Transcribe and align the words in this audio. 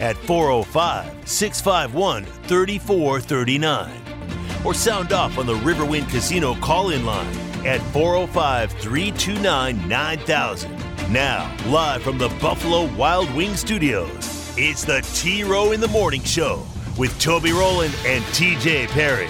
at 0.00 0.16
405 0.16 1.28
651 1.28 2.24
3439 2.24 4.06
or 4.64 4.74
sound 4.74 5.12
off 5.12 5.38
on 5.38 5.46
the 5.46 5.54
Riverwind 5.54 6.08
Casino 6.10 6.54
call 6.56 6.90
in 6.90 7.06
line 7.06 7.34
at 7.64 7.80
405 7.92 8.72
329 8.72 9.88
9000. 9.88 10.86
Now, 11.12 11.54
live 11.66 12.02
from 12.02 12.18
the 12.18 12.28
Buffalo 12.40 12.92
Wild 12.96 13.32
Wing 13.34 13.54
Studios, 13.54 14.52
it's 14.58 14.84
the 14.84 15.00
T 15.14 15.44
Row 15.44 15.72
in 15.72 15.80
the 15.80 15.88
Morning 15.88 16.22
Show 16.22 16.66
with 16.98 17.16
Toby 17.20 17.52
Rowland 17.52 17.94
and 18.06 18.24
TJ 18.34 18.88
Perry. 18.88 19.28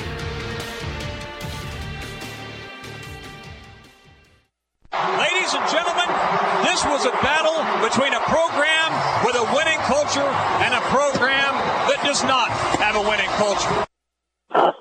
Ladies 5.19 5.53
and 5.53 5.67
gentlemen, 5.69 6.09
this 6.65 6.85
was 6.87 7.05
a 7.05 7.13
battle 7.21 7.61
between 7.85 8.15
a 8.15 8.21
program 8.21 8.89
with 9.25 9.37
a 9.37 9.45
winning 9.53 9.79
culture 9.85 10.31
and 10.65 10.73
a 10.73 10.81
program 10.89 11.53
that 11.91 12.01
does 12.17 12.29
not 12.29 12.49
have 12.49 12.97
a 12.97 13.03
winning 13.03 13.27
culture. 13.27 13.87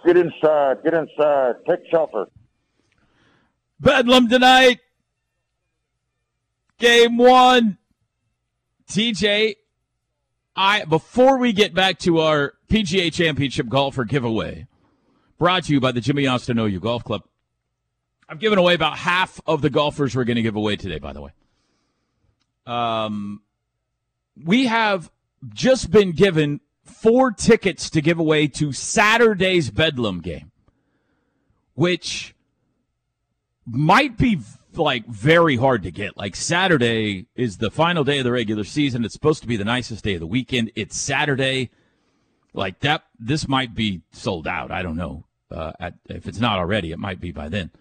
Get 0.06 0.16
inside. 0.16 0.84
Get 0.84 0.94
inside. 0.94 1.56
Take 1.68 1.80
shelter. 1.92 2.28
Bedlam 3.78 4.30
tonight. 4.30 4.80
Game 6.80 7.18
one. 7.18 7.78
TJ, 8.90 9.56
I 10.56 10.86
before 10.86 11.38
we 11.38 11.52
get 11.52 11.74
back 11.74 12.00
to 12.00 12.20
our 12.20 12.54
PGA 12.70 13.12
Championship 13.12 13.68
golfer 13.68 14.06
giveaway, 14.06 14.68
brought 15.38 15.66
to 15.66 15.74
you 15.74 15.82
by 15.82 15.92
the 15.92 16.00
Jimmy 16.00 16.28
Austin 16.28 16.58
OU 16.58 16.80
Golf 16.80 17.04
Club. 17.04 17.24
I've 18.30 18.40
given 18.40 18.60
away 18.60 18.76
about 18.76 18.98
half 18.98 19.42
of 19.46 19.62
the 19.62 19.70
golfers 19.70 20.16
we're 20.16 20.24
going 20.24 20.38
to 20.38 20.42
give 20.42 20.56
away 20.56 20.78
today, 20.78 21.00
by 21.00 21.12
the 21.12 21.22
way. 21.22 21.32
Um, 22.66 23.42
we 24.42 24.68
have 24.68 25.12
just 25.54 25.92
been 25.92 26.12
given 26.12 26.62
four 26.86 27.32
tickets 27.32 27.90
to 27.90 28.02
give 28.02 28.20
away 28.20 28.48
to 28.48 28.72
Saturday's 28.72 29.70
Bedlam 29.70 30.22
game, 30.22 30.52
which 31.74 32.36
might 33.66 34.18
be 34.18 34.40
like 34.78 35.06
very 35.08 35.56
hard 35.56 35.84
to 35.84 35.92
get. 35.92 36.18
Like 36.18 36.36
Saturday 36.36 37.28
is 37.36 37.58
the 37.58 37.72
final 37.72 38.04
day 38.04 38.20
of 38.20 38.24
the 38.24 38.32
regular 38.32 38.64
season. 38.64 39.04
It's 39.04 39.14
supposed 39.14 39.42
to 39.42 39.48
be 39.48 39.58
the 39.58 39.66
nicest 39.66 40.04
day 40.04 40.16
of 40.16 40.20
the 40.20 40.28
weekend. 40.28 40.72
It's 40.76 40.98
Saturday. 40.98 41.72
Like 42.54 42.80
that, 42.80 43.04
this 43.20 43.48
might 43.48 43.76
be 43.76 44.02
sold 44.12 44.48
out. 44.48 44.72
I 44.72 44.82
don't 44.82 44.96
know. 44.96 45.26
Uh, 45.52 45.74
at, 45.80 45.96
if 46.10 46.28
it's 46.28 46.40
not 46.40 46.58
already, 46.58 46.92
it 46.92 47.00
might 47.00 47.20
be 47.20 47.32
by 47.32 47.50
then. 47.50 47.72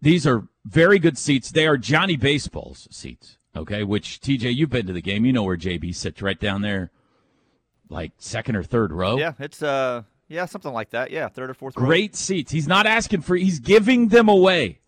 These 0.00 0.26
are 0.26 0.48
very 0.64 0.98
good 0.98 1.16
seats. 1.16 1.50
They 1.50 1.66
are 1.66 1.76
Johnny 1.76 2.16
Baseball's 2.16 2.88
seats. 2.90 3.38
Okay, 3.54 3.82
which 3.82 4.20
TJ, 4.20 4.54
you've 4.54 4.70
been 4.70 4.86
to 4.86 4.92
the 4.92 5.02
game. 5.02 5.24
You 5.24 5.32
know 5.32 5.42
where 5.42 5.58
JB 5.58 5.94
sits 5.94 6.22
right 6.22 6.40
down 6.40 6.62
there, 6.62 6.90
like 7.92 8.12
second 8.18 8.56
or 8.56 8.62
third 8.62 8.92
row. 8.92 9.16
Yeah, 9.18 9.32
it's 9.38 9.62
uh, 9.62 10.02
yeah, 10.28 10.46
something 10.46 10.72
like 10.72 10.90
that. 10.90 11.10
Yeah, 11.10 11.28
third 11.28 11.50
or 11.50 11.54
fourth. 11.54 11.76
row. 11.76 11.84
Great 11.84 12.16
seats. 12.16 12.50
He's 12.50 12.66
not 12.66 12.86
asking 12.86 13.20
for. 13.22 13.36
He's 13.36 13.60
giving 13.60 14.08
them 14.08 14.28
away. 14.28 14.80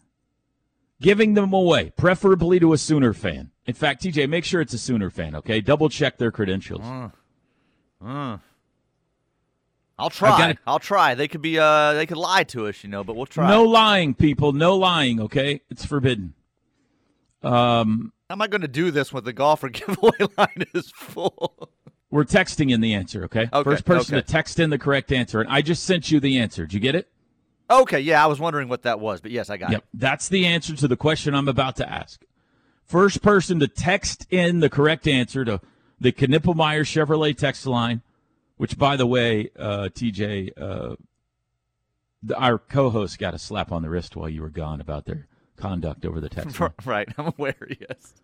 Giving 1.01 1.35
them 1.35 1.53
away, 1.53 1.93
preferably 1.97 2.59
to 2.61 2.73
a 2.73 2.79
Sooner 2.79 3.13
fan. 3.13 3.51
In 3.67 3.75
fact, 3.75 4.03
TJ, 4.05 4.29
make 4.29 4.45
sure 4.45 4.61
it's 4.61 4.73
a 4.73 4.79
Sooner 4.79 5.11
fan. 5.11 5.35
Okay, 5.35 5.61
double 5.61 5.89
check 5.89 6.17
their 6.19 6.31
credentials. 6.31 6.83
Uh, 8.01 8.39
I'll 9.99 10.11
try. 10.11 10.39
gotta- 10.39 10.59
I'll 10.67 10.79
try. 10.79 11.15
They 11.15 11.29
could 11.29 11.43
be 11.43 11.59
uh, 11.59 11.93
they 11.95 12.07
could 12.07 12.17
lie 12.17 12.45
to 12.45 12.67
us, 12.69 12.83
you 12.83 12.91
know, 12.91 13.05
but 13.05 13.17
we'll 13.17 13.27
try. 13.27 13.49
No 13.49 13.65
lying, 13.65 14.15
people. 14.15 14.53
No 14.53 14.77
lying. 14.77 15.21
Okay, 15.21 15.61
it's 15.71 15.85
forbidden. 15.85 16.35
Um, 17.43 18.13
How 18.31 18.35
am 18.37 18.43
I 18.43 18.47
going 18.47 18.63
to 18.63 18.69
do 18.69 18.91
this 18.91 19.13
when 19.13 19.25
the 19.25 19.33
golfer 19.35 19.69
giveaway 19.71 20.17
line 20.39 20.65
is 20.75 20.91
full? 20.95 21.69
We're 22.15 22.25
texting 22.25 22.71
in 22.73 22.81
the 22.81 22.95
answer. 22.95 23.25
Okay, 23.25 23.49
Okay, 23.53 23.63
first 23.69 23.85
person 23.85 24.15
okay. 24.15 24.25
to 24.25 24.33
text 24.33 24.61
in 24.61 24.71
the 24.71 24.79
correct 24.79 25.11
answer, 25.11 25.41
and 25.41 25.51
I 25.51 25.63
just 25.63 25.83
sent 25.83 26.13
you 26.13 26.21
the 26.21 26.39
answer. 26.39 26.65
Did 26.65 26.75
you 26.75 26.81
get 26.81 26.95
it? 26.95 27.09
okay, 27.69 27.99
yeah, 27.99 28.23
I 28.23 28.29
was 28.29 28.39
wondering 28.39 28.69
what 28.69 28.83
that 28.83 29.01
was, 29.01 29.21
but 29.21 29.33
yes, 29.33 29.51
I 29.51 29.57
got 29.57 29.73
Yep, 29.73 29.81
it. 29.81 29.89
that's 29.95 30.29
the 30.29 30.47
answer 30.47 30.77
to 30.77 30.87
the 30.87 30.97
question 30.97 31.35
I'm 31.35 31.49
about 31.49 31.75
to 31.77 31.91
ask. 31.91 32.23
First 32.85 33.21
person 33.21 33.59
to 33.59 33.67
text 33.67 34.29
in 34.31 34.61
the 34.61 34.71
correct 34.71 35.09
answer 35.09 35.45
to 35.45 35.61
the 35.99 36.13
Knippelmeyer 36.13 36.83
Chevrolet 36.85 37.37
text 37.37 37.67
line, 37.67 38.03
which, 38.59 38.79
by 38.79 38.95
the 38.97 39.07
way, 39.07 39.51
uh, 39.59 39.89
TJ, 39.93 40.51
uh, 40.57 40.95
the, 42.23 42.37
our 42.39 42.59
co-host 42.59 43.19
got 43.19 43.35
a 43.35 43.39
slap 43.41 43.73
on 43.73 43.83
the 43.83 43.91
wrist 43.91 44.15
while 44.15 44.29
you 44.29 44.41
were 44.43 44.51
gone 44.51 44.81
about 44.81 45.05
their 45.07 45.27
conduct 45.57 46.07
over 46.07 46.21
the 46.21 46.29
text 46.29 46.61
line. 46.61 46.71
Right, 46.85 47.09
I'm 47.19 47.33
aware. 47.37 47.57
Yes. 47.81 48.15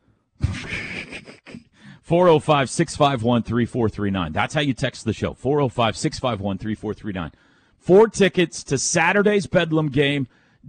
405 2.10 2.68
651 2.68 3.44
3439. 3.44 4.32
That's 4.32 4.52
how 4.52 4.60
you 4.60 4.74
text 4.74 5.04
the 5.04 5.12
show. 5.12 5.32
405 5.32 5.96
651 5.96 6.58
3439. 6.58 7.30
Four 7.78 8.08
tickets 8.08 8.64
to 8.64 8.78
Saturday's 8.78 9.46
Bedlam 9.46 9.90
game. 9.90 10.26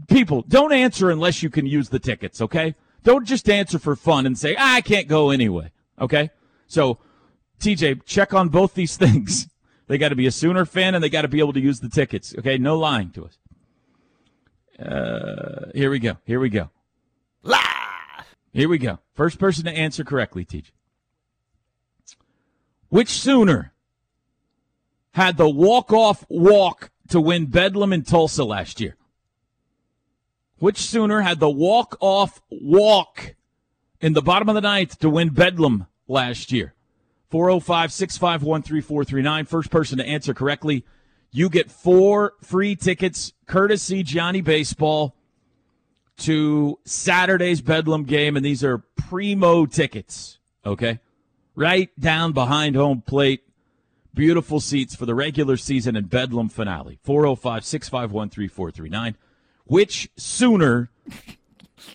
People, 0.07 0.46
don't 0.47 0.72
answer 0.72 1.09
unless 1.09 1.41
you 1.41 1.50
can 1.50 1.66
use 1.66 1.90
the 1.90 1.97
tickets, 1.97 2.41
okay? 2.41 2.75
Don't 3.02 3.25
just 3.25 3.50
answer 3.50 3.79
for 3.79 3.96
fun 3.96 4.28
and 4.28 4.38
say, 4.38 4.56
ah, 4.56 4.75
I 4.75 4.81
can't 4.81 5.07
go 5.07 5.31
anyway, 5.31 5.72
okay? 6.00 6.29
So, 6.68 7.00
TJ, 7.59 8.06
check 8.06 8.35
on 8.35 8.50
both 8.50 8.75
these 8.75 8.96
things. 9.06 9.47
They 9.88 9.97
got 9.97 10.09
to 10.09 10.16
be 10.16 10.28
a 10.28 10.31
Sooner 10.31 10.63
fan 10.66 10.94
and 10.94 11.03
they 11.03 11.09
got 11.09 11.23
to 11.23 11.28
be 11.28 11.40
able 11.40 11.53
to 11.53 11.59
use 11.59 11.79
the 11.79 11.90
tickets, 11.90 12.35
okay? 12.38 12.59
No 12.59 12.78
lying 12.78 13.09
to 13.13 13.25
us. 13.25 13.40
Uh, 14.79 15.72
here 15.73 15.90
we 15.90 15.97
go. 15.97 16.18
Here 16.23 16.40
we 16.40 16.50
go. 16.50 16.69
Lie. 17.41 18.25
Here 18.53 18.69
we 18.69 18.78
go. 18.78 19.00
First 19.16 19.40
person 19.40 19.66
to 19.66 19.72
answer 19.72 20.03
correctly, 20.03 20.46
TJ. 20.46 20.69
Which 22.91 23.07
Sooner 23.07 23.72
had 25.13 25.38
the 25.38 25.50
walk-off 25.50 26.25
walk 26.28 26.91
to 27.07 27.22
win 27.22 27.46
Bedlam 27.46 27.94
in 27.94 28.03
Tulsa 28.03 28.44
last 28.44 28.81
year? 28.81 28.97
Which 30.59 30.78
Sooner 30.78 31.22
had 31.22 31.40
the 31.40 31.50
walk-off 31.50 32.41
walk 32.50 33.35
in 34.02 34.12
the 34.12 34.22
bottom 34.22 34.50
of 34.50 34.56
the 34.56 34.62
ninth 34.62 35.00
to 35.00 35.09
win 35.09 35.29
Bedlam 35.29 35.88
last 36.09 36.52
year? 36.52 36.74
405 37.29 37.94
651 37.94 38.62
3439. 38.62 39.46
First 39.46 39.72
person 39.72 39.97
to 40.00 40.06
answer 40.06 40.34
correctly, 40.34 40.84
you 41.31 41.47
get 41.47 41.72
four 41.72 42.34
free 42.41 42.75
tickets 42.75 43.31
courtesy 43.46 44.03
Johnny 44.03 44.41
Baseball 44.41 45.16
to 46.18 46.78
Saturday's 46.84 47.62
Bedlam 47.62 48.03
game, 48.03 48.35
and 48.35 48.46
these 48.46 48.66
are 48.66 48.79
primo 48.97 49.66
tickets. 49.66 50.40
Okay, 50.66 51.00
right 51.56 51.90
down 52.00 52.32
behind 52.34 52.76
home 52.76 53.02
plate. 53.02 53.44
Beautiful 54.14 54.60
seats 54.60 54.94
for 54.94 55.06
the 55.06 55.16
regular 55.16 55.56
season 55.56 55.96
and 55.96 56.10
Bedlam 56.10 56.50
finale. 56.50 57.00
405 57.04 57.64
651 57.64 58.30
3439. 58.30 59.16
Which 59.66 60.10
Sooner 60.18 60.90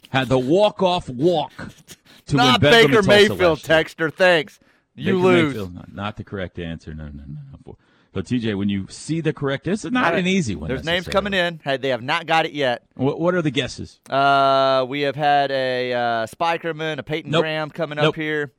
had 0.08 0.28
the 0.28 0.38
walk 0.38 0.82
off 0.82 1.10
walk 1.10 1.52
to 2.26 2.36
win 2.36 2.36
Not 2.36 2.60
Baker 2.60 3.02
Mayfield. 3.02 3.58
Texter. 3.58 4.12
Thanks. 4.12 4.58
You 4.94 5.16
Baker 5.16 5.16
lose. 5.26 5.46
Mayfield, 5.48 5.74
not, 5.74 5.92
not 5.92 6.16
the 6.16 6.24
correct 6.24 6.58
answer. 6.58 6.94
No, 6.94 7.08
no, 7.08 7.22
no. 7.26 7.76
So, 8.14 8.22
TJ, 8.22 8.56
when 8.56 8.70
you 8.70 8.86
see 8.88 9.20
the 9.20 9.34
correct, 9.34 9.64
this 9.64 9.84
is 9.84 9.92
not 9.92 10.14
an 10.14 10.26
easy 10.26 10.56
one. 10.56 10.68
There's 10.68 10.84
names 10.84 11.06
coming 11.06 11.34
in. 11.34 11.60
Hey, 11.62 11.76
they 11.76 11.90
have 11.90 12.00
not 12.02 12.24
got 12.24 12.46
it 12.46 12.52
yet. 12.52 12.82
What, 12.94 13.20
what 13.20 13.34
are 13.34 13.42
the 13.42 13.50
guesses? 13.50 14.00
Uh, 14.08 14.86
we 14.88 15.02
have 15.02 15.16
had 15.16 15.50
a 15.50 15.92
uh, 15.92 16.26
Spikerman, 16.26 16.96
a 16.96 17.02
Peyton 17.02 17.30
Nope. 17.30 17.42
Graham 17.42 17.68
coming 17.68 17.96
Nope. 17.96 18.08
up 18.08 18.14
here. 18.14 18.52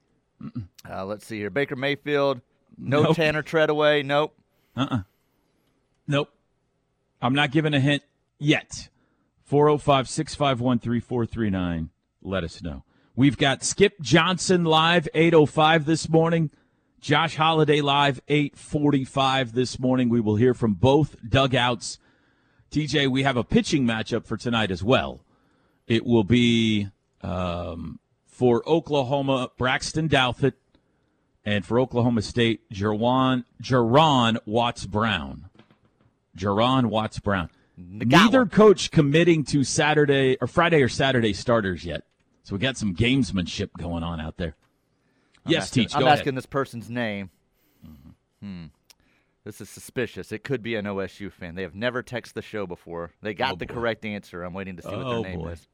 Uh, 0.89 1.06
let's 1.06 1.25
see 1.25 1.38
here. 1.38 1.50
Baker 1.50 1.75
Mayfield. 1.75 2.42
No 2.78 3.04
Nope. 3.04 3.16
Tanner 3.16 3.44
Treadaway. 3.44 4.04
Nope. 4.04 4.38
Uh-uh. 4.75 5.01
Nope. 6.07 6.30
I'm 7.22 7.34
not 7.34 7.51
giving 7.51 7.74
a 7.74 7.80
hint 7.80 8.04
yet. 8.39 8.89
405 9.45 10.07
651 10.10 10.80
3439. 10.80 11.89
Let 12.22 12.44
us 12.44 12.62
know. 12.62 12.84
We've 13.16 13.38
got 13.38 13.63
Skip 13.63 14.00
Johnson 14.00 14.63
live 14.63 15.07
805 15.13 15.86
this 15.86 16.07
morning. 16.07 16.51
Josh 17.00 17.36
Holliday 17.36 17.81
live 17.81 18.22
845 18.28 19.54
this 19.54 19.80
morning. 19.80 20.10
We 20.10 20.19
will 20.19 20.36
hear 20.36 20.54
from 20.54 20.74
both 20.74 21.16
dugouts. 21.28 22.00
TJ, 22.72 23.10
we 23.10 23.24
have 23.24 23.38
a 23.38 23.44
pitching 23.44 23.86
matchup 23.86 24.25
for 24.25 24.38
tonight 24.38 24.72
as 24.72 24.83
well. 24.83 25.24
It 25.88 26.06
will 26.06 26.25
be 26.25 26.90
um, 27.22 28.00
for 28.38 28.62
Oklahoma, 28.69 29.50
Braxton 29.57 30.07
Douthit 30.07 30.54
And 31.44 31.66
for 31.66 31.80
Oklahoma 31.80 32.22
State, 32.22 32.69
Jerwan, 32.72 33.45
Juaron 33.63 34.38
Watts 34.45 34.86
Brown. 34.86 35.50
Juaron 36.38 36.86
Watts 36.86 37.18
Brown. 37.19 37.50
Neither 37.78 38.45
coach 38.45 38.92
committing 38.92 39.44
to 39.45 39.63
Saturday 39.63 40.38
or 40.39 40.45
Friday 40.48 40.84
or 40.84 40.89
Saturday 40.89 41.34
starters 41.34 41.84
yet. 41.84 42.04
So 42.44 42.54
we 42.56 42.60
got 42.60 42.78
some 42.78 42.95
gamesmanship 42.95 43.69
going 43.78 44.04
on 44.04 44.19
out 44.22 44.38
there. 44.38 44.56
I'm 45.45 45.54
yes, 45.54 45.63
asking, 45.63 45.83
Teach. 45.86 45.95
I'm 45.95 46.01
go 46.01 46.07
asking 46.07 46.36
this 46.36 46.45
person's 46.45 46.90
name. 46.90 47.30
Hmm. 48.42 48.66
This 49.44 49.62
is 49.62 49.69
suspicious. 49.69 50.31
It 50.31 50.44
could 50.44 50.62
be 50.62 50.75
an 50.75 50.86
OSU 50.86 51.31
fan. 51.31 51.56
They 51.56 51.62
have 51.63 51.74
never 51.75 52.04
texted 52.04 52.33
the 52.33 52.42
show 52.42 52.68
before. 52.68 53.12
They 53.22 53.33
got 53.33 53.54
Oh, 53.54 53.56
the 53.56 53.66
boy. 53.66 53.74
correct 53.74 54.06
answer. 54.06 54.44
I'm 54.44 54.54
waiting 54.54 54.75
to 54.75 54.83
see 54.83 54.90
what 54.90 55.06
Oh, 55.06 55.24
their 55.24 55.31
name 55.31 55.40
boy. 55.40 55.50
is. 55.50 55.68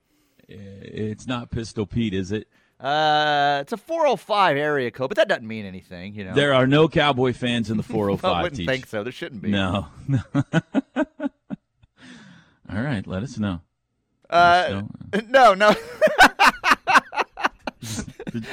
It's 0.47 1.25
not 1.27 1.49
Pistol 1.51 1.85
Pete, 1.85 2.13
is 2.13 2.31
it? 2.31 2.47
Uh, 2.79 3.59
it's 3.61 3.71
a 3.71 3.77
405 3.77 4.57
area 4.57 4.91
code, 4.91 5.09
but 5.09 5.15
that 5.17 5.29
doesn't 5.29 5.47
mean 5.47 5.65
anything, 5.65 6.13
you 6.15 6.25
know. 6.25 6.33
There 6.33 6.53
are 6.53 6.67
no 6.67 6.89
Cowboy 6.89 7.31
fans 7.33 7.69
in 7.71 7.77
the 7.77 7.83
405. 7.83 8.29
I 8.31 8.41
wouldn't 8.41 8.57
Teach. 8.57 8.67
think 8.67 8.87
so. 8.87 9.03
There 9.03 9.11
shouldn't 9.13 9.41
be. 9.41 9.51
No. 9.51 9.87
All 12.69 12.81
right, 12.81 13.05
let 13.07 13.23
us 13.23 13.37
know. 13.37 13.61
Uh, 14.29 14.83
no, 15.29 15.53
no. 15.53 15.73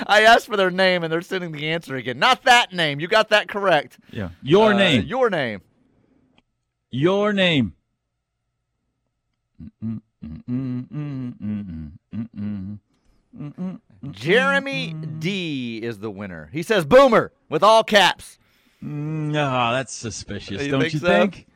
I 0.06 0.22
asked 0.22 0.46
for 0.46 0.56
their 0.56 0.70
name, 0.70 1.02
and 1.04 1.12
they're 1.12 1.22
sending 1.22 1.52
the 1.52 1.68
answer 1.70 1.96
again. 1.96 2.18
Not 2.18 2.44
that 2.44 2.72
name. 2.72 3.00
You 3.00 3.08
got 3.08 3.30
that 3.30 3.48
correct. 3.48 3.98
Yeah, 4.12 4.30
your 4.42 4.74
Uh, 4.74 4.76
name. 4.76 5.02
Your 5.06 5.30
name. 5.30 5.62
Your 6.90 7.32
name. 7.32 7.74
Jeremy 14.10 14.94
D 15.18 15.80
is 15.82 15.98
the 15.98 16.10
winner. 16.10 16.50
He 16.52 16.62
says 16.62 16.84
Boomer 16.84 17.32
with 17.48 17.62
all 17.62 17.84
caps. 17.84 18.38
No, 18.82 19.72
that's 19.72 19.92
suspicious, 19.92 20.62
You 20.62 20.70
don't 20.70 20.80
think 20.80 20.94
you 20.94 21.00
so? 21.00 21.06
think? 21.06 21.46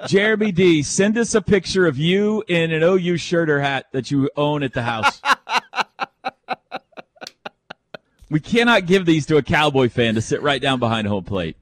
Jeremy 0.06 0.52
D, 0.52 0.82
send 0.82 1.16
us 1.16 1.34
a 1.34 1.42
picture 1.42 1.86
of 1.86 1.96
you 1.96 2.42
in 2.48 2.72
an 2.72 2.82
OU 2.82 3.16
shirt 3.16 3.48
or 3.48 3.60
hat 3.60 3.86
that 3.92 4.10
you 4.10 4.28
own 4.36 4.62
at 4.62 4.72
the 4.72 4.82
house. 4.82 5.20
we 8.30 8.40
cannot 8.40 8.86
give 8.86 9.06
these 9.06 9.26
to 9.26 9.36
a 9.36 9.42
Cowboy 9.42 9.88
fan 9.88 10.16
to 10.16 10.20
sit 10.20 10.42
right 10.42 10.60
down 10.60 10.80
behind 10.80 11.06
home 11.06 11.24
plate. 11.24 11.56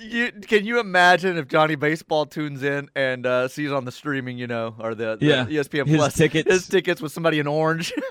You, 0.00 0.32
can 0.32 0.64
you 0.64 0.78
imagine 0.80 1.36
if 1.38 1.48
Johnny 1.48 1.74
Baseball 1.74 2.26
tunes 2.26 2.62
in 2.62 2.88
and 2.94 3.26
uh, 3.26 3.48
sees 3.48 3.72
on 3.72 3.84
the 3.84 3.92
streaming, 3.92 4.38
you 4.38 4.46
know, 4.46 4.74
or 4.78 4.94
the, 4.94 5.16
the 5.16 5.26
Yeah, 5.26 5.44
ESPN 5.46 5.86
his 5.86 5.96
Plus 5.96 6.14
tickets. 6.14 6.50
his 6.50 6.68
tickets 6.68 7.00
with 7.00 7.12
somebody 7.12 7.38
in 7.38 7.46
orange? 7.46 7.92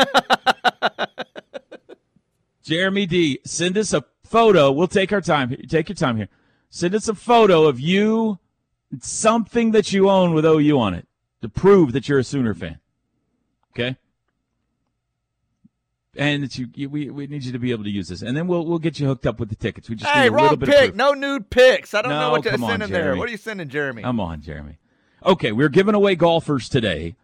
Jeremy 2.63 3.05
D, 3.05 3.39
send 3.45 3.77
us 3.77 3.93
a 3.93 4.03
photo. 4.23 4.71
We'll 4.71 4.87
take 4.87 5.13
our 5.13 5.21
time. 5.21 5.55
Take 5.69 5.89
your 5.89 5.95
time 5.95 6.17
here. 6.17 6.27
Send 6.69 6.93
us 6.95 7.07
a 7.07 7.15
photo 7.15 7.63
of 7.65 7.79
you, 7.79 8.39
something 8.99 9.71
that 9.71 9.93
you 9.93 10.09
own 10.09 10.33
with 10.33 10.45
OU 10.45 10.77
on 10.77 10.93
it, 10.93 11.07
to 11.41 11.47
prove 11.47 11.93
that 11.93 12.09
you're 12.09 12.19
a 12.19 12.23
Sooner 12.25 12.53
fan. 12.53 12.79
Okay. 13.71 13.95
And 16.17 16.43
that 16.43 16.57
you, 16.57 16.67
you 16.73 16.89
we, 16.89 17.09
we 17.11 17.27
need 17.27 17.43
you 17.43 17.51
to 17.51 17.59
be 17.59 17.71
able 17.71 17.83
to 17.83 17.91
use 17.91 18.07
this, 18.07 18.23
and 18.23 18.35
then 18.35 18.47
we'll 18.47 18.65
we'll 18.65 18.79
get 18.79 18.99
you 18.99 19.05
hooked 19.05 19.27
up 19.27 19.39
with 19.39 19.49
the 19.49 19.55
tickets. 19.55 19.87
We 19.87 19.95
just 19.95 20.11
hey, 20.11 20.23
need 20.23 20.27
a 20.27 20.31
little 20.31 20.47
wrong 20.47 20.55
bit 20.57 20.69
of 20.69 20.75
pick. 20.75 20.95
No 20.95 21.13
nude 21.13 21.49
pics. 21.51 21.93
I 21.93 22.01
don't 22.01 22.11
know 22.11 22.31
what 22.31 22.43
to 22.43 22.53
on, 22.53 22.59
send 22.59 22.83
in 22.83 22.91
there. 22.91 23.15
What 23.15 23.27
are 23.27 23.31
you 23.31 23.37
sending, 23.37 23.69
Jeremy? 23.69 24.01
Come 24.01 24.19
on, 24.19 24.41
Jeremy. 24.41 24.79
Okay, 25.25 25.51
we're 25.51 25.69
giving 25.69 25.93
away 25.93 26.15
golfers 26.15 26.69
today 26.69 27.15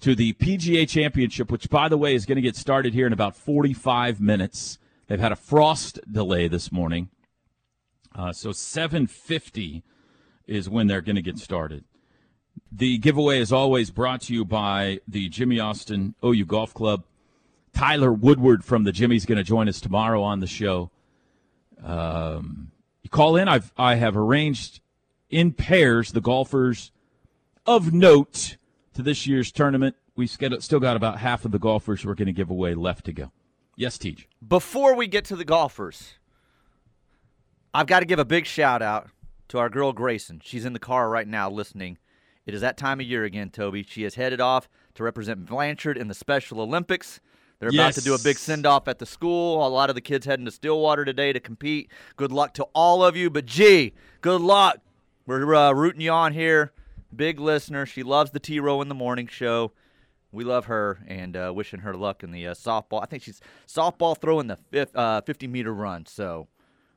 to 0.00 0.14
the 0.14 0.32
PGA 0.34 0.88
Championship, 0.88 1.50
which, 1.50 1.68
by 1.68 1.88
the 1.88 1.98
way, 1.98 2.14
is 2.14 2.24
going 2.24 2.36
to 2.36 2.42
get 2.42 2.56
started 2.56 2.94
here 2.94 3.06
in 3.06 3.12
about 3.12 3.36
45 3.36 4.20
minutes. 4.20 4.78
They've 5.06 5.20
had 5.20 5.32
a 5.32 5.36
frost 5.36 6.00
delay 6.10 6.48
this 6.48 6.70
morning, 6.70 7.08
uh, 8.14 8.32
so 8.32 8.50
7:50 8.50 9.82
is 10.46 10.68
when 10.68 10.86
they're 10.86 11.02
going 11.02 11.16
to 11.16 11.22
get 11.22 11.38
started. 11.38 11.84
The 12.72 12.98
giveaway 12.98 13.38
is 13.40 13.52
always 13.52 13.90
brought 13.90 14.22
to 14.22 14.34
you 14.34 14.44
by 14.44 15.00
the 15.06 15.28
Jimmy 15.28 15.60
Austin 15.60 16.14
OU 16.24 16.44
Golf 16.46 16.74
Club. 16.74 17.04
Tyler 17.78 18.12
Woodward 18.12 18.64
from 18.64 18.82
the 18.82 18.90
Jimmy's 18.90 19.24
going 19.24 19.38
to 19.38 19.44
join 19.44 19.68
us 19.68 19.80
tomorrow 19.80 20.20
on 20.20 20.40
the 20.40 20.48
show. 20.48 20.90
Um, 21.80 22.72
you 23.02 23.10
call 23.10 23.36
in. 23.36 23.46
I've 23.46 23.72
I 23.78 23.94
have 23.94 24.16
arranged 24.16 24.80
in 25.30 25.52
pairs 25.52 26.10
the 26.10 26.20
golfers 26.20 26.90
of 27.66 27.92
note 27.92 28.56
to 28.94 29.02
this 29.02 29.28
year's 29.28 29.52
tournament. 29.52 29.94
We've 30.16 30.28
still 30.28 30.80
got 30.80 30.96
about 30.96 31.18
half 31.18 31.44
of 31.44 31.52
the 31.52 31.60
golfers 31.60 32.04
we're 32.04 32.14
going 32.16 32.26
to 32.26 32.32
give 32.32 32.50
away 32.50 32.74
left 32.74 33.04
to 33.04 33.12
go. 33.12 33.30
Yes, 33.76 33.96
Teach. 33.96 34.26
Before 34.46 34.96
we 34.96 35.06
get 35.06 35.24
to 35.26 35.36
the 35.36 35.44
golfers, 35.44 36.14
I've 37.72 37.86
got 37.86 38.00
to 38.00 38.06
give 38.06 38.18
a 38.18 38.24
big 38.24 38.46
shout 38.46 38.82
out 38.82 39.08
to 39.50 39.58
our 39.58 39.68
girl 39.68 39.92
Grayson. 39.92 40.40
She's 40.42 40.64
in 40.64 40.72
the 40.72 40.80
car 40.80 41.08
right 41.08 41.28
now 41.28 41.48
listening. 41.48 41.98
It 42.44 42.54
is 42.54 42.60
that 42.60 42.76
time 42.76 42.98
of 42.98 43.06
year 43.06 43.22
again, 43.22 43.50
Toby. 43.50 43.84
She 43.88 44.02
is 44.02 44.16
headed 44.16 44.40
off 44.40 44.68
to 44.94 45.04
represent 45.04 45.46
Blanchard 45.46 45.96
in 45.96 46.08
the 46.08 46.14
Special 46.14 46.60
Olympics. 46.60 47.20
They're 47.60 47.70
about 47.70 47.94
to 47.94 48.00
do 48.00 48.14
a 48.14 48.18
big 48.18 48.38
send 48.38 48.66
off 48.66 48.86
at 48.86 48.98
the 48.98 49.06
school. 49.06 49.66
A 49.66 49.68
lot 49.68 49.88
of 49.88 49.96
the 49.96 50.00
kids 50.00 50.26
heading 50.26 50.44
to 50.44 50.50
Stillwater 50.50 51.04
today 51.04 51.32
to 51.32 51.40
compete. 51.40 51.90
Good 52.16 52.30
luck 52.30 52.54
to 52.54 52.64
all 52.72 53.04
of 53.04 53.16
you. 53.16 53.30
But 53.30 53.46
gee, 53.46 53.94
good 54.20 54.40
luck. 54.40 54.78
We're 55.26 55.54
uh, 55.54 55.72
rooting 55.72 56.00
you 56.00 56.12
on 56.12 56.32
here. 56.32 56.72
Big 57.14 57.40
listener. 57.40 57.84
She 57.84 58.02
loves 58.02 58.30
the 58.30 58.38
T 58.38 58.60
Row 58.60 58.80
in 58.80 58.88
the 58.88 58.94
Morning 58.94 59.26
show. 59.26 59.72
We 60.30 60.44
love 60.44 60.66
her 60.66 61.00
and 61.08 61.36
uh, 61.36 61.52
wishing 61.54 61.80
her 61.80 61.94
luck 61.94 62.22
in 62.22 62.30
the 62.30 62.46
uh, 62.46 62.54
softball. 62.54 63.02
I 63.02 63.06
think 63.06 63.22
she's 63.22 63.40
softball 63.66 64.16
throwing 64.16 64.46
the 64.46 64.56
fif- 64.70 64.94
uh, 64.94 65.22
50 65.22 65.46
meter 65.48 65.72
run. 65.74 66.06
So 66.06 66.48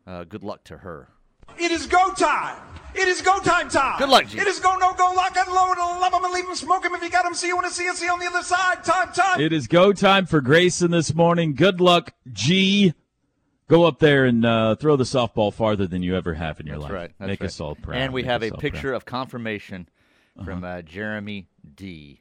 uh, 0.05 0.25
good 0.25 0.43
luck 0.43 0.63
to 0.65 0.77
her. 0.77 1.07
It 1.57 1.71
is 1.71 1.87
go 1.87 2.11
time. 2.11 2.57
It 2.95 3.07
is 3.07 3.21
go 3.21 3.39
time 3.39 3.69
time. 3.69 3.97
Good 3.99 4.09
luck, 4.09 4.27
G. 4.27 4.38
It 4.39 4.47
is 4.47 4.59
go 4.59 4.75
no 4.75 4.93
go 4.93 5.13
lock 5.15 5.35
and 5.38 5.51
load 5.53 5.75
and 5.77 5.99
love 5.99 6.13
him 6.13 6.23
and 6.23 6.33
leave 6.33 6.45
him 6.47 6.55
smoke 6.55 6.83
him 6.85 6.93
if 6.95 7.01
you 7.03 7.09
got 7.09 7.25
him. 7.25 7.33
See 7.33 7.47
you 7.47 7.55
when 7.55 7.65
it's 7.65 7.79
CNC 7.79 8.09
on 8.11 8.19
the 8.19 8.27
other 8.27 8.43
side. 8.43 8.83
Time 8.83 9.11
time. 9.13 9.39
It 9.41 9.53
is 9.53 9.67
go 9.67 9.93
time 9.93 10.25
for 10.25 10.41
Grayson 10.41 10.91
this 10.91 11.13
morning. 11.15 11.53
Good 11.55 11.79
luck, 11.81 12.13
G. 12.31 12.93
Go 13.67 13.85
up 13.85 13.99
there 13.99 14.25
and 14.25 14.45
uh, 14.45 14.75
throw 14.75 14.97
the 14.97 15.05
softball 15.05 15.53
farther 15.53 15.88
than 15.88 16.03
you 16.03 16.15
ever 16.17 16.33
have 16.33 16.59
in 16.59 16.67
your 16.67 16.75
That's 16.75 16.83
life. 16.83 16.91
right. 16.91 17.11
That's 17.19 17.27
Make 17.27 17.39
right. 17.39 17.47
us 17.47 17.59
all 17.61 17.75
proud. 17.75 17.97
And 18.01 18.11
we 18.13 18.21
Make 18.23 18.29
have 18.31 18.43
a 18.43 18.51
all 18.51 18.57
picture 18.57 18.91
of 18.93 19.05
confirmation 19.05 19.88
from 20.43 20.63
Uh-huh. 20.63 20.73
uh, 20.79 20.81
Jeremy 20.81 21.47
D. 21.75 22.19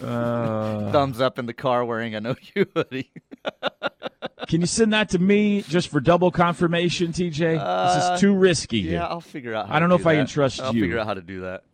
Uh, 0.00 0.92
Thumbs 0.92 1.20
up 1.20 1.38
in 1.40 1.46
the 1.46 1.54
car 1.54 1.84
wearing 1.84 2.14
an 2.14 2.26
OU 2.26 2.66
hoodie. 2.74 3.10
can 4.48 4.60
you 4.60 4.66
send 4.66 4.92
that 4.92 5.08
to 5.10 5.18
me 5.18 5.62
just 5.62 5.88
for 5.88 6.00
double 6.00 6.30
confirmation, 6.30 7.12
TJ? 7.12 7.38
this 7.38 7.60
Uh, 7.60 8.10
is 8.14 8.20
too 8.20 8.34
risky. 8.34 8.78
Yeah, 8.78 8.90
here. 8.90 9.00
I'll 9.02 9.20
figure 9.20 9.54
out. 9.54 9.68
How 9.68 9.74
I 9.76 9.80
don't 9.80 9.88
know 9.88 9.96
do 9.96 10.02
if 10.02 10.06
I 10.06 10.16
can 10.16 10.26
trust 10.26 10.58
you. 10.58 10.64
I'll 10.64 10.72
figure 10.72 10.98
out 10.98 11.06
how 11.06 11.14
to 11.14 11.22
do 11.22 11.40
that. 11.42 11.64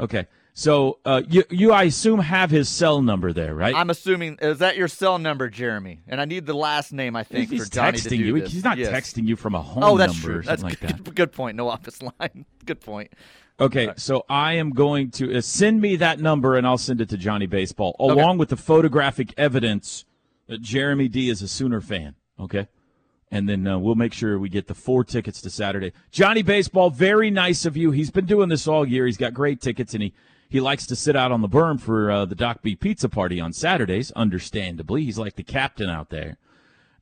Okay. 0.00 0.26
So 0.56 1.00
uh, 1.04 1.22
you, 1.28 1.42
you, 1.50 1.72
I 1.72 1.82
assume, 1.84 2.20
have 2.20 2.48
his 2.50 2.68
cell 2.68 3.02
number 3.02 3.32
there, 3.32 3.56
right? 3.56 3.74
I'm 3.74 3.90
assuming 3.90 4.38
is 4.40 4.58
that 4.58 4.76
your 4.76 4.86
cell 4.86 5.18
number, 5.18 5.48
Jeremy? 5.50 6.00
And 6.06 6.20
I 6.20 6.26
need 6.26 6.46
the 6.46 6.54
last 6.54 6.92
name. 6.92 7.16
I 7.16 7.24
think 7.24 7.50
he's 7.50 7.64
for 7.64 7.70
Johnny 7.72 7.98
texting 7.98 8.02
to 8.02 8.08
do 8.10 8.16
you. 8.24 8.40
this. 8.40 8.52
He's 8.52 8.62
not 8.62 8.78
Yes. 8.78 8.92
texting 8.92 9.26
you 9.26 9.34
from 9.34 9.56
a 9.56 9.60
home 9.62 9.82
Oh, 9.82 9.96
that's 9.96 10.12
number 10.14 10.28
true. 10.28 10.38
or 10.38 10.42
That's 10.42 10.60
something 10.62 10.78
like 10.80 10.92
that. 10.96 11.02
good, 11.04 11.14
good 11.16 11.32
point. 11.32 11.56
No 11.56 11.68
office 11.68 12.00
line. 12.00 12.46
Good 12.64 12.80
point. 12.80 13.12
Okay, 13.60 13.90
so 13.96 14.24
I 14.28 14.54
am 14.54 14.70
going 14.70 15.10
to 15.12 15.36
uh, 15.36 15.40
send 15.40 15.80
me 15.80 15.96
that 15.96 16.18
number 16.18 16.56
and 16.56 16.66
I'll 16.66 16.78
send 16.78 17.00
it 17.00 17.08
to 17.10 17.16
Johnny 17.16 17.46
Baseball 17.46 17.94
along 18.00 18.38
with 18.38 18.48
the 18.48 18.56
photographic 18.56 19.32
evidence 19.36 20.04
that 20.46 20.60
Jeremy 20.60 21.08
D 21.08 21.28
is 21.28 21.42
a 21.42 21.48
Sooner 21.48 21.80
fan. 21.80 22.14
Okay, 22.38 22.68
and 23.30 23.48
then 23.48 23.66
uh, 23.66 23.78
we'll 23.78 23.94
make 23.94 24.12
sure 24.12 24.38
we 24.38 24.48
get 24.48 24.66
the 24.66 24.74
four 24.74 25.04
tickets 25.04 25.40
to 25.42 25.50
Saturday. 25.50 25.92
Johnny 26.10 26.42
Baseball, 26.42 26.90
very 26.90 27.30
nice 27.30 27.64
of 27.64 27.76
you. 27.76 27.90
He's 27.90 28.10
been 28.10 28.26
doing 28.26 28.48
this 28.48 28.66
all 28.66 28.86
year. 28.86 29.06
He's 29.06 29.16
got 29.16 29.34
great 29.34 29.60
tickets 29.60 29.94
and 29.94 30.02
he 30.02 30.14
he 30.48 30.60
likes 30.60 30.86
to 30.86 30.96
sit 30.96 31.16
out 31.16 31.32
on 31.32 31.40
the 31.40 31.48
berm 31.48 31.80
for 31.80 32.10
uh, 32.10 32.24
the 32.24 32.34
Doc 32.34 32.62
B 32.62 32.76
Pizza 32.76 33.08
Party 33.08 33.40
on 33.40 33.52
Saturdays. 33.52 34.12
Understandably, 34.12 35.04
he's 35.04 35.18
like 35.18 35.36
the 35.36 35.42
captain 35.42 35.90
out 35.90 36.10
there. 36.10 36.36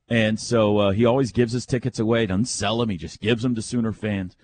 And 0.09 0.39
so 0.39 0.77
uh, 0.79 0.91
he 0.91 1.05
always 1.05 1.31
gives 1.31 1.53
his 1.53 1.65
tickets 1.65 1.97
away, 1.97 2.25
doesn't 2.25 2.45
sell 2.45 2.77
them. 2.77 2.89
He 2.89 2.97
just 2.97 3.21
gives 3.21 3.43
them 3.43 3.55
to 3.55 3.61
Sooner 3.61 3.91
fans 3.91 4.35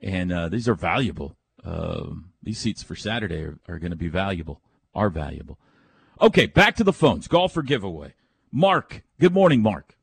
and 0.00 0.32
uh, 0.32 0.48
these 0.48 0.68
are 0.68 0.74
valuable. 0.74 1.36
Um, 1.64 2.30
these 2.42 2.58
seats 2.58 2.82
for 2.82 2.94
Saturday 2.94 3.42
are, 3.42 3.58
are 3.68 3.78
going 3.78 3.90
to 3.90 3.96
be 3.96 4.08
valuable. 4.08 4.60
Are 4.94 5.10
valuable. 5.10 5.58
Okay, 6.20 6.46
back 6.46 6.76
to 6.76 6.84
the 6.84 6.92
phones. 6.92 7.28
Golfer 7.28 7.62
giveaway. 7.62 8.14
Mark. 8.52 9.02
Good 9.20 9.32
morning, 9.32 9.62
Mark. 9.62 9.96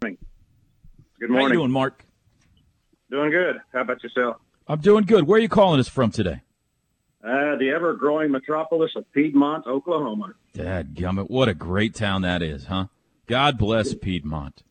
Good 0.00 0.08
morning. 0.10 0.18
Good 1.18 1.30
morning. 1.30 1.46
How 1.48 1.52
you 1.52 1.58
doing, 1.60 1.70
Mark? 1.70 2.04
Doing 3.10 3.30
good. 3.30 3.56
How 3.72 3.80
about 3.82 4.02
yourself? 4.02 4.36
I'm 4.68 4.80
doing 4.80 5.04
good. 5.04 5.26
Where 5.26 5.38
are 5.38 5.42
you 5.42 5.48
calling 5.48 5.80
us 5.80 5.88
from 5.88 6.10
today? 6.10 6.42
Uh, 7.24 7.56
the 7.58 7.72
ever-growing 7.74 8.30
metropolis 8.30 8.90
of 8.96 9.10
Piedmont, 9.12 9.66
Oklahoma. 9.66 10.34
Dad 10.52 10.94
gummit, 10.94 11.30
what 11.30 11.48
a 11.48 11.54
great 11.54 11.94
town 11.94 12.22
that 12.22 12.42
is, 12.42 12.66
huh? 12.66 12.86
God 13.26 13.58
bless 13.58 13.94
Piedmont. 13.94 14.62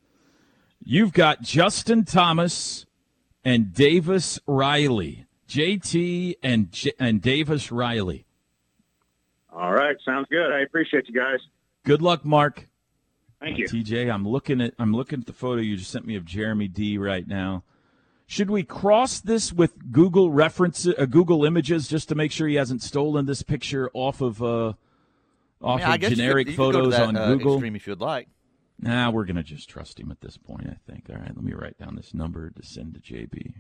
You've 0.83 1.13
got 1.13 1.41
Justin 1.41 2.05
Thomas 2.05 2.85
and 3.43 3.73
Davis 3.73 4.39
Riley. 4.45 5.25
JT 5.49 6.35
and 6.43 6.71
J- 6.71 6.93
and 6.99 7.21
Davis 7.21 7.71
Riley. 7.71 8.25
All 9.51 9.73
right, 9.73 9.95
sounds 10.05 10.27
good. 10.29 10.51
I 10.51 10.61
appreciate 10.61 11.07
you 11.07 11.13
guys. 11.19 11.39
Good 11.86 12.01
luck, 12.01 12.25
Mark. 12.25 12.68
Thank 13.39 13.60
you. 13.60 13.68
TJ, 13.68 14.12
I'm 14.12 14.27
looking 14.27 14.60
at 14.60 14.74
I'm 14.80 14.92
looking 14.92 15.20
at 15.20 15.27
the 15.27 15.34
photo 15.34 15.62
you 15.62 15.77
just 15.77 15.92
sent 15.92 16.06
me 16.06 16.15
of 16.15 16.25
Jeremy 16.25 16.68
D 16.68 16.98
right 16.98 17.27
now. 17.27 17.63
Should 18.27 18.50
we 18.50 18.63
cross 18.63 19.20
this 19.20 19.54
with 19.54 19.92
Google 19.92 20.32
reference 20.32 20.88
uh, 20.88 21.06
Google 21.06 21.46
Images 21.46 21.88
just 21.88 22.10
to 22.10 22.15
make 22.15 22.32
sure 22.32 22.48
he 22.48 22.56
hasn't 22.56 22.82
stolen 22.82 23.27
this 23.27 23.44
picture 23.44 23.92
off 23.94 24.20
of 24.22 24.42
uh, 24.42 24.74
off 25.62 25.82
I, 25.82 25.86
mean, 25.86 25.94
of 25.94 26.00
guess 26.01 26.10
you 26.10 26.15
generic 26.15 26.48
could- 26.48 26.54
you 26.54 26.58
go 26.58 26.72
to 26.72 26.77
photos 26.80 26.94
that, 26.94 27.08
on 27.08 27.15
uh, 27.15 27.27
Google? 27.27 27.54
Extreme 27.56 27.75
if 27.75 27.88
you'd 27.88 28.01
like. 28.01 28.27
Nah, 28.80 29.12
we're 29.12 29.25
gonna 29.25 29.44
just 29.44 29.70
trust 29.70 30.00
him 30.00 30.10
at 30.10 30.22
this 30.22 30.38
point. 30.38 30.68
I 30.68 30.77
think. 30.92 31.06
All 31.10 31.18
right, 31.18 31.34
let 31.36 31.44
me 31.44 31.54
write 31.54 31.77
down 31.77 31.96
this 31.96 32.15
number 32.15 32.50
to 32.50 32.63
send 32.63 32.96
to 32.96 33.00
JB. 33.00 33.54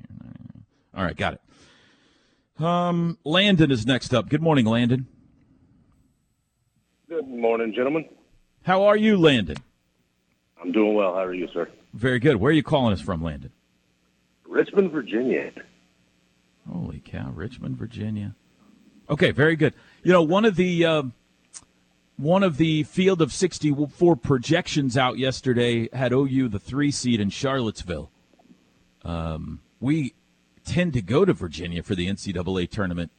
All 0.97 1.03
right, 1.03 1.15
got 1.15 1.35
it. 1.35 2.63
Um, 2.63 3.17
Landon 3.23 3.69
is 3.69 3.85
next 3.85 4.13
up. 4.13 4.29
Good 4.29 4.41
morning, 4.41 4.65
Landon. 4.65 5.07
Good 7.07 7.27
morning, 7.27 7.71
gentlemen. 7.71 8.05
How 8.63 8.83
are 8.85 8.97
you, 8.97 9.15
Landon? 9.15 9.57
I'm 10.59 10.71
doing 10.71 10.95
well. 10.95 11.13
How 11.13 11.23
are 11.23 11.35
you, 11.35 11.47
sir? 11.53 11.69
Very 11.93 12.17
good. 12.17 12.37
Where 12.37 12.49
are 12.49 12.53
you 12.53 12.63
calling 12.63 12.93
us 12.93 13.01
from, 13.01 13.23
Landon? 13.23 13.51
Richmond, 14.47 14.91
Virginia. 14.91 15.51
Holy 16.71 16.99
cow, 16.99 17.29
Richmond, 17.31 17.77
Virginia. 17.77 18.35
Okay, 19.07 19.29
very 19.29 19.55
good. 19.55 19.75
You 20.01 20.13
know, 20.13 20.23
one 20.23 20.45
of 20.45 20.55
the 20.55 20.83
uh, 20.83 21.03
one 22.17 22.41
of 22.41 22.57
the 22.57 22.81
field 22.83 23.21
of 23.21 23.31
64 23.31 24.15
projections 24.15 24.97
out 24.97 25.19
yesterday 25.19 25.87
had 25.93 26.11
OU 26.11 26.49
the 26.49 26.59
three 26.59 26.89
seed 26.89 27.19
in 27.19 27.29
Charlottesville. 27.29 28.09
Um, 29.03 29.61
we 29.79 30.15
tend 30.63 30.93
to 30.93 31.03
go 31.03 31.23
to 31.23 31.33
Virginia 31.33 31.83
for 31.83 31.93
the 31.93 32.07
NCAA 32.07 32.67
tournament 32.67 33.11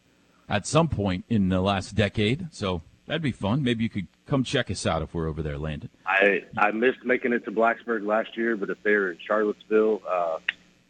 at 0.49 0.67
some 0.67 0.89
point 0.89 1.25
in 1.29 1.51
the 1.51 1.61
last 1.61 1.95
decade, 1.95 2.49
so 2.51 2.83
that'd 3.07 3.23
be 3.23 3.33
fun. 3.33 3.63
Maybe 3.63 3.85
you 3.85 3.91
could 3.91 4.07
come 4.27 4.45
check 4.45 4.71
us 4.71 4.87
out 4.87 5.03
if 5.03 5.15
we're 5.15 5.29
over 5.29 5.43
there, 5.43 5.59
Landon. 5.59 5.91
I 6.07 6.45
I 6.57 6.71
missed 6.73 7.05
making 7.05 7.33
it 7.33 7.45
to 7.45 7.53
Blacksburg 7.53 8.07
last 8.07 8.37
year, 8.37 8.57
but 8.57 8.71
if 8.71 8.79
they're 8.83 9.13
in 9.13 9.19
Charlottesville, 9.27 10.03
uh, 10.09 10.39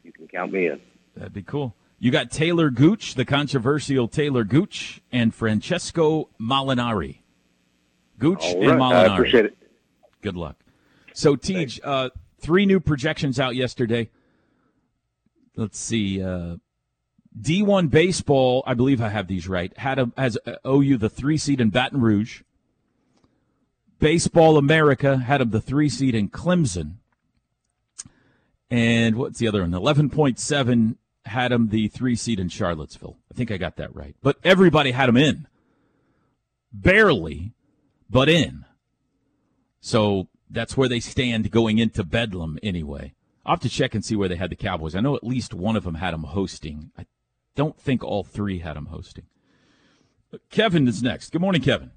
you 0.03 0.13
can 0.13 0.29
count 0.29 0.53
me 0.53 0.69
in. 0.69 0.81
That'd 1.17 1.33
be 1.33 1.43
cool. 1.43 1.75
You 1.99 2.11
got 2.11 2.31
Taylor 2.31 2.69
Gooch, 2.71 3.15
the 3.15 3.25
controversial 3.25 4.07
Taylor 4.07 4.45
Gooch, 4.45 5.01
and 5.11 5.35
Francesco 5.35 6.29
Molinari. 6.39 7.19
Gooch 8.19 8.43
All 8.43 8.71
and 8.71 8.81
right, 8.81 8.93
I 8.93 9.15
appreciate 9.15 9.47
it. 9.47 9.57
Good 10.21 10.37
luck. 10.37 10.57
So, 11.13 11.37
Tej, 11.37 11.81
uh, 11.83 12.11
three 12.39 12.67
new 12.67 12.81
projections 12.81 13.41
out 13.41 13.57
yesterday. 13.57 14.11
Let's 15.55 15.79
see. 15.79 16.23
Uh, 16.23 16.57
D1 17.41 17.91
baseball, 17.91 18.63
I 18.67 18.75
believe 18.75 19.01
I 19.01 19.11
have 19.11 19.29
these 19.29 19.47
right, 19.49 19.77
had 19.77 19.99
a, 19.99 20.11
has 20.17 20.39
uh, 20.47 20.57
OU 20.67 20.99
the 20.99 21.11
three 21.11 21.37
seed 21.37 21.61
in 21.61 21.71
Baton 21.71 22.01
Rouge. 22.01 22.43
Baseball 23.99 24.57
America 24.57 25.19
had 25.19 25.41
them 25.41 25.51
the 25.51 25.61
three 25.61 25.89
seed 25.89 26.15
in 26.15 26.29
Clemson. 26.29 26.95
And 28.71 29.17
what's 29.17 29.39
the 29.39 29.49
other 29.49 29.61
one? 29.61 29.71
11.7 29.71 30.97
had 31.25 31.53
them 31.53 31.69
the 31.69 31.89
three 31.89 32.17
seed 32.17 32.41
in 32.41 32.49
Charlottesville. 32.49 33.17
I 33.31 33.35
think 33.35 33.51
I 33.51 33.57
got 33.57 33.77
that 33.77 33.95
right. 33.95 34.17
But 34.23 34.39
everybody 34.43 34.91
had 34.91 35.09
them 35.09 35.17
in. 35.17 35.47
Barely, 36.73 37.53
but 38.09 38.29
in. 38.29 38.65
So 39.81 40.29
that's 40.51 40.77
where 40.77 40.89
they 40.89 41.01
stand 41.01 41.51
going 41.51 41.79
into 41.79 42.03
Bedlam 42.03 42.59
anyway. 42.63 43.15
I'll 43.45 43.55
have 43.55 43.61
to 43.61 43.69
check 43.69 43.95
and 43.95 44.05
see 44.05 44.17
where 44.17 44.29
they 44.29 44.37
had 44.37 44.51
the 44.51 44.57
Cowboys. 44.57 44.95
I 44.95 45.01
know 45.01 45.15
at 45.15 45.25
least 45.25 45.55
one 45.55 45.77
of 45.77 45.85
them 45.85 45.95
had 45.95 46.13
them 46.13 46.25
hosting. 46.25 46.91
I 46.99 47.07
don't 47.57 47.77
think 47.81 48.05
all 48.05 48.23
three 48.23 48.61
had 48.61 48.77
him 48.77 48.87
hosting. 48.87 49.25
Kevin 50.51 50.87
is 50.87 51.03
next. 51.03 51.33
Good 51.33 51.41
morning, 51.41 51.63
Kevin. 51.63 51.91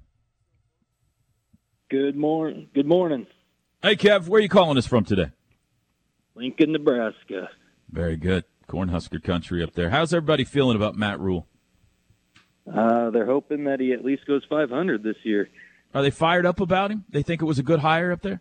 Good 1.90 2.16
morning. 2.16 2.68
Good 2.74 2.86
morning, 2.86 3.26
Hey, 3.82 3.96
Kev, 3.96 4.28
where 4.28 4.38
are 4.38 4.42
you 4.42 4.48
calling 4.48 4.76
us 4.76 4.86
from 4.86 5.04
today? 5.04 5.30
Lincoln, 6.34 6.72
Nebraska. 6.72 7.48
Very 7.90 8.16
good. 8.16 8.44
Cornhusker 8.68 9.22
country 9.22 9.62
up 9.62 9.72
there. 9.72 9.88
How's 9.90 10.12
everybody 10.12 10.44
feeling 10.44 10.76
about 10.76 10.96
Matt 10.96 11.18
Rhule? 11.18 11.46
Uh, 12.72 13.10
they're 13.10 13.24
hoping 13.26 13.64
that 13.64 13.80
he 13.80 13.92
at 13.92 14.04
least 14.04 14.26
goes 14.26 14.42
500 14.48 15.02
this 15.02 15.16
year. 15.24 15.48
Are 15.94 16.02
they 16.02 16.10
fired 16.10 16.44
up 16.46 16.60
about 16.60 16.90
him? 16.90 17.04
They 17.08 17.22
think 17.22 17.40
it 17.42 17.46
was 17.46 17.58
a 17.58 17.62
good 17.64 17.80
hire 17.80 18.12
up 18.12 18.20
there? 18.22 18.40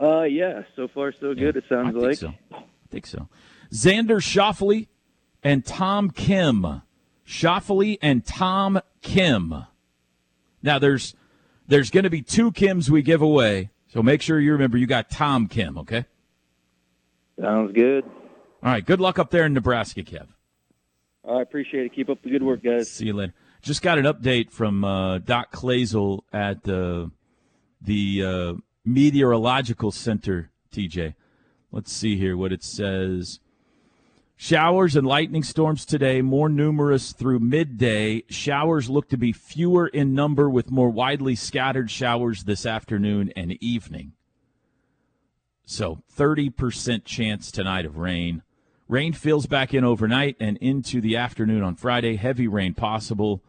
Uh, 0.00 0.22
yeah. 0.22 0.62
So 0.76 0.88
far, 0.88 1.12
so 1.20 1.34
good. 1.34 1.56
It 1.56 1.64
I 1.66 1.74
sounds 1.74 1.92
think 1.94 2.02
like. 2.06 2.16
so. 2.16 2.32
I 2.52 2.62
think 2.90 3.06
so. 3.06 3.28
Xander 3.72 4.20
Schauffele 4.22 4.86
and 5.46 5.64
Tom 5.64 6.10
Kim. 6.10 6.82
Schauffele 7.24 7.98
and 8.02 8.26
Tom 8.26 8.80
Kim. 9.00 9.64
Now 10.60 10.80
there's 10.80 11.14
there's 11.68 11.88
going 11.88 12.02
to 12.02 12.10
be 12.10 12.20
two 12.20 12.50
Kims 12.50 12.90
we 12.90 13.00
give 13.00 13.22
away, 13.22 13.70
so 13.86 14.02
make 14.02 14.22
sure 14.22 14.40
you 14.40 14.52
remember 14.52 14.76
you 14.76 14.88
got 14.88 15.08
Tom 15.08 15.46
Kim. 15.46 15.78
Okay. 15.78 16.04
Sounds 17.40 17.72
good. 17.72 18.04
All 18.62 18.72
right. 18.72 18.84
Good 18.84 19.00
luck 19.00 19.20
up 19.20 19.30
there 19.30 19.46
in 19.46 19.52
Nebraska, 19.52 20.02
Kev. 20.02 20.26
I 21.28 21.42
appreciate 21.42 21.86
it. 21.86 21.94
Keep 21.94 22.08
up 22.08 22.22
the 22.22 22.30
good 22.30 22.42
work, 22.42 22.64
guys. 22.64 22.90
See 22.90 23.06
you 23.06 23.12
later. 23.12 23.34
Just 23.62 23.82
got 23.82 23.98
an 23.98 24.04
update 24.04 24.50
from 24.50 24.84
uh, 24.84 25.18
Doc 25.18 25.52
Clazel 25.52 26.24
at 26.32 26.68
uh, 26.68 27.06
the 27.80 28.24
uh, 28.24 28.54
Meteorological 28.84 29.92
Center, 29.92 30.50
TJ. 30.72 31.14
Let's 31.70 31.92
see 31.92 32.16
here 32.16 32.36
what 32.36 32.52
it 32.52 32.64
says. 32.64 33.38
Showers 34.38 34.96
and 34.96 35.06
lightning 35.06 35.42
storms 35.42 35.86
today, 35.86 36.20
more 36.20 36.50
numerous 36.50 37.12
through 37.12 37.38
midday. 37.38 38.22
Showers 38.28 38.90
look 38.90 39.08
to 39.08 39.16
be 39.16 39.32
fewer 39.32 39.88
in 39.88 40.14
number 40.14 40.50
with 40.50 40.70
more 40.70 40.90
widely 40.90 41.34
scattered 41.34 41.90
showers 41.90 42.44
this 42.44 42.66
afternoon 42.66 43.32
and 43.34 43.52
evening. 43.62 44.12
So 45.64 46.02
30% 46.14 47.04
chance 47.04 47.50
tonight 47.50 47.86
of 47.86 47.96
rain. 47.96 48.42
Rain 48.88 49.14
fills 49.14 49.46
back 49.46 49.72
in 49.72 49.84
overnight 49.84 50.36
and 50.38 50.58
into 50.58 51.00
the 51.00 51.16
afternoon 51.16 51.62
on 51.62 51.74
Friday. 51.74 52.16
Heavy 52.16 52.46
rain 52.46 52.74
possible. 52.74 53.42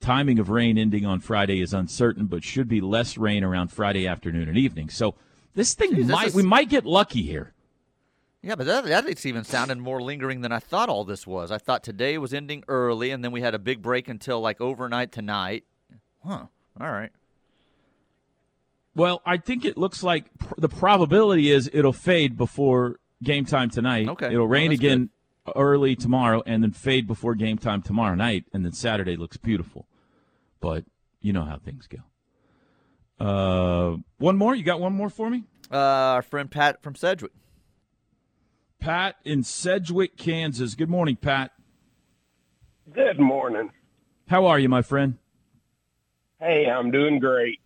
Timing 0.00 0.40
of 0.40 0.50
rain 0.50 0.76
ending 0.76 1.06
on 1.06 1.20
Friday 1.20 1.60
is 1.62 1.72
uncertain, 1.72 2.26
but 2.26 2.42
should 2.42 2.68
be 2.68 2.80
less 2.80 3.16
rain 3.16 3.44
around 3.44 3.68
Friday 3.68 4.08
afternoon 4.08 4.48
and 4.48 4.58
evening. 4.58 4.90
So 4.90 5.14
this 5.54 5.72
thing 5.74 5.92
Jeez, 5.92 6.08
might 6.08 6.26
is- 6.28 6.34
we 6.34 6.42
might 6.42 6.68
get 6.68 6.84
lucky 6.84 7.22
here. 7.22 7.54
Yeah, 8.42 8.54
but 8.54 8.66
that, 8.66 8.84
that 8.86 9.06
it's 9.06 9.26
even 9.26 9.44
sounded 9.44 9.78
more 9.78 10.00
lingering 10.00 10.40
than 10.40 10.50
I 10.50 10.60
thought 10.60 10.88
all 10.88 11.04
this 11.04 11.26
was. 11.26 11.50
I 11.50 11.58
thought 11.58 11.82
today 11.82 12.16
was 12.16 12.32
ending 12.32 12.64
early, 12.68 13.10
and 13.10 13.22
then 13.22 13.32
we 13.32 13.42
had 13.42 13.54
a 13.54 13.58
big 13.58 13.82
break 13.82 14.08
until 14.08 14.40
like 14.40 14.60
overnight 14.60 15.12
tonight. 15.12 15.64
Huh. 16.24 16.46
All 16.80 16.90
right. 16.90 17.10
Well, 18.94 19.20
I 19.26 19.36
think 19.36 19.64
it 19.64 19.76
looks 19.76 20.02
like 20.02 20.26
pr- 20.38 20.54
the 20.58 20.68
probability 20.68 21.50
is 21.50 21.70
it'll 21.72 21.92
fade 21.92 22.36
before 22.36 22.98
game 23.22 23.44
time 23.44 23.68
tonight. 23.70 24.08
Okay. 24.08 24.32
It'll 24.32 24.48
rain 24.48 24.70
Well, 24.70 24.74
again 24.74 25.10
early 25.56 25.96
tomorrow 25.96 26.42
and 26.46 26.62
then 26.62 26.70
fade 26.70 27.06
before 27.06 27.34
game 27.34 27.58
time 27.58 27.82
tomorrow 27.82 28.14
night, 28.14 28.46
and 28.52 28.64
then 28.64 28.72
Saturday 28.72 29.16
looks 29.16 29.36
beautiful. 29.36 29.86
But 30.60 30.84
you 31.20 31.32
know 31.32 31.44
how 31.44 31.58
things 31.58 31.86
go. 31.86 31.98
Uh, 33.24 33.98
one 34.18 34.36
more? 34.36 34.54
You 34.54 34.62
got 34.62 34.80
one 34.80 34.94
more 34.94 35.10
for 35.10 35.28
me? 35.28 35.44
Uh, 35.70 35.76
our 35.76 36.22
friend 36.22 36.50
Pat 36.50 36.82
from 36.82 36.94
Sedgwick. 36.94 37.32
Pat 38.80 39.16
in 39.24 39.42
Sedgwick, 39.42 40.16
Kansas. 40.16 40.74
Good 40.74 40.88
morning, 40.90 41.16
Pat. 41.16 41.52
Good 42.92 43.18
morning. 43.20 43.70
How 44.28 44.46
are 44.46 44.58
you, 44.58 44.68
my 44.68 44.82
friend? 44.82 45.18
Hey, 46.40 46.66
I'm 46.66 46.90
doing 46.90 47.18
great. 47.18 47.60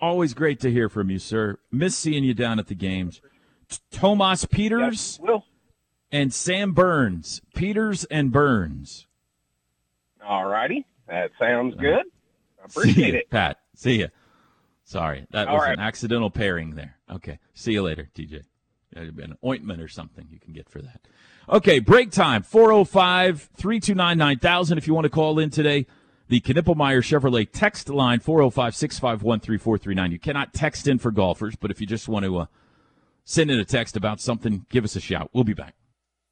Always 0.00 0.34
great 0.34 0.60
to 0.60 0.70
hear 0.70 0.88
from 0.88 1.10
you, 1.10 1.18
sir. 1.18 1.58
Miss 1.72 1.96
seeing 1.96 2.22
you 2.22 2.34
down 2.34 2.58
at 2.58 2.66
the 2.66 2.74
games. 2.74 3.20
Thomas 3.90 4.44
Pieters 4.44 5.18
Well, 5.20 5.44
and 6.12 6.32
Sam 6.32 6.72
Burns. 6.72 7.40
Pieters 7.56 8.04
and 8.10 8.30
Burns. 8.30 9.06
all 10.24 10.44
righty. 10.44 10.86
That 11.08 11.30
sounds 11.38 11.74
uh, 11.78 11.80
good. 11.80 12.04
I 12.60 12.64
appreciate 12.66 13.14
it. 13.14 13.30
Pat. 13.30 13.58
See 13.74 14.00
ya. 14.00 14.08
Sorry, 14.84 15.26
that 15.30 15.48
All 15.48 15.54
was 15.54 15.64
right. 15.64 15.72
an 15.72 15.80
accidental 15.80 16.30
pairing 16.30 16.74
there. 16.76 16.96
Okay. 17.10 17.38
See 17.54 17.72
you 17.72 17.82
later, 17.82 18.08
TJ. 18.14 18.42
An 18.94 19.36
ointment 19.44 19.82
or 19.82 19.88
something 19.88 20.26
you 20.30 20.38
can 20.38 20.52
get 20.52 20.68
for 20.68 20.80
that. 20.80 21.00
Okay, 21.48 21.78
break 21.80 22.10
time. 22.10 22.42
405 22.42 23.50
329 23.56 24.18
9000 24.18 24.78
if 24.78 24.86
you 24.86 24.94
want 24.94 25.04
to 25.04 25.10
call 25.10 25.38
in 25.38 25.50
today. 25.50 25.86
The 26.28 26.40
Knippelmeyer 26.40 27.02
Chevrolet 27.02 27.48
text 27.52 27.88
line 27.88 28.20
405 28.20 28.74
651 28.74 29.40
3439. 29.40 30.12
You 30.12 30.18
cannot 30.18 30.54
text 30.54 30.88
in 30.88 30.98
for 30.98 31.10
golfers, 31.10 31.54
but 31.54 31.70
if 31.70 31.80
you 31.80 31.86
just 31.86 32.08
want 32.08 32.24
to 32.24 32.38
uh, 32.38 32.46
send 33.24 33.50
in 33.50 33.60
a 33.60 33.64
text 33.64 33.96
about 33.96 34.20
something, 34.20 34.66
give 34.68 34.84
us 34.84 34.96
a 34.96 35.00
shout. 35.00 35.30
We'll 35.32 35.44
be 35.44 35.54
back. 35.54 35.74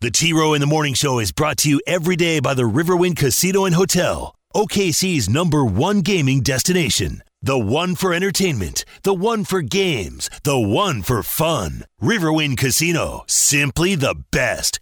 The 0.00 0.10
T 0.10 0.32
Row 0.32 0.52
in 0.52 0.60
the 0.60 0.66
Morning 0.66 0.94
Show 0.94 1.18
is 1.18 1.32
brought 1.32 1.58
to 1.58 1.70
you 1.70 1.80
every 1.86 2.16
day 2.16 2.40
by 2.40 2.54
the 2.54 2.64
Riverwind 2.64 3.16
Casino 3.16 3.64
and 3.64 3.74
Hotel, 3.74 4.34
OKC's 4.54 5.28
number 5.28 5.64
one 5.64 6.00
gaming 6.00 6.40
destination. 6.40 7.22
The 7.44 7.58
one 7.58 7.94
for 7.94 8.14
entertainment, 8.14 8.86
the 9.02 9.12
one 9.12 9.44
for 9.44 9.60
games, 9.60 10.30
the 10.44 10.58
one 10.58 11.02
for 11.02 11.22
fun. 11.22 11.84
Riverwind 12.00 12.56
Casino, 12.56 13.24
simply 13.26 13.94
the 13.94 14.14
best. 14.30 14.80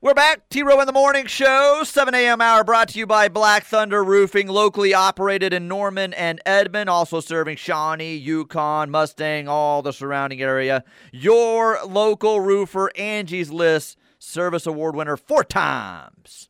We're 0.00 0.14
back. 0.14 0.48
T 0.48 0.64
Row 0.64 0.80
in 0.80 0.88
the 0.88 0.92
Morning 0.92 1.26
Show, 1.26 1.82
7 1.84 2.12
a.m. 2.12 2.40
hour, 2.40 2.64
brought 2.64 2.88
to 2.88 2.98
you 2.98 3.06
by 3.06 3.28
Black 3.28 3.62
Thunder 3.62 4.02
Roofing, 4.02 4.48
locally 4.48 4.92
operated 4.92 5.52
in 5.52 5.68
Norman 5.68 6.12
and 6.12 6.40
Edmond, 6.44 6.90
also 6.90 7.20
serving 7.20 7.56
Shawnee, 7.56 8.16
Yukon, 8.16 8.90
Mustang, 8.90 9.46
all 9.46 9.80
the 9.80 9.92
surrounding 9.92 10.42
area. 10.42 10.82
Your 11.12 11.78
local 11.86 12.40
roofer, 12.40 12.90
Angie's 12.96 13.52
List, 13.52 13.96
Service 14.18 14.66
Award 14.66 14.96
winner 14.96 15.16
four 15.16 15.44
times. 15.44 16.47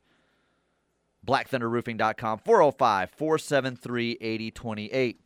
BlackThunderRoofing.com, 1.29 2.39
405 2.39 3.11
473 3.11 4.17
8028. 4.19 5.21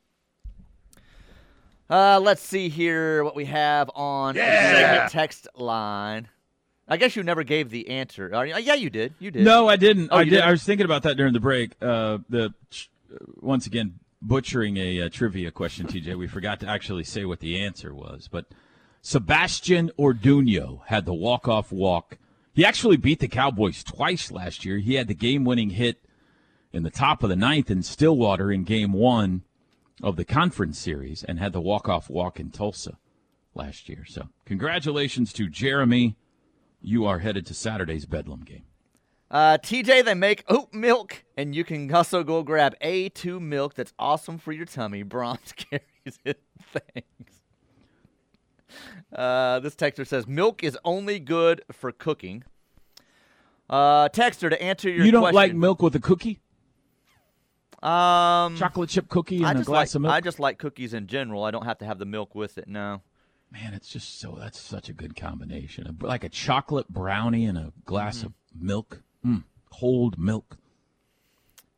Uh, 1.90 2.20
let's 2.22 2.42
see 2.42 2.70
here 2.70 3.24
what 3.24 3.36
we 3.36 3.46
have 3.46 3.90
on 3.96 4.36
Yeah. 4.36 5.06
the 5.06 5.12
text 5.12 5.48
line. 5.56 6.28
I 6.88 6.98
guess 6.98 7.16
you 7.16 7.24
never 7.24 7.44
gave 7.44 7.70
the 7.70 7.90
answer. 7.90 8.30
Yeah, 8.46 8.74
you 8.74 8.90
did. 8.90 9.14
You 9.20 9.32
did. 9.32 9.44
No, 9.46 9.70
I 9.70 9.78
didn't. 9.78 10.10
Oh, 10.12 10.18
I 10.18 10.24
did. 10.26 10.32
didn't? 10.32 10.48
I 10.48 10.52
was 10.52 10.64
thinking 10.64 10.86
about 10.86 11.04
that 11.04 11.16
during 11.16 11.34
the 11.34 11.40
break. 11.40 11.72
Uh, 11.82 12.18
the 12.30 12.54
uh, 13.12 13.18
once 13.40 13.66
again 13.66 14.00
butchering 14.22 14.76
a 14.78 15.04
uh, 15.04 15.10
trivia 15.10 15.52
question, 15.52 15.88
TJ. 15.88 16.18
We 16.18 16.28
forgot 16.28 16.60
to 16.62 16.68
actually 16.68 17.04
say 17.06 17.24
what 17.26 17.40
the 17.40 17.60
answer 17.62 17.94
was, 17.94 18.28
but 18.30 18.46
Sebastian 19.02 19.92
Orduno 19.98 20.82
had 20.88 21.06
the 21.06 21.14
walk-off 21.14 21.72
walk. 21.72 22.18
He 22.54 22.64
actually 22.64 22.98
beat 22.98 23.20
the 23.20 23.28
Cowboys 23.28 23.84
twice 23.84 24.32
last 24.32 24.64
year. 24.64 24.78
He 24.78 24.94
had 24.96 25.08
the 25.08 25.16
game-winning 25.16 25.72
hit 25.72 26.06
in 26.72 26.84
the 26.84 26.92
top 26.92 27.24
of 27.24 27.30
the 27.30 27.36
ninth 27.36 27.72
in 27.72 27.84
Stillwater 27.84 28.52
in 28.52 28.64
Game 28.64 28.94
One 28.94 29.44
of 30.02 30.16
the 30.16 30.26
conference 30.26 30.78
series, 30.78 31.24
and 31.24 31.40
had 31.40 31.54
the 31.54 31.62
walk-off 31.62 32.10
walk 32.10 32.40
in 32.40 32.50
Tulsa 32.50 32.98
last 33.56 33.88
year. 33.88 34.06
So, 34.06 34.30
congratulations 34.46 35.32
to 35.34 35.48
Jeremy. 35.48 36.16
You 36.82 37.06
are 37.06 37.20
headed 37.20 37.46
to 37.48 37.54
Saturday's 37.54 38.06
Bedlam 38.06 38.42
game. 38.42 38.64
Uh, 39.32 39.58
TJ, 39.58 40.04
they 40.04 40.14
make 40.14 40.44
oat 40.48 40.74
milk, 40.74 41.24
and 41.38 41.56
you 41.56 41.64
can 41.64 41.92
also 41.94 42.24
go 42.24 42.44
grab 42.44 42.76
A2 42.82 43.40
milk. 43.40 43.74
That's 43.76 43.94
awesome 43.98 44.38
for 44.38 44.52
your 44.52 44.66
tummy. 44.66 45.04
Braum's 45.06 45.54
carries 45.54 46.20
it. 46.26 46.42
Thanks. 46.72 47.33
Uh, 49.14 49.60
this 49.60 49.76
texter 49.76 50.06
says 50.08 50.28
milk 50.28 50.64
is 50.64 50.78
only 50.84 51.20
good 51.20 51.64
for 51.72 51.92
cooking. 51.92 52.44
Uh, 53.70 54.10
texter, 54.10 54.50
to 54.50 54.62
answer 54.62 54.90
your 54.90 55.06
you 55.06 55.12
don't 55.12 55.22
question, 55.22 55.36
like 55.36 55.54
milk 55.56 55.82
with 55.82 55.96
a 55.96 56.00
cookie? 56.00 56.40
um, 57.82 58.56
Chocolate 58.58 58.90
chip 58.90 59.10
cookie 59.10 59.38
and 59.38 59.46
I 59.48 59.52
a 59.52 59.56
just 59.56 59.68
glass 59.68 59.90
like 59.90 59.96
of 59.96 60.02
milk? 60.04 60.14
I 60.14 60.22
just 60.22 60.40
like 60.40 60.58
cookies 60.58 60.94
in 60.94 61.08
general. 61.08 61.44
I 61.44 61.52
don't 61.52 61.66
have 61.66 61.80
to 61.80 61.86
have 61.86 62.00
the 62.00 62.06
milk 62.06 62.34
with 62.36 62.58
it. 62.58 62.68
No. 62.68 63.02
Man, 63.52 63.74
it's 63.74 63.88
just 63.90 64.20
so 64.20 64.36
that's 64.40 64.60
such 64.60 64.90
a 64.90 64.94
good 64.94 65.16
combination. 65.16 65.98
Like 66.02 66.24
a 66.24 66.30
chocolate 66.30 66.90
brownie 66.90 67.46
and 67.46 67.58
a 67.58 67.72
glass 67.86 68.20
Mm-hmm. 68.20 68.28
of 68.28 68.34
milk. 68.60 69.02
Mm, 69.26 69.44
cold 69.72 70.18
milk. 70.18 70.58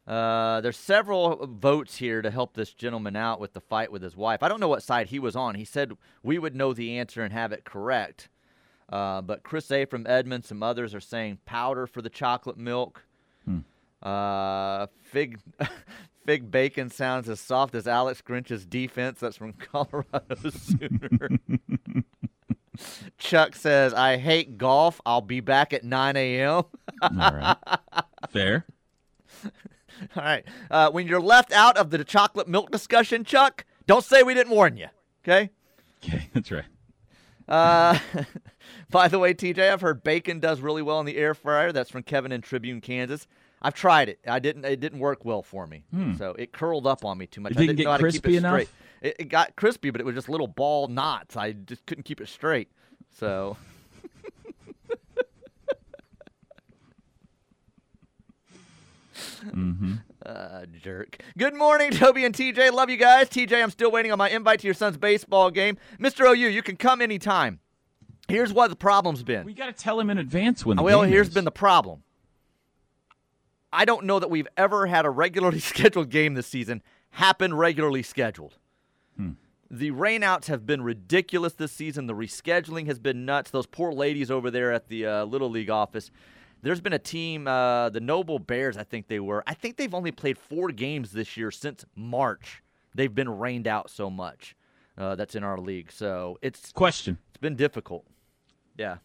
Uh, 0.08 0.62
there's 0.62 0.78
several 0.78 1.48
votes 1.48 1.98
here 1.98 2.22
to 2.22 2.30
help 2.30 2.54
this 2.54 2.74
gentleman 2.74 3.16
out 3.16 3.40
with 3.40 3.54
the 3.54 3.62
fight 3.62 3.92
with 3.92 4.04
his 4.04 4.16
wife. 4.16 4.44
I 4.44 4.48
don't 4.48 4.60
know 4.60 4.68
what 4.68 4.84
side 4.84 5.08
he 5.08 5.18
was 5.18 5.36
on. 5.36 5.56
He 5.56 5.66
said 5.66 5.94
we 6.22 6.38
would 6.38 6.56
know 6.56 6.74
the 6.74 6.98
answer 7.00 7.24
and 7.24 7.34
have 7.34 7.52
it 7.52 7.64
correct. 7.66 8.30
Uh, 8.88 9.22
but 9.22 9.42
Chris 9.42 9.72
A. 9.72 9.86
from 9.86 10.06
Edmond, 10.06 10.46
some 10.46 10.62
others 10.62 10.94
are 10.94 11.00
saying 11.00 11.40
powder 11.46 11.88
for 11.88 12.02
the 12.04 12.10
chocolate 12.10 12.58
milk. 12.58 13.04
Uh, 14.04 14.86
fig, 15.02 15.40
fig 16.26 16.52
bacon 16.52 16.92
sounds 16.92 17.28
as 17.28 17.40
soft 17.40 17.74
as 17.74 17.88
Alex 17.88 18.22
Grinch's 18.22 18.64
defense. 18.66 19.20
That's 19.20 19.38
from 19.38 19.54
Colorado 19.72 20.36
Sooner. 20.52 21.30
Chuck 23.18 23.56
says, 23.56 23.94
"I 23.96 24.18
hate 24.18 24.60
golf. 24.60 25.02
I'll 25.06 25.22
be 25.22 25.40
back 25.40 25.74
at 25.74 25.84
9 25.84 26.16
a.m." 26.16 26.64
All 27.02 27.10
right. 27.12 27.56
Fair. 28.30 28.66
All 30.16 30.24
right. 30.24 30.46
Uh, 30.70 30.92
when 30.92 31.08
you're 31.08 31.22
left 31.22 31.52
out 31.52 31.78
of 31.78 31.90
the 31.90 32.04
chocolate 32.04 32.48
milk 32.48 32.72
discussion, 32.72 33.24
Chuck, 33.24 33.66
don't 33.88 34.04
say 34.04 34.24
we 34.24 34.34
didn't 34.34 34.52
warn 34.52 34.78
you. 34.78 34.88
Okay. 35.24 35.50
Okay, 36.04 36.30
that's 36.34 36.52
right. 36.52 36.66
Uh, 37.48 37.98
by 38.90 39.08
the 39.08 39.20
way, 39.20 39.34
TJ, 39.34 39.72
I've 39.72 39.82
heard 39.82 40.04
bacon 40.04 40.40
does 40.40 40.62
really 40.62 40.82
well 40.82 41.00
in 41.00 41.06
the 41.06 41.18
air 41.18 41.34
fryer. 41.34 41.72
That's 41.72 41.90
from 41.90 42.04
Kevin 42.04 42.32
in 42.32 42.42
Tribune, 42.42 42.82
Kansas. 42.82 43.28
I've 43.62 43.74
tried 43.74 44.10
it. 44.10 44.20
I 44.28 44.40
didn't. 44.40 44.66
It 44.66 44.80
didn't 44.80 45.00
work 45.00 45.26
well 45.26 45.42
for 45.42 45.66
me. 45.66 45.86
So 46.18 46.36
it 46.38 46.52
curled 46.52 46.86
up 46.86 47.04
on 47.04 47.18
me 47.18 47.26
too 47.26 47.42
much. 47.42 47.54
Hmm. 47.54 47.60
It 47.60 47.62
I 47.64 47.66
didn't 47.66 47.78
didn't 47.78 47.78
get 47.78 47.84
know 47.86 47.92
how 47.92 47.98
to 47.98 48.04
keep 48.12 48.24
crispy 48.24 48.36
it 48.36 48.40
enough? 48.40 48.52
straight. 48.52 48.70
It, 49.02 49.16
it 49.20 49.24
got 49.26 49.56
crispy, 49.56 49.90
but 49.90 50.02
it 50.02 50.04
was 50.04 50.14
just 50.14 50.30
little 50.30 50.48
ball 50.48 50.88
knots. 50.88 51.36
I 51.36 51.54
just 51.54 51.86
couldn't 51.86 52.04
keep 52.04 52.22
it 52.22 52.28
straight. 52.28 52.70
So. 53.18 53.58
Uh, 60.26 60.66
jerk. 60.82 61.22
Good 61.38 61.54
morning, 61.54 61.92
Toby 61.92 62.26
and 62.26 62.34
TJ. 62.34 62.72
Love 62.72 62.90
you 62.90 62.98
guys. 62.98 63.30
TJ, 63.30 63.62
I'm 63.62 63.70
still 63.70 63.92
waiting 63.92 64.12
on 64.12 64.18
my 64.18 64.28
invite 64.28 64.60
to 64.62 64.68
your 64.68 64.74
son's 64.74 64.98
baseball 64.98 65.52
game. 65.52 65.78
Mr. 66.00 66.28
OU, 66.28 66.50
you 66.50 66.64
can 66.64 66.78
come 66.78 67.00
anytime. 67.00 67.60
Here's 68.28 68.52
what 68.52 68.72
the 68.72 68.76
problem's 68.76 69.22
been. 69.22 69.46
We 69.46 69.54
got 69.54 69.68
to 69.68 69.72
tell 69.72 70.00
him 70.00 70.10
in 70.10 70.18
advance 70.18 70.66
when 70.66 70.78
the 70.78 70.84
well, 70.84 71.04
game 71.04 71.12
here's 71.12 71.28
is. 71.28 71.34
been 71.36 71.46
the 71.46 71.52
problem. 71.52 72.02
I 73.72 73.86
don't 73.86 74.06
know 74.06 74.18
that 74.18 74.32
we've 74.32 74.48
ever 74.58 74.88
had 74.88 75.06
a 75.06 75.12
regularly 75.12 75.60
scheduled 75.72 76.10
game 76.10 76.34
this 76.34 76.48
season 76.48 76.82
happen 77.12 77.54
regularly 77.54 78.04
scheduled. 78.04 78.58
Hmm. 79.18 79.32
The 79.70 79.92
rainouts 79.92 80.46
have 80.46 80.66
been 80.66 80.82
ridiculous 80.82 81.54
this 81.54 81.72
season. 81.72 82.08
The 82.08 82.14
rescheduling 82.14 82.88
has 82.88 83.00
been 83.00 83.26
nuts. 83.26 83.52
Those 83.52 83.66
poor 83.66 83.92
ladies 83.92 84.30
over 84.30 84.52
there 84.52 84.72
at 84.72 84.90
the 84.90 85.06
uh, 85.06 85.26
Little 85.26 85.50
League 85.50 85.70
office. 85.70 86.12
There's 86.66 86.82
been 86.82 86.94
a 86.94 87.00
team, 87.00 87.48
uh, 87.48 87.90
the 87.90 88.00
Noble 88.00 88.40
Bears, 88.40 88.76
I 88.76 88.82
think 88.84 89.08
they 89.08 89.20
were. 89.20 89.44
I 89.46 89.54
think 89.54 89.78
they've 89.78 89.94
only 89.94 90.12
played 90.12 90.36
four 90.36 90.70
games 90.72 91.12
this 91.12 91.38
year 91.38 91.52
since 91.52 91.86
March. 91.96 92.64
They've 92.96 93.14
been 93.14 93.30
rained 93.30 93.68
out 93.68 93.92
so 93.92 94.10
much. 94.10 94.56
Uh, 94.98 95.14
that's 95.14 95.36
in 95.36 95.44
our 95.44 95.60
league. 95.60 95.92
So 95.92 96.40
it's 96.42 96.72
Question. 96.72 97.20
it's 97.30 97.38
been 97.38 97.56
difficult. 97.56 98.08
Yeah. 98.80 98.98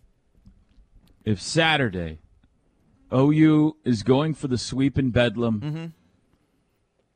If 1.23 1.43
Saturday 1.43 2.21
OU 3.13 3.77
is 3.85 4.05
going 4.05 4.33
for 4.33 4.49
the 4.49 4.57
sweep 4.57 4.99
in 4.99 5.11
Bedlam 5.11 5.61
Mm-hmm. 5.61 5.87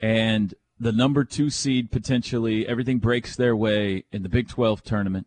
and 0.00 0.54
the 0.78 0.92
number 0.92 1.24
two 1.24 1.48
seed 1.48 1.90
potentially, 1.90 2.68
everything 2.68 2.98
breaks 2.98 3.34
their 3.34 3.56
way 3.56 4.04
in 4.12 4.22
the 4.22 4.28
Big 4.28 4.48
12 4.48 4.82
tournament, 4.82 5.26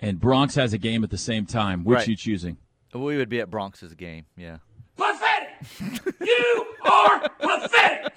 and 0.00 0.18
Bronx 0.18 0.56
has 0.56 0.72
a 0.72 0.78
game 0.78 1.04
at 1.04 1.10
the 1.10 1.18
same 1.18 1.46
time, 1.46 1.84
which 1.84 1.98
Right. 1.98 2.08
you 2.08 2.16
choosing? 2.16 2.56
We 2.92 3.16
would 3.16 3.28
be 3.28 3.40
at 3.40 3.50
Bronx's 3.50 3.94
game. 3.94 4.26
Yeah. 4.36 4.58
Pathetic! 4.96 6.14
you 6.20 6.66
are 6.84 7.28
pathetic! 7.40 8.12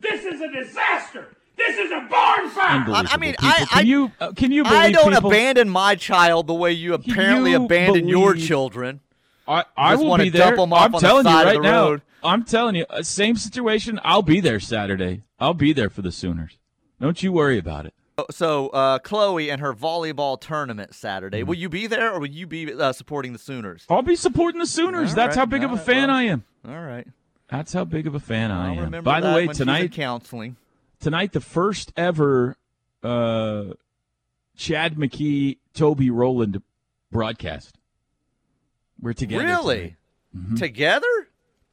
This 0.00 0.24
is 0.24 0.40
a 0.40 0.48
disaster! 0.50 1.36
This 1.56 1.76
is 1.76 1.90
a 1.90 2.06
barn 2.08 2.48
fire! 2.50 2.84
I 2.88 3.16
mean, 3.18 3.32
people. 3.32 3.48
I- 3.48 3.64
can 3.66 3.78
I- 3.78 3.80
you 3.82 4.12
uh, 4.20 4.32
can 4.32 4.52
you 4.52 4.62
believe 4.64 4.78
I 4.78 4.92
don't 4.92 5.12
people? 5.12 5.30
abandon 5.30 5.68
my 5.68 5.94
child 5.96 6.46
the 6.46 6.54
way 6.54 6.72
you 6.72 6.94
apparently 6.94 7.50
you 7.50 7.64
abandon 7.64 8.08
your 8.08 8.34
children. 8.34 9.00
I, 9.46 9.64
I 9.76 9.92
just 9.92 10.02
will 10.02 10.10
wanna 10.10 10.24
be 10.24 10.30
dump 10.30 10.56
there. 10.56 10.62
'em 10.64 10.72
off 10.72 10.82
I'm 10.86 10.94
on 10.94 11.00
the 11.02 11.06
telling 11.06 11.26
you 11.26 11.32
side 11.32 11.46
of 11.48 11.52
right 11.54 11.62
now. 11.62 11.82
road. 11.90 12.02
I'm 12.22 12.44
telling 12.44 12.74
you, 12.76 12.86
uh, 12.90 13.02
same 13.02 13.36
situation. 13.36 14.00
I'll 14.04 14.22
be 14.22 14.40
there 14.40 14.60
Saturday. 14.60 15.22
I'll 15.38 15.54
be 15.54 15.72
there 15.72 15.88
for 15.90 16.02
the 16.02 16.12
Sooners. 16.12 16.58
Don't 17.00 17.22
you 17.22 17.32
worry 17.32 17.58
about 17.58 17.86
it. 17.86 17.94
So, 18.30 18.68
uh, 18.68 18.98
Chloe 18.98 19.50
and 19.50 19.60
her 19.60 19.72
volleyball 19.72 20.40
tournament 20.40 20.94
Saturday. 20.94 21.40
Mm-hmm. 21.40 21.48
Will 21.48 21.56
you 21.56 21.68
be 21.68 21.86
there, 21.86 22.12
or 22.12 22.20
will 22.20 22.26
you 22.28 22.46
be 22.46 22.72
uh, 22.72 22.92
supporting 22.92 23.32
the 23.32 23.38
Sooners? 23.38 23.84
I'll 23.88 24.02
be 24.02 24.16
supporting 24.16 24.60
the 24.60 24.66
Sooners. 24.66 25.10
All 25.10 25.16
That's 25.16 25.36
right, 25.36 25.40
how 25.40 25.46
big 25.46 25.64
of 25.64 25.70
a 25.70 25.74
right, 25.74 25.84
fan 25.84 26.08
well, 26.08 26.16
I 26.16 26.22
am. 26.24 26.44
All 26.66 26.80
right. 26.80 27.06
That's 27.48 27.72
how 27.72 27.84
big 27.84 28.06
of 28.06 28.14
a 28.14 28.20
fan 28.20 28.50
I 28.50 28.74
I'll 28.74 28.94
am. 28.94 29.02
By 29.02 29.20
the 29.20 29.32
way, 29.32 29.46
tonight 29.46 29.92
counseling. 29.92 30.56
tonight 31.00 31.32
the 31.32 31.40
first 31.40 31.92
ever 31.96 32.56
uh, 33.02 33.64
Chad 34.56 34.96
McKee 34.96 35.58
Toby 35.72 36.10
Rowland 36.10 36.60
broadcast. 37.10 37.78
We're 39.00 39.14
together. 39.14 39.44
Really? 39.44 39.96
Mhm. 40.36 40.58
Together? 40.58 41.06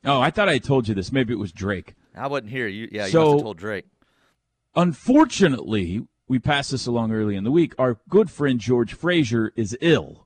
Oh, 0.06 0.22
I 0.22 0.30
thought 0.30 0.48
I 0.48 0.60
told 0.60 0.88
you 0.88 0.94
this. 0.96 1.12
Maybe 1.12 1.34
it 1.34 1.40
was 1.40 1.52
Drake. 1.52 1.96
I 2.16 2.28
wasn't 2.28 2.52
here. 2.52 2.68
You, 2.68 2.88
yeah, 2.92 3.08
you 3.08 3.20
must 3.20 3.32
have 3.34 3.42
told 3.42 3.58
Drake. 3.58 3.86
Unfortunately, 4.76 6.08
we 6.28 6.40
passed 6.40 6.72
this 6.72 6.88
along 6.88 7.12
early 7.12 7.36
in 7.36 7.44
the 7.44 7.52
week. 7.52 7.74
Our 7.78 7.98
good 8.10 8.32
friend 8.32 8.60
George 8.60 8.94
Frazier 8.94 9.54
is 9.56 9.78
ill. 9.82 10.26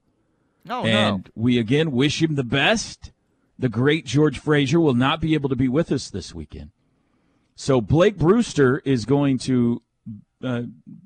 No, 0.66 0.84
and 0.84 1.26
no. 1.26 1.32
we 1.36 1.58
again 1.58 1.92
wish 1.92 2.22
him 2.22 2.36
the 2.36 2.44
best. 2.44 3.12
The 3.58 3.70
great 3.70 4.06
George 4.06 4.40
Frazier 4.40 4.80
will 4.80 4.94
not 4.94 5.20
be 5.20 5.34
able 5.34 5.50
to 5.50 5.56
be 5.56 5.68
with 5.68 5.92
us 5.92 6.10
this 6.10 6.34
weekend. 6.34 6.72
So 7.56 7.82
Blake 7.82 8.18
Brewster 8.18 8.82
is 8.86 9.04
going 9.04 9.38
to 9.40 9.82
uh, 10.42 10.64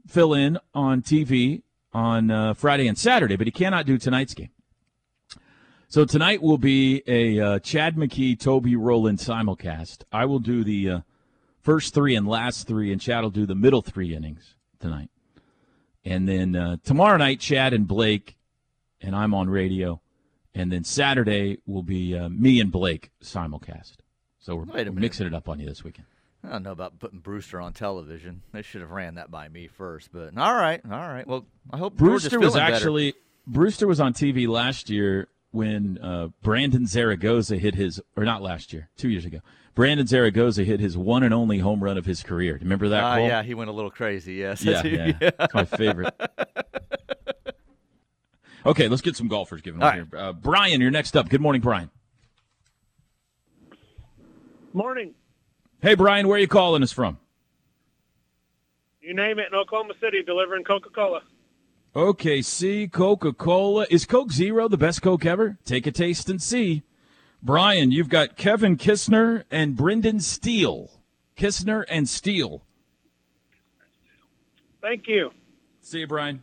fill 0.07 0.33
in 0.33 0.59
on 0.75 1.01
TV 1.01 1.63
on 1.93 2.29
uh, 2.29 2.53
Friday 2.53 2.87
and 2.87 2.97
Saturday, 2.97 3.35
but 3.35 3.47
he 3.47 3.51
cannot 3.51 3.87
do 3.87 3.97
tonight's 3.97 4.35
game. 4.35 4.49
So 5.87 6.05
tonight 6.05 6.41
will 6.41 6.57
be 6.57 7.03
a 7.07 7.39
uh, 7.39 7.59
Chad 7.59 7.95
McKee, 7.95 8.39
Toby 8.39 8.75
Rowland 8.75 9.19
simulcast. 9.19 10.03
I 10.11 10.25
will 10.25 10.39
do 10.39 10.63
the 10.63 10.89
uh, 10.89 10.99
first 11.61 11.93
three 11.93 12.15
and 12.15 12.27
last 12.27 12.67
three, 12.67 12.91
and 12.91 12.99
Chad 12.99 13.23
will 13.23 13.29
do 13.29 13.45
the 13.45 13.55
middle 13.55 13.81
three 13.81 14.15
innings 14.15 14.55
tonight. 14.83 15.09
And 16.05 16.27
then 16.27 16.55
uh, 16.55 16.77
tomorrow 16.83 17.17
night, 17.17 17.39
Chad 17.39 17.73
and 17.73 17.87
Blake, 17.87 18.35
and 19.01 19.15
I'm 19.15 19.33
on 19.33 19.49
radio, 19.49 20.01
and 20.53 20.71
then 20.71 20.83
Saturday 20.83 21.57
will 21.65 21.83
be 21.83 22.15
uh, 22.15 22.29
me 22.29 22.59
and 22.59 22.71
Blake 22.71 23.11
simulcast. 23.23 23.95
So 24.39 24.55
we're, 24.55 24.65
we're 24.65 24.91
mixing 24.91 25.25
it 25.25 25.33
up 25.33 25.47
on 25.47 25.59
you 25.59 25.65
this 25.67 25.83
weekend. 25.83 26.07
I 26.43 26.51
don't 26.51 26.63
know 26.63 26.73
about 26.73 26.99
putting 26.99 27.19
Brewster 27.19 27.61
on 27.61 27.71
television. 27.71 28.41
They 28.51 28.61
should 28.61 28.81
have 28.81 28.91
ran 28.91 29.15
that 29.15 29.31
by 29.31 29.47
me 29.47 29.67
first. 29.67 30.09
But 30.11 30.37
all 30.37 30.53
right, 30.53 30.81
all 30.85 30.91
right. 30.91 31.25
Well, 31.25 31.45
I 31.71 31.77
hope 31.77 31.95
Brewster 31.95 32.37
was 32.37 32.53
feeling 32.53 32.59
better. 32.59 32.75
actually 32.75 33.13
Brewster 33.47 33.87
was 33.87 34.01
on 34.01 34.13
TV 34.13 34.47
last 34.47 34.89
year 34.89 35.29
when 35.51 35.97
uh, 35.99 36.27
Brandon 36.41 36.85
Zaragoza 36.85 37.57
hit 37.57 37.75
his, 37.75 38.01
or 38.17 38.25
not 38.25 38.41
last 38.41 38.73
year, 38.73 38.89
two 38.97 39.09
years 39.09 39.23
ago. 39.23 39.39
Brandon 39.75 40.05
Zaragoza 40.05 40.63
hit 40.63 40.79
his 40.79 40.95
one 40.95 41.23
and 41.23 41.33
only 41.33 41.59
home 41.59 41.83
run 41.83 41.97
of 41.97 42.05
his 42.05 42.21
career. 42.21 42.59
Remember 42.61 42.89
that? 42.89 43.17
Cole? 43.17 43.27
yeah, 43.27 43.41
he 43.41 43.53
went 43.53 43.69
a 43.69 43.73
little 43.73 43.89
crazy. 43.89 44.35
Yes. 44.35 44.63
yeah, 44.63 44.83
yeah. 44.85 45.13
It's 45.19 45.53
my 45.53 45.65
favorite. 45.65 46.13
Okay, 48.65 48.87
let's 48.87 49.01
get 49.01 49.17
some 49.17 49.27
golfers 49.27 49.61
given 49.61 49.81
All 49.81 49.89
away 49.89 50.05
here. 50.09 50.17
Uh, 50.17 50.31
Brian, 50.31 50.79
you're 50.79 50.89
next 50.89 51.17
up. 51.17 51.27
Good 51.27 51.41
morning, 51.41 51.61
Brian. 51.61 51.89
Morning. 54.71 55.13
Hey, 55.81 55.95
Brian, 55.95 56.27
where 56.27 56.37
are 56.37 56.39
you 56.39 56.47
calling 56.47 56.81
us 56.81 56.93
from? 56.93 57.17
You 59.01 59.13
name 59.13 59.37
it 59.37 59.47
in 59.51 59.53
Oklahoma 59.53 59.95
City, 59.99 60.23
delivering 60.23 60.63
Coca 60.63 60.89
Cola. 60.89 61.23
OKC 61.93 62.89
Coca 62.91 63.33
Cola. 63.33 63.85
Is 63.89 64.05
Coke 64.05 64.31
Zero 64.31 64.69
the 64.69 64.77
best 64.77 65.01
Coke 65.01 65.25
ever? 65.25 65.57
Take 65.65 65.85
a 65.85 65.91
taste 65.91 66.29
and 66.29 66.41
see. 66.41 66.83
Brian, 67.45 67.91
you've 67.91 68.07
got 68.07 68.37
Kevin 68.37 68.77
Kisner 68.77 69.43
and 69.51 69.75
Brendan 69.75 70.21
Steele. 70.21 70.89
Kisner 71.35 71.83
and 71.89 72.07
Steele. 72.07 72.63
Thank 74.81 75.09
you. 75.09 75.31
See 75.81 75.99
you, 75.99 76.07
Brian. 76.07 76.41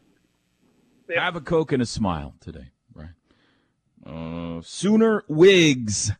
Have 1.16 1.36
a 1.36 1.40
Coke 1.40 1.72
and 1.72 1.82
a 1.82 1.86
smile 1.86 2.34
today, 2.38 2.72
Brian. 2.92 3.14
Uh, 4.04 4.60
Sooner 4.62 5.24
Wigs. 5.26 6.12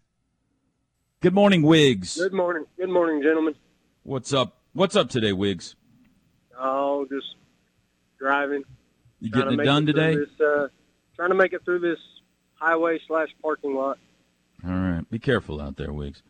Good 1.21 1.35
morning, 1.35 1.61
Wigs. 1.61 2.17
Good 2.17 2.33
morning. 2.33 2.65
Good 2.79 2.89
morning, 2.89 3.23
gentlemen. 3.23 3.57
What's 4.03 4.33
up? 4.33 4.63
What's 4.73 4.97
up 4.97 5.11
today, 5.11 5.35
Wigs? 5.35 5.77
Oh, 6.59 7.07
just 7.11 7.35
driving. 8.19 8.63
You 9.21 9.31
getting 9.31 9.61
it 9.61 9.65
done 9.65 9.85
through 9.85 9.93
today? 9.93 10.17
This, 10.17 10.41
uh, 10.41 10.69
trying 11.17 11.29
to 11.29 11.35
make 11.35 11.53
it 11.53 11.67
through 11.67 11.81
this 11.81 11.99
highway 12.55 12.99
slash 13.07 13.29
parking 13.43 13.75
lot. 13.75 13.99
All 14.65 14.75
right. 14.75 15.11
Be 15.11 15.19
careful 15.19 15.61
out 15.61 15.77
there, 15.77 15.93
Wiggs. 15.93 16.23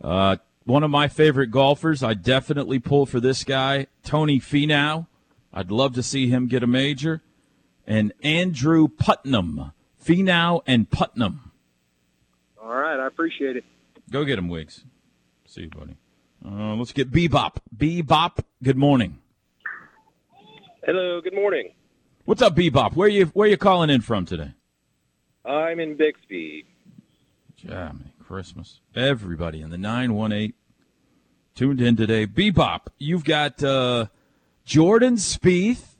Uh, 0.00 0.36
one 0.64 0.82
of 0.82 0.90
my 0.90 1.08
favorite 1.08 1.50
golfers, 1.50 2.02
I 2.02 2.14
definitely 2.14 2.78
pull 2.78 3.06
for 3.06 3.20
this 3.20 3.44
guy, 3.44 3.86
Tony 4.02 4.40
Finau. 4.40 5.06
I'd 5.52 5.70
love 5.70 5.94
to 5.94 6.02
see 6.02 6.28
him 6.28 6.48
get 6.48 6.62
a 6.62 6.66
major. 6.66 7.22
And 7.86 8.12
Andrew 8.22 8.88
Putnam. 8.88 9.72
Finau 10.04 10.62
and 10.66 10.90
Putnam. 10.90 11.52
All 12.60 12.74
right, 12.74 12.98
I 12.98 13.06
appreciate 13.06 13.56
it. 13.56 13.64
Go 14.10 14.24
get 14.24 14.38
him, 14.38 14.48
Wiggs. 14.48 14.84
See 15.46 15.62
you, 15.62 15.70
buddy. 15.70 15.96
Uh, 16.44 16.74
let's 16.74 16.92
get 16.92 17.10
Bebop. 17.10 17.56
Bebop, 17.76 18.38
good 18.62 18.76
morning. 18.76 19.18
Hello, 20.84 21.20
good 21.20 21.34
morning. 21.34 21.72
What's 22.24 22.42
up, 22.42 22.54
Bebop? 22.54 22.94
Where 22.94 23.08
you 23.08 23.26
where 23.26 23.48
you 23.48 23.56
calling 23.56 23.90
in 23.90 24.00
from 24.00 24.26
today? 24.26 24.52
I'm 25.44 25.80
in 25.80 25.96
Bixby. 25.96 26.64
Jiminy 27.56 28.12
Christmas. 28.22 28.80
Everybody 28.94 29.60
in 29.60 29.70
the 29.70 29.78
918 29.78 30.52
tuned 31.54 31.80
in 31.80 31.96
today. 31.96 32.26
Bebop, 32.26 32.88
you've 32.98 33.24
got 33.24 33.62
uh, 33.62 34.06
Jordan 34.64 35.16
Spieth. 35.16 35.94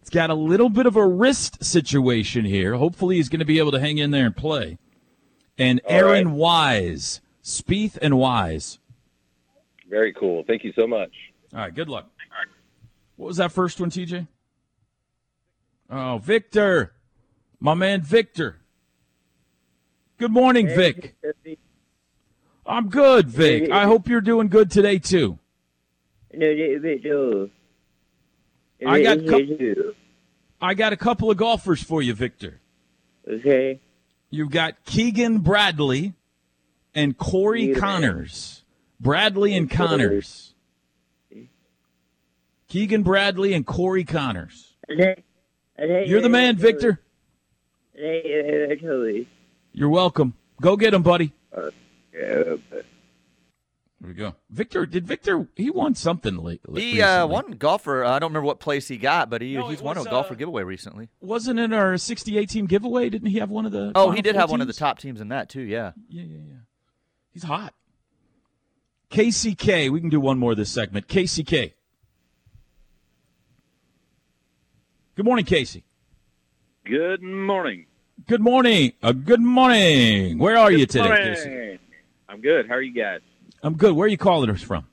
It's 0.00 0.10
got 0.10 0.30
a 0.30 0.34
little 0.34 0.68
bit 0.68 0.86
of 0.86 0.96
a 0.96 1.06
wrist 1.06 1.64
situation 1.64 2.44
here. 2.44 2.74
Hopefully, 2.76 3.16
he's 3.16 3.28
going 3.28 3.40
to 3.40 3.44
be 3.44 3.58
able 3.58 3.72
to 3.72 3.80
hang 3.80 3.98
in 3.98 4.10
there 4.10 4.26
and 4.26 4.36
play. 4.36 4.78
And 5.58 5.80
All 5.84 5.92
Aaron 5.92 6.32
Wise. 6.32 7.20
Spieth 7.42 7.98
and 8.00 8.18
Wise. 8.18 8.78
Very 9.88 10.12
cool. 10.12 10.44
Thank 10.46 10.64
you 10.64 10.72
so 10.74 10.86
much. 10.86 11.12
All 11.52 11.60
right, 11.60 11.74
good 11.74 11.88
luck. 11.88 12.10
What 13.16 13.26
was 13.28 13.36
that 13.38 13.52
first 13.52 13.80
one, 13.80 13.90
TJ? 13.90 14.26
Oh, 15.90 16.18
Victor. 16.18 16.92
My 17.60 17.74
man, 17.74 18.02
Victor. 18.02 18.58
Good 20.18 20.30
morning, 20.32 20.66
Vic. 20.68 21.14
I'm 22.66 22.88
good, 22.88 23.28
Vic. 23.28 23.70
I 23.70 23.84
hope 23.84 24.08
you're 24.08 24.20
doing 24.22 24.48
good 24.48 24.70
today 24.70 24.98
too. 24.98 25.38
I 28.86 29.02
got 29.02 29.18
cou- 29.26 29.94
I 30.60 30.74
got 30.74 30.92
a 30.92 30.96
couple 30.96 31.30
of 31.30 31.36
golfers 31.36 31.82
for 31.82 32.00
you, 32.02 32.14
Victor. 32.14 32.60
Okay. 33.28 33.80
You've 34.30 34.50
got 34.50 34.84
Keegan 34.84 35.38
Bradley 35.38 36.14
and 36.94 37.16
Corey 37.16 37.70
Yeah. 37.70 37.78
Conners. 37.78 38.62
Bradley 38.98 39.54
and 39.54 39.70
Conners. 39.70 40.54
Keegan 42.68 43.02
Bradley 43.02 43.52
and 43.52 43.66
Corey 43.66 44.04
Conners. 44.04 44.74
You're 45.78 46.20
the 46.22 46.28
man, 46.30 46.56
Victor. 46.56 47.00
You're 49.76 49.90
welcome. 49.90 50.32
Go 50.60 50.76
get 50.76 50.94
him, 50.94 51.02
buddy. 51.02 51.34
Yeah. 51.54 52.56
There 52.70 52.84
we 54.00 54.14
go. 54.14 54.34
Victor, 54.48 54.86
did 54.86 55.06
Victor? 55.06 55.48
He 55.54 55.68
won 55.68 55.94
something 55.94 56.38
late. 56.38 56.62
He 56.74 57.02
uh, 57.02 57.26
won 57.26 57.52
golfer. 57.52 58.02
I 58.02 58.18
don't 58.18 58.30
remember 58.30 58.46
what 58.46 58.58
place 58.58 58.88
he 58.88 58.96
got, 58.96 59.28
but 59.28 59.42
he, 59.42 59.54
No, 59.54 59.68
he's 59.68 59.80
it 59.80 59.84
won 59.84 59.98
a 59.98 60.04
golfer 60.04 60.32
uh, 60.32 60.36
giveaway 60.36 60.62
recently. 60.62 61.10
Wasn't 61.20 61.58
in 61.58 61.74
our 61.74 61.98
68 61.98 62.48
team 62.48 62.66
giveaway? 62.66 63.10
Didn't 63.10 63.28
he 63.28 63.38
have 63.38 63.50
one 63.50 63.66
of 63.66 63.72
the? 63.72 63.92
Oh, 63.94 64.12
he 64.12 64.22
did 64.22 64.32
Four 64.32 64.40
have 64.40 64.50
one 64.50 64.62
of 64.62 64.66
the 64.66 64.72
top 64.72 64.98
teams 64.98 65.20
in 65.20 65.28
that 65.28 65.50
too. 65.50 65.60
Yeah. 65.60 65.92
Yeah, 66.08 66.22
yeah, 66.22 66.38
yeah. 66.46 66.54
He's 67.32 67.42
hot. 67.42 67.74
KCK. 69.10 69.90
We 69.90 70.00
can 70.00 70.08
do 70.08 70.20
one 70.20 70.38
more 70.38 70.54
this 70.54 70.70
segment. 70.70 71.06
KCK. 71.06 71.74
Good 75.16 75.24
morning, 75.24 75.44
Casey. 75.44 75.84
Good 76.84 77.22
morning. 77.22 77.86
Good 78.24 78.40
morning. 78.40 78.92
Uh, 79.02 79.12
good 79.12 79.40
morning. 79.42 80.38
Where 80.38 80.56
are 80.56 80.72
you 80.72 80.86
today, 80.86 81.04
Morning. 81.06 81.34
Casey? 81.34 81.78
I'm 82.28 82.40
good. 82.40 82.66
How 82.66 82.74
are 82.74 82.82
you 82.82 82.92
guys? 82.92 83.20
I'm 83.62 83.74
good. 83.76 83.94
Where 83.94 84.06
are 84.06 84.08
you 84.08 84.16
calling 84.16 84.50
us 84.50 84.62
from? 84.62 84.86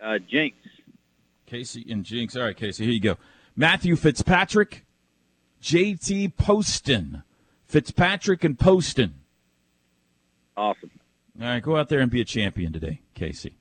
Uh, 0.00 0.18
Jenks. 0.18 0.56
Casey 1.46 1.84
and 1.90 2.04
Jenks. 2.04 2.36
All 2.36 2.44
right, 2.44 2.56
Casey, 2.56 2.84
here 2.84 2.92
you 2.92 3.00
go. 3.00 3.16
Matthew 3.56 3.96
Fitzpatrick, 3.96 4.84
JT 5.60 6.36
Poston. 6.36 7.24
Fitzpatrick 7.66 8.44
and 8.44 8.58
Poston. 8.58 9.14
Awesome. 10.56 10.90
All 11.40 11.46
right, 11.48 11.62
go 11.62 11.76
out 11.76 11.88
there 11.88 12.00
and 12.00 12.10
be 12.10 12.20
a 12.20 12.24
champion 12.24 12.72
today, 12.72 13.00
Casey. 13.14 13.56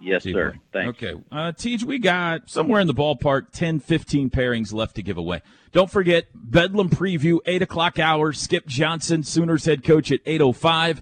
Yes, 0.00 0.24
you, 0.24 0.34
sir. 0.34 0.54
Thanks. 0.72 1.02
Okay. 1.02 1.20
Uh, 1.32 1.52
Teej, 1.52 1.84
we 1.84 1.98
got 1.98 2.50
somewhere 2.50 2.80
in 2.80 2.86
the 2.86 2.94
ballpark 2.94 3.50
10, 3.52 3.80
15 3.80 4.30
pairings 4.30 4.72
left 4.72 4.96
to 4.96 5.02
give 5.02 5.16
away. 5.16 5.42
Don't 5.72 5.90
forget, 5.90 6.26
Bedlam 6.34 6.90
preview, 6.90 7.38
8 7.46 7.62
o'clock 7.62 7.98
hour. 7.98 8.32
Skip 8.32 8.66
Johnson, 8.66 9.22
Sooners 9.22 9.64
head 9.64 9.82
coach 9.82 10.12
at 10.12 10.24
8.05. 10.24 11.00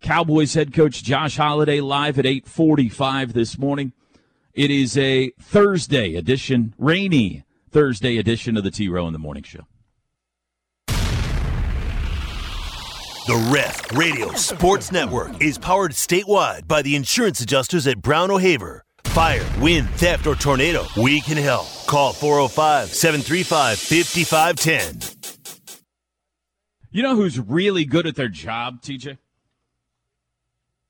Cowboys 0.00 0.54
head 0.54 0.74
coach 0.74 1.02
Josh 1.02 1.36
Holliday 1.36 1.80
live 1.80 2.18
at 2.18 2.26
8.45 2.26 3.32
this 3.32 3.58
morning. 3.58 3.92
It 4.52 4.70
is 4.70 4.96
a 4.98 5.30
Thursday 5.40 6.14
edition, 6.14 6.74
rainy 6.78 7.44
Thursday 7.70 8.18
edition 8.18 8.56
of 8.56 8.64
the 8.64 8.70
T-Row 8.70 9.06
in 9.06 9.12
the 9.12 9.18
Morning 9.18 9.42
Show. 9.42 9.66
The 13.26 13.36
Ref 13.50 13.90
Radio 13.96 14.32
Sports 14.34 14.92
Network 14.92 15.40
is 15.40 15.56
powered 15.56 15.92
statewide 15.92 16.68
by 16.68 16.82
the 16.82 16.94
insurance 16.94 17.40
adjusters 17.40 17.86
at 17.86 18.02
Brown 18.02 18.30
O'Haver. 18.30 18.84
Fire, 19.04 19.46
wind, 19.60 19.88
theft, 19.92 20.26
or 20.26 20.34
tornado, 20.34 20.84
we 20.94 21.22
can 21.22 21.38
help. 21.38 21.66
Call 21.86 22.12
405 22.12 22.90
735 22.90 23.78
5510. 23.78 25.38
You 26.90 27.02
know 27.02 27.16
who's 27.16 27.40
really 27.40 27.86
good 27.86 28.06
at 28.06 28.14
their 28.14 28.28
job, 28.28 28.82
TJ? 28.82 29.16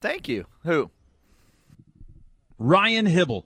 Thank 0.02 0.28
you. 0.28 0.46
Who? 0.64 0.90
Ryan 2.58 3.06
Hibble. 3.06 3.44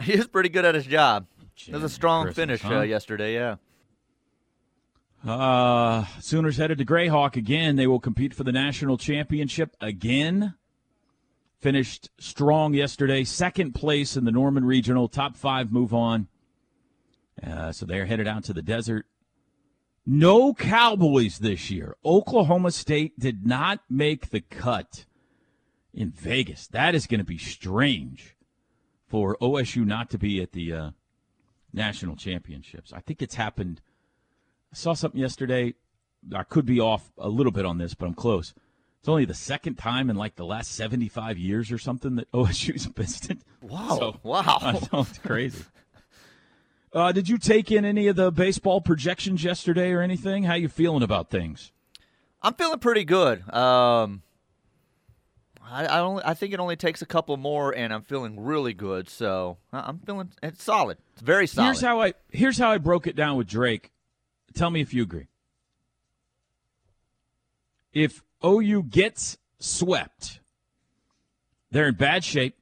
He 0.00 0.16
was 0.16 0.26
pretty 0.26 0.48
good 0.48 0.64
at 0.64 0.74
his 0.74 0.86
job. 0.86 1.28
It 1.68 1.74
was 1.74 1.84
a 1.84 1.88
strong 1.88 2.24
Christmas, 2.24 2.42
finish 2.42 2.62
huh? 2.62 2.78
uh, 2.78 2.82
yesterday. 2.82 3.34
Yeah. 3.34 3.54
Uh, 5.26 6.04
Sooners 6.20 6.56
headed 6.56 6.78
to 6.78 6.84
Grayhawk 6.84 7.36
again. 7.36 7.76
They 7.76 7.86
will 7.86 8.00
compete 8.00 8.34
for 8.34 8.42
the 8.42 8.52
national 8.52 8.98
championship 8.98 9.76
again. 9.80 10.54
Finished 11.60 12.10
strong 12.18 12.74
yesterday, 12.74 13.22
second 13.22 13.72
place 13.72 14.16
in 14.16 14.24
the 14.24 14.32
Norman 14.32 14.64
Regional. 14.64 15.08
Top 15.08 15.36
five 15.36 15.70
move 15.70 15.94
on. 15.94 16.26
Uh, 17.40 17.70
so 17.70 17.86
they're 17.86 18.06
headed 18.06 18.26
out 18.26 18.42
to 18.44 18.52
the 18.52 18.62
desert. 18.62 19.06
No 20.04 20.52
Cowboys 20.54 21.38
this 21.38 21.70
year. 21.70 21.96
Oklahoma 22.04 22.72
State 22.72 23.18
did 23.18 23.46
not 23.46 23.80
make 23.88 24.30
the 24.30 24.40
cut 24.40 25.06
in 25.94 26.10
Vegas. 26.10 26.66
That 26.66 26.96
is 26.96 27.06
going 27.06 27.20
to 27.20 27.24
be 27.24 27.38
strange 27.38 28.36
for 29.06 29.36
OSU 29.40 29.86
not 29.86 30.10
to 30.10 30.18
be 30.18 30.42
at 30.42 30.50
the 30.50 30.72
uh, 30.72 30.90
national 31.72 32.16
championships. 32.16 32.92
I 32.92 33.00
think 33.00 33.22
it's 33.22 33.36
happened. 33.36 33.80
I 34.72 34.76
saw 34.76 34.94
something 34.94 35.20
yesterday. 35.20 35.74
I 36.34 36.42
could 36.44 36.64
be 36.66 36.80
off 36.80 37.10
a 37.18 37.28
little 37.28 37.52
bit 37.52 37.66
on 37.66 37.78
this, 37.78 37.94
but 37.94 38.06
I'm 38.06 38.14
close. 38.14 38.54
It's 39.00 39.08
only 39.08 39.24
the 39.24 39.34
second 39.34 39.74
time 39.76 40.08
in 40.10 40.16
like 40.16 40.36
the 40.36 40.44
last 40.46 40.72
75 40.72 41.36
years 41.36 41.72
or 41.72 41.78
something 41.78 42.16
that 42.16 42.30
OSU's 42.32 42.88
missed 42.96 43.30
it. 43.30 43.38
Wow. 43.60 43.96
So, 43.98 44.20
wow. 44.22 44.58
I 44.60 44.72
know, 44.72 45.00
it's 45.00 45.18
crazy. 45.18 45.64
Uh, 46.92 47.10
did 47.10 47.28
you 47.28 47.38
take 47.38 47.72
in 47.72 47.84
any 47.84 48.06
of 48.08 48.16
the 48.16 48.30
baseball 48.30 48.80
projections 48.80 49.42
yesterday 49.42 49.92
or 49.92 50.02
anything? 50.02 50.44
How 50.44 50.54
you 50.54 50.68
feeling 50.68 51.02
about 51.02 51.30
things? 51.30 51.72
I'm 52.42 52.54
feeling 52.54 52.78
pretty 52.80 53.04
good. 53.04 53.40
Um, 53.52 54.22
I, 55.64 55.86
I 55.86 56.00
only 56.00 56.22
I 56.24 56.34
think 56.34 56.52
it 56.52 56.60
only 56.60 56.76
takes 56.76 57.00
a 57.02 57.06
couple 57.06 57.36
more, 57.36 57.74
and 57.74 57.92
I'm 57.94 58.02
feeling 58.02 58.38
really 58.38 58.74
good. 58.74 59.08
So 59.08 59.58
I- 59.72 59.80
I'm 59.88 60.00
feeling 60.00 60.32
it's 60.42 60.62
solid. 60.62 60.98
It's 61.14 61.22
very 61.22 61.46
solid. 61.46 61.66
Here's 61.68 61.80
how 61.80 62.02
I 62.02 62.14
here's 62.30 62.58
how 62.58 62.70
I 62.70 62.78
broke 62.78 63.06
it 63.06 63.16
down 63.16 63.36
with 63.36 63.46
Drake. 63.46 63.91
Tell 64.54 64.70
me 64.70 64.80
if 64.80 64.92
you 64.94 65.02
agree. 65.02 65.28
If 67.92 68.22
OU 68.44 68.84
gets 68.84 69.38
swept, 69.58 70.40
they're 71.70 71.88
in 71.88 71.94
bad 71.94 72.24
shape. 72.24 72.56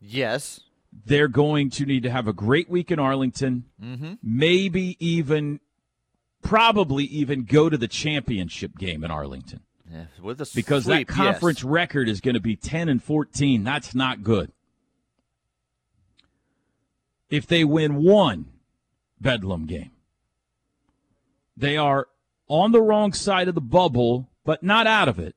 yes. 0.00 0.60
They're 1.06 1.26
going 1.28 1.70
to 1.70 1.86
need 1.86 2.02
to 2.02 2.10
have 2.10 2.28
a 2.28 2.34
great 2.34 2.68
week 2.68 2.90
in 2.90 2.98
Arlington. 2.98 3.64
Mm-hmm. 3.82 4.12
Maybe 4.22 4.98
even, 5.00 5.58
probably 6.42 7.04
even 7.04 7.44
go 7.44 7.70
to 7.70 7.78
the 7.78 7.88
championship 7.88 8.76
game 8.76 9.02
in 9.02 9.10
Arlington 9.10 9.60
Yeah, 9.90 10.04
with 10.20 10.38
a 10.42 10.50
because 10.54 10.84
sweep, 10.84 11.08
that 11.08 11.14
conference 11.14 11.60
yes. 11.60 11.64
record 11.64 12.10
is 12.10 12.20
going 12.20 12.34
to 12.34 12.40
be 12.40 12.56
10 12.56 12.90
and 12.90 13.02
14. 13.02 13.64
That's 13.64 13.94
not 13.94 14.22
good. 14.22 14.52
If 17.30 17.46
they 17.46 17.64
win 17.64 18.02
one 18.02 18.48
Bedlam 19.18 19.64
game, 19.64 19.92
they 21.56 21.76
are 21.76 22.08
on 22.48 22.72
the 22.72 22.82
wrong 22.82 23.12
side 23.12 23.48
of 23.48 23.54
the 23.54 23.60
bubble, 23.60 24.28
but 24.44 24.62
not 24.62 24.86
out 24.86 25.08
of 25.08 25.18
it. 25.18 25.34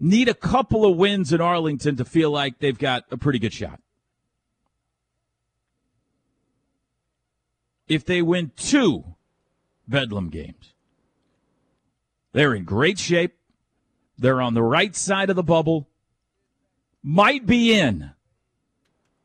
Need 0.00 0.28
a 0.28 0.34
couple 0.34 0.84
of 0.84 0.96
wins 0.96 1.32
in 1.32 1.40
Arlington 1.40 1.96
to 1.96 2.04
feel 2.04 2.30
like 2.30 2.58
they've 2.58 2.78
got 2.78 3.04
a 3.10 3.16
pretty 3.16 3.38
good 3.38 3.52
shot. 3.52 3.80
If 7.86 8.04
they 8.04 8.22
win 8.22 8.52
two 8.56 9.04
Bedlam 9.86 10.30
games, 10.30 10.74
they're 12.32 12.54
in 12.54 12.64
great 12.64 12.98
shape. 12.98 13.36
They're 14.18 14.40
on 14.40 14.54
the 14.54 14.62
right 14.62 14.94
side 14.94 15.30
of 15.30 15.36
the 15.36 15.42
bubble. 15.42 15.88
Might 17.02 17.46
be 17.46 17.78
in. 17.78 18.12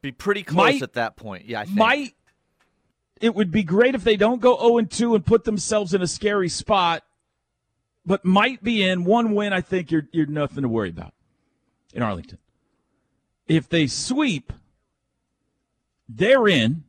be 0.01 0.11
pretty 0.11 0.43
close 0.43 0.73
might- 0.73 0.81
at 0.81 0.93
that 0.93 1.15
point. 1.15 1.45
Yeah, 1.45 1.61
I 1.61 1.65
think. 1.65 1.77
Might. 1.77 2.13
It 3.19 3.36
would 3.36 3.51
be 3.51 3.63
great 3.63 3.95
if 3.95 4.03
they 4.03 4.15
don't 4.15 4.41
go 4.41 4.58
0 4.58 4.77
and 4.77 4.89
2 4.89 5.15
and 5.15 5.25
put 5.25 5.43
themselves 5.43 5.93
in 5.93 6.01
a 6.01 6.08
scary 6.08 6.49
spot, 6.49 7.03
but 8.05 8.23
might 8.23 8.63
be 8.63 8.88
in. 8.88 9.03
One 9.03 9.36
win, 9.36 9.51
I 9.53 9.62
think 9.62 9.91
you're 9.91 10.08
you're 10.12 10.25
nothing 10.25 10.63
to 10.63 10.69
worry 10.69 10.89
about 10.89 11.13
in 11.93 12.01
Arlington. 12.01 12.38
If 13.47 13.67
they 13.67 13.88
sweep, 13.88 14.53
they're 16.08 16.47
in. 16.47 16.84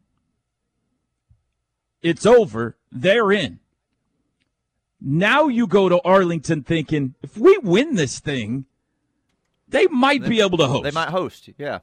It's 2.02 2.24
over. 2.24 2.76
They're 2.92 3.32
in. 3.32 3.58
Now 5.00 5.48
you 5.48 5.66
go 5.66 5.88
to 5.88 6.00
Arlington 6.02 6.62
thinking 6.62 7.14
if 7.22 7.36
we 7.36 7.58
win 7.58 7.94
this 7.94 8.20
thing, 8.20 8.66
they 9.68 9.86
might 9.86 10.24
be 10.24 10.40
able 10.40 10.58
to 10.58 10.66
host. 10.66 10.84
They 10.84 10.90
might 10.90 11.08
host. 11.08 11.48
Yeah. 11.56 11.80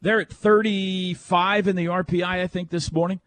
They're 0.00 0.20
at 0.20 0.32
35 0.32 1.68
in 1.68 1.76
the 1.76 1.86
RPI, 1.86 2.24
I 2.24 2.46
think, 2.46 2.70
this 2.70 2.92
morning. 2.92 3.20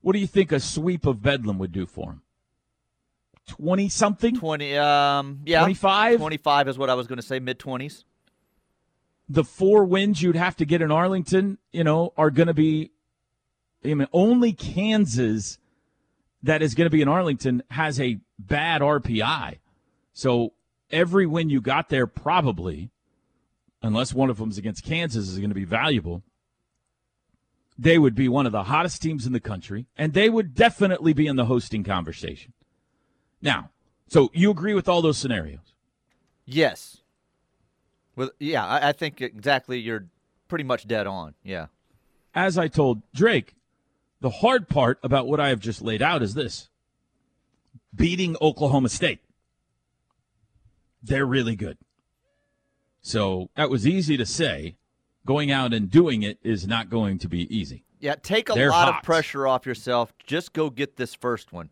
What 0.00 0.14
do 0.14 0.18
you 0.18 0.26
think 0.26 0.50
a 0.52 0.60
sweep 0.60 1.06
of 1.06 1.22
Bedlam 1.22 1.58
would 1.58 1.72
do 1.72 1.86
for 1.86 2.06
them? 2.06 2.22
20 3.48 3.88
something? 3.88 4.36
20 4.36 4.76
um 4.78 5.40
yeah 5.44 5.60
25? 5.60 6.18
25 6.18 6.68
is 6.68 6.78
what 6.78 6.88
I 6.88 6.94
was 6.94 7.06
going 7.06 7.18
to 7.18 7.26
say 7.26 7.40
mid 7.40 7.58
20s 7.58 8.04
The 9.28 9.44
four 9.44 9.84
wins 9.84 10.22
you'd 10.22 10.36
have 10.36 10.56
to 10.56 10.64
get 10.64 10.80
in 10.80 10.92
Arlington, 10.92 11.58
you 11.72 11.84
know, 11.84 12.12
are 12.16 12.30
going 12.30 12.46
to 12.48 12.54
be. 12.54 12.92
I 13.84 13.94
mean, 13.94 14.06
only 14.12 14.52
Kansas 14.52 15.58
that 16.44 16.62
is 16.62 16.74
going 16.74 16.86
to 16.86 16.90
be 16.90 17.02
in 17.02 17.08
Arlington 17.08 17.62
has 17.70 18.00
a 18.00 18.18
bad 18.38 18.80
RPI. 18.80 19.58
So 20.12 20.52
every 20.90 21.26
win 21.26 21.50
you 21.50 21.60
got 21.60 21.88
there, 21.88 22.06
probably, 22.06 22.90
unless 23.82 24.14
one 24.14 24.30
of 24.30 24.38
them's 24.38 24.58
against 24.58 24.84
Kansas, 24.84 25.28
is 25.28 25.38
going 25.38 25.50
to 25.50 25.54
be 25.54 25.64
valuable. 25.64 26.22
They 27.78 27.98
would 27.98 28.14
be 28.14 28.28
one 28.28 28.46
of 28.46 28.52
the 28.52 28.64
hottest 28.64 29.02
teams 29.02 29.26
in 29.26 29.32
the 29.32 29.40
country, 29.40 29.86
and 29.96 30.12
they 30.12 30.28
would 30.30 30.54
definitely 30.54 31.12
be 31.12 31.26
in 31.26 31.36
the 31.36 31.46
hosting 31.46 31.82
conversation. 31.84 32.52
Now, 33.40 33.70
so 34.08 34.30
you 34.34 34.50
agree 34.50 34.74
with 34.74 34.88
all 34.88 35.02
those 35.02 35.18
scenarios? 35.18 35.72
yes 36.44 36.98
with 38.16 38.30
yeah 38.40 38.66
I, 38.66 38.88
I 38.88 38.92
think 38.92 39.20
exactly 39.20 39.78
you're 39.78 40.06
pretty 40.48 40.64
much 40.64 40.88
dead 40.88 41.06
on 41.06 41.34
yeah 41.44 41.66
As 42.34 42.58
I 42.58 42.66
told 42.68 43.02
Drake, 43.14 43.54
the 44.20 44.30
hard 44.30 44.68
part 44.68 44.98
about 45.02 45.28
what 45.28 45.38
I 45.38 45.48
have 45.50 45.60
just 45.60 45.82
laid 45.82 46.02
out 46.02 46.20
is 46.20 46.34
this 46.34 46.68
beating 47.94 48.36
Oklahoma 48.40 48.88
State. 48.88 49.20
They're 51.02 51.26
really 51.26 51.56
good. 51.56 51.78
So 53.02 53.50
that 53.56 53.68
was 53.70 53.86
easy 53.86 54.16
to 54.16 54.24
say. 54.26 54.76
Going 55.26 55.50
out 55.52 55.72
and 55.72 55.88
doing 55.90 56.22
it 56.22 56.38
is 56.42 56.66
not 56.66 56.88
going 56.90 57.18
to 57.18 57.28
be 57.28 57.42
easy. 57.56 57.84
yeah 58.00 58.16
take 58.20 58.48
a 58.48 58.54
They're 58.54 58.70
lot 58.70 58.88
hot. 58.88 58.98
of 58.98 59.04
pressure 59.04 59.46
off 59.46 59.66
yourself 59.66 60.12
just 60.26 60.52
go 60.52 60.68
get 60.70 60.96
this 60.96 61.14
first 61.14 61.52
one 61.52 61.70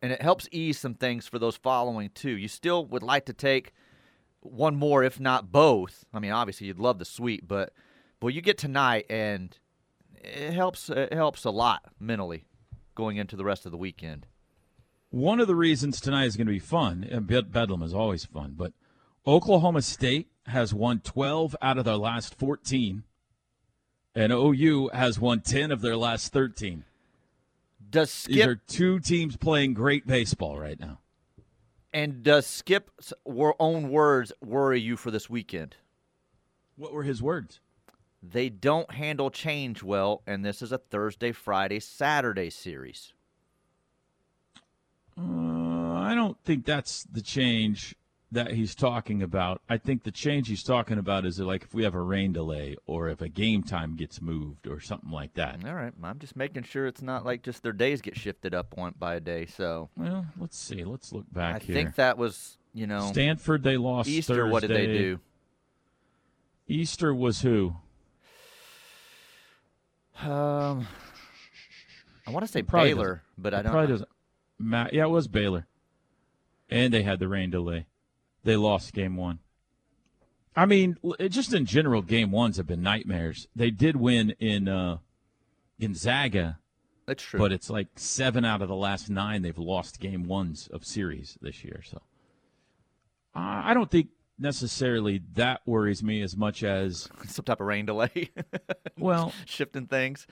and 0.00 0.10
it 0.12 0.22
helps 0.22 0.48
ease 0.50 0.78
some 0.78 0.94
things 0.94 1.26
for 1.26 1.38
those 1.38 1.56
following 1.56 2.08
too. 2.14 2.30
you 2.30 2.48
still 2.48 2.86
would 2.86 3.02
like 3.02 3.26
to 3.26 3.34
take 3.34 3.72
one 4.40 4.76
more 4.76 5.04
if 5.04 5.20
not 5.20 5.52
both 5.52 6.06
i 6.14 6.18
mean 6.18 6.32
obviously 6.32 6.66
you'd 6.66 6.78
love 6.78 6.98
the 6.98 7.04
sweep 7.04 7.46
but 7.46 7.74
but 8.20 8.28
you 8.28 8.40
get 8.40 8.56
tonight 8.56 9.04
and 9.10 9.58
it 10.22 10.54
helps 10.54 10.88
it 10.88 11.12
helps 11.12 11.44
a 11.44 11.50
lot 11.50 11.82
mentally 12.00 12.44
going 12.94 13.18
into 13.18 13.36
the 13.36 13.44
rest 13.44 13.66
of 13.66 13.72
the 13.72 13.78
weekend 13.78 14.26
One 15.10 15.38
of 15.38 15.46
the 15.48 15.54
reasons 15.56 16.00
tonight 16.00 16.24
is 16.24 16.36
going 16.38 16.46
to 16.46 16.52
be 16.52 16.58
fun, 16.58 17.06
and 17.10 17.26
Bedlam 17.26 17.82
is 17.82 17.92
always 17.94 18.24
fun, 18.24 18.54
but 18.56 18.72
Oklahoma 19.26 19.82
State 19.82 20.28
has 20.46 20.74
won 20.74 21.00
12 21.00 21.56
out 21.62 21.78
of 21.78 21.84
their 21.84 21.96
last 21.96 22.34
14, 22.34 23.02
and 24.14 24.32
OU 24.32 24.90
has 24.92 25.18
won 25.18 25.40
10 25.40 25.70
of 25.70 25.80
their 25.80 25.96
last 25.96 26.32
13. 26.32 26.84
does 27.90 28.10
Skip, 28.10 28.34
These 28.34 28.46
are 28.46 28.56
two 28.56 29.00
teams 29.00 29.36
playing 29.36 29.74
great 29.74 30.06
baseball 30.06 30.58
right 30.58 30.78
now. 30.78 31.00
And 31.92 32.22
does 32.22 32.46
Skip's 32.46 33.12
own 33.26 33.88
words 33.90 34.32
worry 34.42 34.80
you 34.80 34.96
for 34.96 35.10
this 35.10 35.30
weekend? 35.30 35.76
What 36.76 36.92
were 36.92 37.04
his 37.04 37.22
words? 37.22 37.60
They 38.20 38.48
don't 38.48 38.90
handle 38.90 39.30
change 39.30 39.82
well, 39.82 40.22
and 40.26 40.44
this 40.44 40.62
is 40.62 40.72
a 40.72 40.78
Thursday, 40.78 41.30
Friday, 41.30 41.78
Saturday 41.78 42.50
series. 42.50 43.12
Uh, 45.16 45.92
I 45.92 46.14
don't 46.14 46.36
think 46.44 46.64
that's 46.64 47.04
the 47.04 47.20
change 47.20 47.94
that 48.34 48.52
he's 48.52 48.74
talking 48.74 49.22
about. 49.22 49.60
I 49.68 49.78
think 49.78 50.02
the 50.04 50.10
change 50.12 50.48
he's 50.48 50.62
talking 50.62 50.98
about 50.98 51.24
is 51.26 51.40
like 51.40 51.62
if 51.64 51.74
we 51.74 51.82
have 51.84 51.94
a 51.94 52.00
rain 52.00 52.32
delay 52.32 52.76
or 52.86 53.08
if 53.08 53.20
a 53.20 53.28
game 53.28 53.62
time 53.62 53.96
gets 53.96 54.20
moved 54.20 54.66
or 54.68 54.80
something 54.80 55.10
like 55.10 55.34
that. 55.34 55.64
All 55.66 55.74
right, 55.74 55.92
I'm 56.02 56.18
just 56.18 56.36
making 56.36 56.64
sure 56.64 56.86
it's 56.86 57.02
not 57.02 57.24
like 57.24 57.42
just 57.42 57.62
their 57.62 57.72
days 57.72 58.00
get 58.00 58.16
shifted 58.16 58.54
up 58.54 58.76
one 58.76 58.94
by 58.98 59.14
a 59.16 59.20
day. 59.20 59.46
So 59.46 59.88
Well, 59.96 60.26
let's 60.38 60.58
see. 60.58 60.84
Let's 60.84 61.12
look 61.12 61.24
back 61.32 61.56
I 61.56 61.58
here. 61.64 61.74
think 61.74 61.94
that 61.96 62.16
was 62.18 62.58
you 62.74 62.86
know 62.86 63.08
Stanford, 63.12 63.62
they 63.62 63.76
lost 63.76 64.08
Easter. 64.08 64.46
What 64.46 64.60
did 64.60 64.70
they 64.70 64.86
Thursday. 64.86 64.98
do? 64.98 65.20
Easter 66.68 67.14
was 67.14 67.40
who? 67.42 67.74
Um, 70.22 70.86
I 72.26 72.30
want 72.30 72.46
to 72.46 72.50
say 72.50 72.62
Baylor, 72.62 73.22
but 73.36 73.52
I 73.54 73.62
don't. 73.62 73.72
Probably 73.72 73.88
doesn't. 73.88 74.08
Ma- 74.58 74.88
yeah, 74.92 75.04
it 75.04 75.10
was 75.10 75.26
Baylor, 75.28 75.66
and 76.70 76.94
they 76.94 77.02
had 77.02 77.18
the 77.18 77.28
rain 77.28 77.50
delay. 77.50 77.86
They 78.44 78.56
lost 78.56 78.92
game 78.92 79.16
one. 79.16 79.40
I 80.56 80.66
mean, 80.66 80.96
just 81.28 81.52
in 81.52 81.66
general, 81.66 82.00
game 82.02 82.30
ones 82.30 82.58
have 82.58 82.66
been 82.66 82.82
nightmares. 82.82 83.48
They 83.56 83.70
did 83.70 83.96
win 83.96 84.34
in 84.38 84.68
uh, 84.68 84.98
Gonzaga, 85.80 86.60
That's 87.06 87.22
true. 87.24 87.40
but 87.40 87.50
it's 87.50 87.68
like 87.68 87.88
seven 87.96 88.44
out 88.44 88.62
of 88.62 88.68
the 88.68 88.76
last 88.76 89.10
nine 89.10 89.42
they've 89.42 89.58
lost 89.58 89.98
game 89.98 90.24
ones 90.24 90.68
of 90.72 90.84
series 90.84 91.36
this 91.40 91.64
year. 91.64 91.82
So 91.84 91.96
uh, 93.34 93.62
I 93.64 93.74
don't 93.74 93.90
think 93.90 94.08
necessarily 94.38 95.22
that 95.34 95.62
worries 95.66 96.04
me 96.04 96.22
as 96.22 96.36
much 96.36 96.62
as 96.62 97.08
some 97.26 97.44
type 97.44 97.60
of 97.60 97.66
rain 97.66 97.86
delay. 97.86 98.30
well, 98.98 99.32
shifting 99.46 99.86
things. 99.88 100.28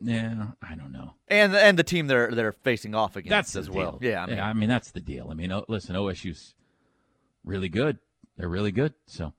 yeah, 0.00 0.46
I 0.66 0.74
don't 0.76 0.92
know. 0.92 1.12
And 1.28 1.54
and 1.54 1.78
the 1.78 1.84
team 1.84 2.06
they're 2.06 2.30
they're 2.30 2.52
facing 2.52 2.94
off 2.94 3.16
against 3.16 3.52
That's 3.52 3.56
as 3.56 3.68
well. 3.68 3.98
deal. 3.98 4.10
Yeah, 4.10 4.22
I 4.22 4.26
mean, 4.26 4.40
I 4.40 4.52
mean 4.54 4.68
that's 4.70 4.92
the 4.92 5.00
deal. 5.00 5.28
I 5.30 5.34
mean, 5.34 5.52
listen, 5.68 5.94
OSU's 5.94 6.54
really 7.44 7.68
good. 7.68 7.98
They're 8.36 8.48
really 8.48 8.72
good. 8.72 8.94
So 9.06 9.32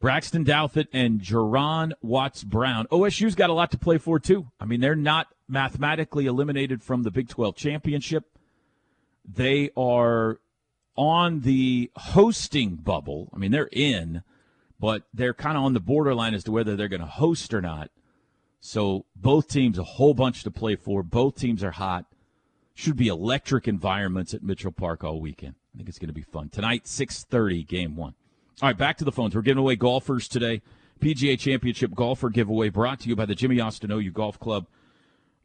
Braxton 0.00 0.44
Douthit 0.44 0.88
and 0.92 1.20
Juaron 1.20 1.92
Watts 2.02 2.42
Brown. 2.44 2.86
OSU's 2.90 3.34
got 3.34 3.50
a 3.50 3.54
lot 3.54 3.70
to 3.72 3.78
play 3.78 3.98
for 3.98 4.18
too. 4.18 4.48
I 4.58 4.64
mean, 4.64 4.80
they're 4.80 4.94
not 4.96 5.28
mathematically 5.48 6.26
eliminated 6.26 6.82
from 6.82 7.02
the 7.02 7.10
Big 7.10 7.28
12 7.28 7.56
championship. 7.56 8.24
they 9.32 9.70
are 9.76 10.40
on 10.96 11.40
the 11.40 11.90
hosting 11.96 12.76
bubble. 12.76 13.30
I 13.34 13.38
mean, 13.38 13.52
they're 13.52 13.68
in, 13.72 14.22
but 14.78 15.04
they're 15.14 15.34
kind 15.34 15.56
of 15.56 15.64
on 15.64 15.74
the 15.74 15.80
borderline 15.80 16.34
as 16.34 16.44
to 16.44 16.52
whether 16.52 16.76
they're 16.76 16.88
going 16.88 17.00
to 17.00 17.06
host 17.06 17.54
or 17.54 17.60
not. 17.60 17.90
So 18.60 19.06
both 19.16 19.48
teams 19.48 19.78
a 19.78 19.84
whole 19.84 20.14
bunch 20.14 20.42
to 20.42 20.50
play 20.50 20.76
for. 20.76 21.02
Both 21.02 21.36
teams 21.36 21.62
are 21.64 21.70
hot. 21.70 22.06
Should 22.74 22.96
be 22.96 23.08
electric 23.08 23.68
environments 23.68 24.34
at 24.34 24.42
Mitchell 24.42 24.72
Park 24.72 25.04
all 25.04 25.20
weekend. 25.20 25.54
I 25.74 25.76
think 25.78 25.88
it's 25.88 25.98
going 25.98 26.08
to 26.08 26.14
be 26.14 26.22
fun. 26.22 26.48
Tonight, 26.48 26.84
6:30, 26.84 27.66
game 27.66 27.96
1. 27.96 28.14
All 28.62 28.68
right, 28.68 28.76
back 28.76 28.98
to 28.98 29.04
the 29.04 29.12
phones. 29.12 29.34
We're 29.34 29.42
giving 29.42 29.60
away 29.60 29.76
golfers 29.76 30.28
today. 30.28 30.62
PGA 31.00 31.38
Championship 31.38 31.94
golfer 31.94 32.28
giveaway 32.28 32.68
brought 32.68 33.00
to 33.00 33.08
you 33.08 33.16
by 33.16 33.24
the 33.24 33.34
Jimmy 33.34 33.58
Austin 33.60 33.90
OU 33.90 34.10
Golf 34.10 34.38
Club. 34.38 34.66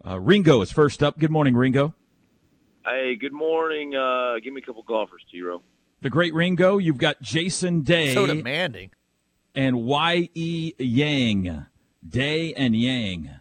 Uh, 0.05 0.19
Ringo 0.19 0.61
is 0.61 0.71
first 0.71 1.01
up. 1.01 1.17
Good 1.17 1.31
morning, 1.31 1.55
Ringo. 1.55 1.93
Hey, 2.85 3.15
good 3.15 3.31
morning. 3.33 3.95
Uh, 3.95 4.35
give 4.43 4.53
me 4.53 4.61
a 4.61 4.65
couple 4.65 4.83
golfers, 4.83 5.23
T-Row. 5.31 5.61
The 6.01 6.09
great 6.09 6.33
Ringo. 6.33 6.77
You've 6.77 6.97
got 6.97 7.21
Jason 7.21 7.81
Day. 7.81 8.13
So 8.13 8.27
demanding. 8.27 8.91
And 9.55 9.83
Y.E. 9.85 10.73
Yang. 10.77 11.65
Day 12.07 12.53
and 12.53 12.75
Yang. 12.75 13.31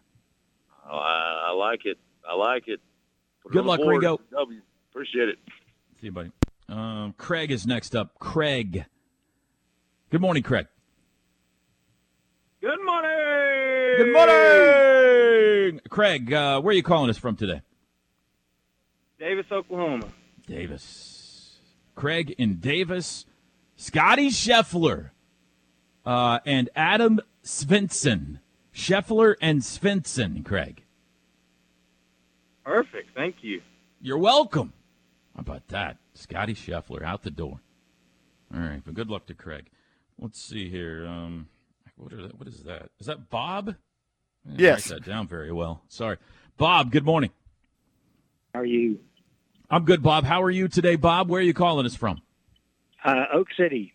Oh, 0.88 0.96
I, 0.96 1.48
I 1.48 1.52
like 1.52 1.84
it. 1.84 1.98
I 2.26 2.36
like 2.36 2.68
it. 2.68 2.80
Put 3.42 3.52
Good 3.52 3.58
on 3.60 3.64
the 3.64 3.70
luck, 3.70 3.80
board. 3.80 3.90
Ringo. 3.96 4.20
W. 4.30 4.60
Appreciate 4.90 5.28
it. 5.28 5.38
See 6.00 6.06
you, 6.06 6.12
buddy. 6.12 6.30
Um, 6.68 7.14
Craig 7.18 7.50
is 7.50 7.66
next 7.66 7.94
up. 7.94 8.18
Craig. 8.18 8.86
Good 10.10 10.20
morning, 10.20 10.42
Craig. 10.42 10.66
Good 12.60 12.82
morning. 12.84 13.96
Good 13.96 14.12
morning, 14.12 15.80
Craig. 15.90 16.32
Uh, 16.32 16.60
where 16.60 16.72
are 16.72 16.76
you 16.76 16.82
calling 16.82 17.10
us 17.10 17.18
from 17.18 17.36
today? 17.36 17.60
Davis, 19.18 19.46
Oklahoma. 19.52 20.08
Davis. 20.46 21.58
Craig 21.94 22.34
in 22.38 22.56
Davis. 22.56 23.26
Scotty 23.76 24.30
Scheffler 24.30 25.10
uh, 26.06 26.38
and 26.46 26.70
Adam 26.74 27.20
Svensson. 27.44 28.40
Scheffler 28.74 29.34
and 29.40 29.60
Svensson, 29.60 30.44
Craig. 30.44 30.84
Perfect. 32.64 33.10
Thank 33.14 33.36
you. 33.42 33.60
You're 34.00 34.18
welcome. 34.18 34.72
How 35.34 35.40
about 35.40 35.68
that? 35.68 35.98
Scotty 36.14 36.54
Scheffler 36.54 37.02
out 37.02 37.22
the 37.22 37.30
door. 37.30 37.60
All 38.54 38.60
right, 38.60 38.82
but 38.84 38.94
good 38.94 39.08
luck 39.10 39.26
to 39.26 39.34
Craig. 39.34 39.66
Let's 40.20 40.40
see 40.40 40.68
here. 40.70 41.06
Um, 41.06 41.48
what, 41.96 42.12
are 42.12 42.22
that, 42.22 42.38
what 42.38 42.48
is 42.48 42.62
that? 42.64 42.90
Is 43.00 43.06
that 43.06 43.30
Bob? 43.30 43.70
I 44.46 44.50
didn't 44.50 44.60
Yes. 44.60 44.90
Write 44.90 45.00
that 45.04 45.10
down 45.10 45.26
very 45.26 45.52
well. 45.52 45.82
Sorry. 45.88 46.18
Bob, 46.56 46.92
good 46.92 47.04
morning. 47.04 47.30
How 48.52 48.60
are 48.60 48.64
you? 48.66 49.00
I'm 49.70 49.84
good, 49.84 50.02
Bob. 50.02 50.24
How 50.24 50.42
are 50.42 50.50
you 50.50 50.68
today, 50.68 50.94
Bob? 50.96 51.28
Where 51.28 51.40
are 51.40 51.44
you 51.44 51.54
calling 51.54 51.86
us 51.86 51.96
from? 51.96 52.20
Uh, 53.04 53.24
Oak 53.32 53.48
City. 53.56 53.92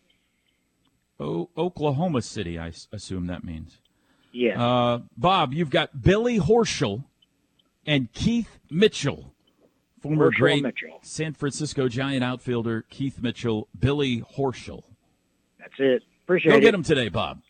Oh, 1.20 1.50
Oklahoma 1.58 2.22
City, 2.22 2.58
I 2.58 2.70
s- 2.70 2.88
assume 2.92 3.28
that 3.28 3.44
means. 3.44 3.78
Yeah. 4.32 4.62
Uh, 4.62 5.00
Bob, 5.18 5.54
you've 5.54 5.70
got 5.70 6.02
Billy 6.02 6.40
Horschel 6.40 7.06
and 7.86 8.12
Keith 8.14 8.60
Mitchell, 8.70 9.34
former 10.02 10.32
Horschel 10.32 10.38
great 10.38 10.64
Mitchell. 10.64 11.00
San 11.04 11.34
Francisco 11.34 11.88
Giant 11.88 12.24
outfielder 12.24 12.86
Keith 12.90 13.22
Mitchell, 13.22 13.68
Billy 13.78 14.22
Horschel. 14.22 14.84
That's 15.60 15.74
it. 15.80 16.04
Appreciate 16.24 16.52
Go 16.52 16.58
it. 16.58 16.62
get 16.62 16.74
him 16.74 16.84
today, 16.84 17.10
Bob. 17.10 17.42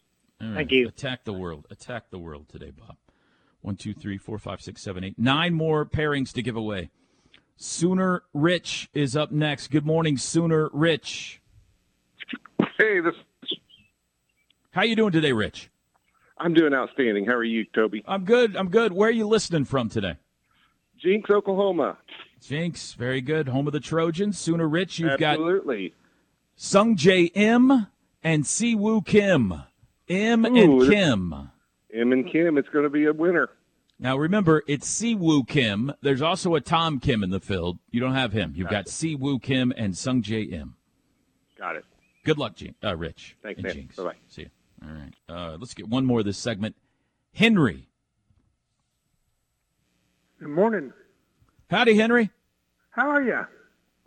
All 0.41 0.47
right. 0.47 0.55
Thank 0.57 0.71
you. 0.71 0.87
Attack 0.87 1.25
the 1.25 1.33
world. 1.33 1.67
Attack 1.69 2.11
the 2.11 2.19
world 2.19 2.47
today, 2.49 2.71
Bob. 2.71 2.95
One, 3.61 3.75
two, 3.75 3.93
three, 3.93 4.17
four, 4.17 4.37
five, 4.37 4.61
six, 4.61 4.81
seven, 4.81 5.03
eight. 5.03 5.19
Nine 5.19 5.53
more 5.53 5.85
pairings 5.85 6.31
to 6.33 6.41
give 6.41 6.55
away. 6.55 6.89
Sooner 7.57 8.23
Rich 8.33 8.89
is 8.93 9.17
up 9.17 9.31
next. 9.31 9.67
Good 9.67 9.85
morning, 9.85 10.17
Sooner 10.17 10.69
Rich. 10.71 11.41
Hey, 12.77 13.01
this 13.01 13.15
How 14.71 14.83
you 14.83 14.95
doing 14.95 15.11
today, 15.11 15.33
Rich? 15.33 15.69
I'm 16.37 16.53
doing 16.53 16.73
outstanding. 16.73 17.25
How 17.25 17.33
are 17.33 17.43
you, 17.43 17.65
Toby? 17.75 18.01
I'm 18.07 18.23
good. 18.23 18.55
I'm 18.55 18.69
good. 18.69 18.93
Where 18.93 19.09
are 19.09 19.11
you 19.11 19.27
listening 19.27 19.65
from 19.65 19.89
today? 19.89 20.15
Jenks, 21.03 21.29
Oklahoma. 21.29 21.97
Jenks, 22.41 22.93
very 22.93 23.21
good. 23.21 23.47
Home 23.49 23.67
of 23.67 23.73
the 23.73 23.79
Trojans. 23.79 24.37
Sooner 24.37 24.67
Rich, 24.67 24.99
you've 24.99 25.19
got 25.19 25.33
Absolutely. 25.33 25.93
Sungjae 26.57 27.31
Im 27.35 27.87
and 28.23 28.45
Si 28.45 28.75
Woo 28.75 29.01
Kim. 29.01 29.53
M 30.07 30.45
Ooh, 30.45 30.81
and 30.81 30.89
Kim. 30.89 31.51
Im 31.91 32.11
and 32.11 32.31
Kim, 32.31 32.57
it's 32.57 32.69
going 32.69 32.83
to 32.83 32.89
be 32.89 33.05
a 33.05 33.13
winner. 33.13 33.49
Now 33.99 34.17
remember, 34.17 34.63
it's 34.67 34.87
Si 34.87 35.13
Woo 35.15 35.43
Kim. 35.43 35.93
There's 36.01 36.21
also 36.21 36.55
a 36.55 36.61
Tom 36.61 36.99
Kim 36.99 37.23
in 37.23 37.29
the 37.29 37.39
field. 37.39 37.79
You 37.91 37.99
don't 37.99 38.15
have 38.15 38.31
him. 38.31 38.53
You've 38.55 38.69
got 38.69 38.87
Si 38.87 39.15
Woo 39.15 39.39
Kim 39.39 39.73
and 39.75 39.93
Sungjae 39.93 40.51
Im. 40.53 40.75
Got 41.57 41.75
it. 41.75 41.85
Good 42.23 42.37
luck, 42.37 42.55
Jin- 42.55 42.75
uh, 42.83 42.95
Rich. 42.95 43.35
Thanks, 43.43 43.57
and 43.57 43.67
man. 43.67 43.75
Jenks. 43.75 43.95
Bye-bye. 43.97 44.15
See 44.27 44.43
you. 44.43 44.49
All 44.83 44.93
right. 44.93 45.13
Uh, 45.27 45.57
let's 45.59 45.73
get 45.73 45.87
one 45.87 46.05
more 46.05 46.19
of 46.19 46.25
this 46.25 46.37
segment. 46.37 46.75
Henry. 47.33 47.89
Good 50.39 50.49
morning. 50.49 50.93
Howdy, 51.69 51.95
Henry. 51.95 52.31
How 52.89 53.09
are 53.09 53.21
you? 53.21 53.45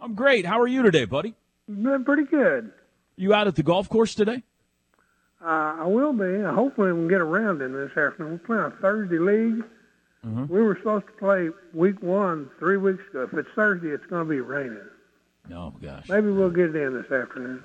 I'm 0.01 0.15
great. 0.15 0.45
How 0.45 0.61
are 0.61 0.67
you 0.67 0.83
today, 0.83 1.05
buddy? 1.05 1.35
Been 1.69 2.05
pretty 2.05 2.25
good. 2.25 2.73
You 3.17 3.35
out 3.35 3.47
at 3.47 3.55
the 3.55 3.63
golf 3.63 3.89
course 3.89 4.15
today? 4.15 4.43
Uh, 5.41 5.77
I 5.81 5.87
will 5.87 6.13
be. 6.13 6.43
Hopefully, 6.43 6.93
we 6.93 7.01
can 7.01 7.09
get 7.09 7.21
around 7.21 7.63
in 7.63 7.73
this 7.73 7.97
afternoon. 7.97 8.33
We're 8.33 8.39
playing 8.39 8.65
a 8.65 8.83
Thursday 8.83 9.19
league. 9.19 9.65
Mm-hmm. 10.27 10.53
We 10.53 10.61
were 10.61 10.77
supposed 10.77 11.07
to 11.07 11.13
play 11.13 11.51
week 11.73 12.03
one 12.03 12.51
three 12.59 12.77
weeks 12.77 13.03
ago. 13.11 13.23
If 13.23 13.35
it's 13.35 13.49
Thursday, 13.55 13.89
it's 13.89 14.07
going 14.07 14.25
to 14.25 14.31
be 14.31 14.41
raining. 14.41 14.79
Oh 15.53 15.71
gosh. 15.71 16.09
Maybe 16.09 16.31
we'll 16.31 16.51
get 16.51 16.75
it 16.75 16.77
in 16.77 16.95
this 16.95 17.11
afternoon. 17.11 17.63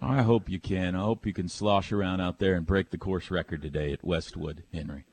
I 0.00 0.22
hope 0.22 0.48
you 0.48 0.58
can. 0.58 0.96
I 0.96 1.00
hope 1.00 1.26
you 1.26 1.32
can 1.32 1.48
slosh 1.48 1.92
around 1.92 2.20
out 2.20 2.38
there 2.38 2.54
and 2.54 2.66
break 2.66 2.90
the 2.90 2.98
course 2.98 3.30
record 3.30 3.62
today 3.62 3.92
at 3.92 4.04
Westwood, 4.04 4.64
Henry. 4.72 5.04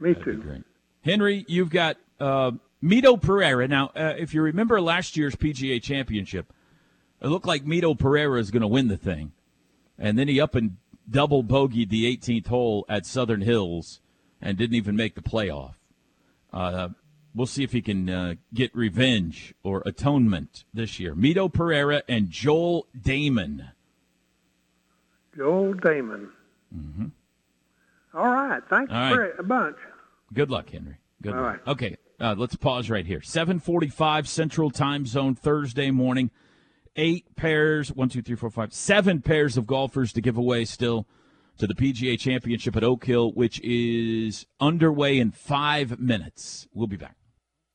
Me 0.00 0.12
That'd 0.12 0.42
too. 0.42 0.64
Henry, 1.02 1.46
you've 1.48 1.70
got 1.70 1.96
uh, 2.20 2.52
Mito 2.82 3.20
Pereira. 3.20 3.68
Now, 3.68 3.90
uh, 3.96 4.14
if 4.18 4.34
you 4.34 4.42
remember 4.42 4.80
last 4.80 5.16
year's 5.16 5.36
PGA 5.36 5.82
Championship, 5.82 6.52
it 7.20 7.28
looked 7.28 7.46
like 7.46 7.64
Mito 7.64 7.98
Pereira 7.98 8.38
is 8.38 8.50
going 8.50 8.62
to 8.62 8.68
win 8.68 8.88
the 8.88 8.96
thing, 8.96 9.32
and 9.98 10.18
then 10.18 10.28
he 10.28 10.40
up 10.40 10.54
and 10.54 10.76
double 11.08 11.42
bogeyed 11.42 11.88
the 11.88 12.04
18th 12.16 12.48
hole 12.48 12.84
at 12.88 13.06
Southern 13.06 13.40
Hills 13.40 14.00
and 14.40 14.58
didn't 14.58 14.76
even 14.76 14.96
make 14.96 15.14
the 15.14 15.22
playoff. 15.22 15.74
Uh, 16.52 16.88
we'll 17.34 17.46
see 17.46 17.62
if 17.62 17.72
he 17.72 17.82
can 17.82 18.08
uh, 18.10 18.34
get 18.52 18.74
revenge 18.74 19.54
or 19.62 19.82
atonement 19.86 20.64
this 20.74 20.98
year. 20.98 21.14
Mito 21.14 21.52
Pereira 21.52 22.02
and 22.08 22.30
Joel 22.30 22.86
Dahmen. 22.98 23.70
Joel 25.36 25.74
Dahmen. 25.74 26.30
Mm-hmm. 26.74 27.06
All 28.14 28.30
right. 28.30 28.62
Thanks 28.68 28.92
All 28.92 28.98
right. 28.98 29.14
for 29.14 29.24
it 29.24 29.36
a 29.38 29.42
bunch. 29.42 29.76
Good 30.32 30.50
luck, 30.50 30.70
Henry. 30.70 30.96
Good 31.22 31.34
All 31.34 31.42
luck. 31.42 31.60
Okay, 31.66 31.96
uh, 32.20 32.34
let's 32.36 32.56
pause 32.56 32.90
right 32.90 33.06
here. 33.06 33.20
7:45 33.20 34.26
Central 34.26 34.70
Time 34.70 35.06
Zone 35.06 35.34
Thursday 35.34 35.90
morning. 35.90 36.30
Eight 36.96 37.26
pairs, 37.36 37.92
one, 37.92 38.08
two, 38.08 38.22
three, 38.22 38.36
four, 38.36 38.50
five, 38.50 38.72
seven 38.72 39.20
pairs 39.20 39.58
of 39.58 39.66
golfers 39.66 40.14
to 40.14 40.22
give 40.22 40.38
away 40.38 40.64
still 40.64 41.06
to 41.58 41.66
the 41.66 41.74
PGA 41.74 42.18
Championship 42.18 42.74
at 42.76 42.84
Oak 42.84 43.04
Hill, 43.04 43.32
which 43.32 43.60
is 43.62 44.46
underway 44.60 45.18
in 45.18 45.30
five 45.30 45.98
minutes. 46.00 46.66
We'll 46.72 46.86
be 46.86 46.96
back. 46.96 47.16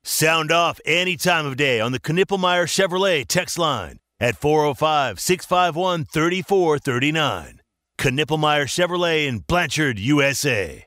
Sound 0.04 0.52
off 0.52 0.80
any 0.86 1.16
time 1.16 1.46
of 1.46 1.58
day 1.58 1.80
on 1.80 1.92
the 1.92 2.00
Knippelmier 2.00 2.66
Chevrolet 2.66 3.26
text 3.28 3.60
line 3.60 4.00
at 4.20 4.36
405 4.36 5.20
651 5.20 6.06
3439. 6.06 7.62
Knippelmier 8.00 8.66
Chevrolet 8.66 9.28
in 9.28 9.40
Blanchard, 9.40 10.00
USA. 10.00 10.86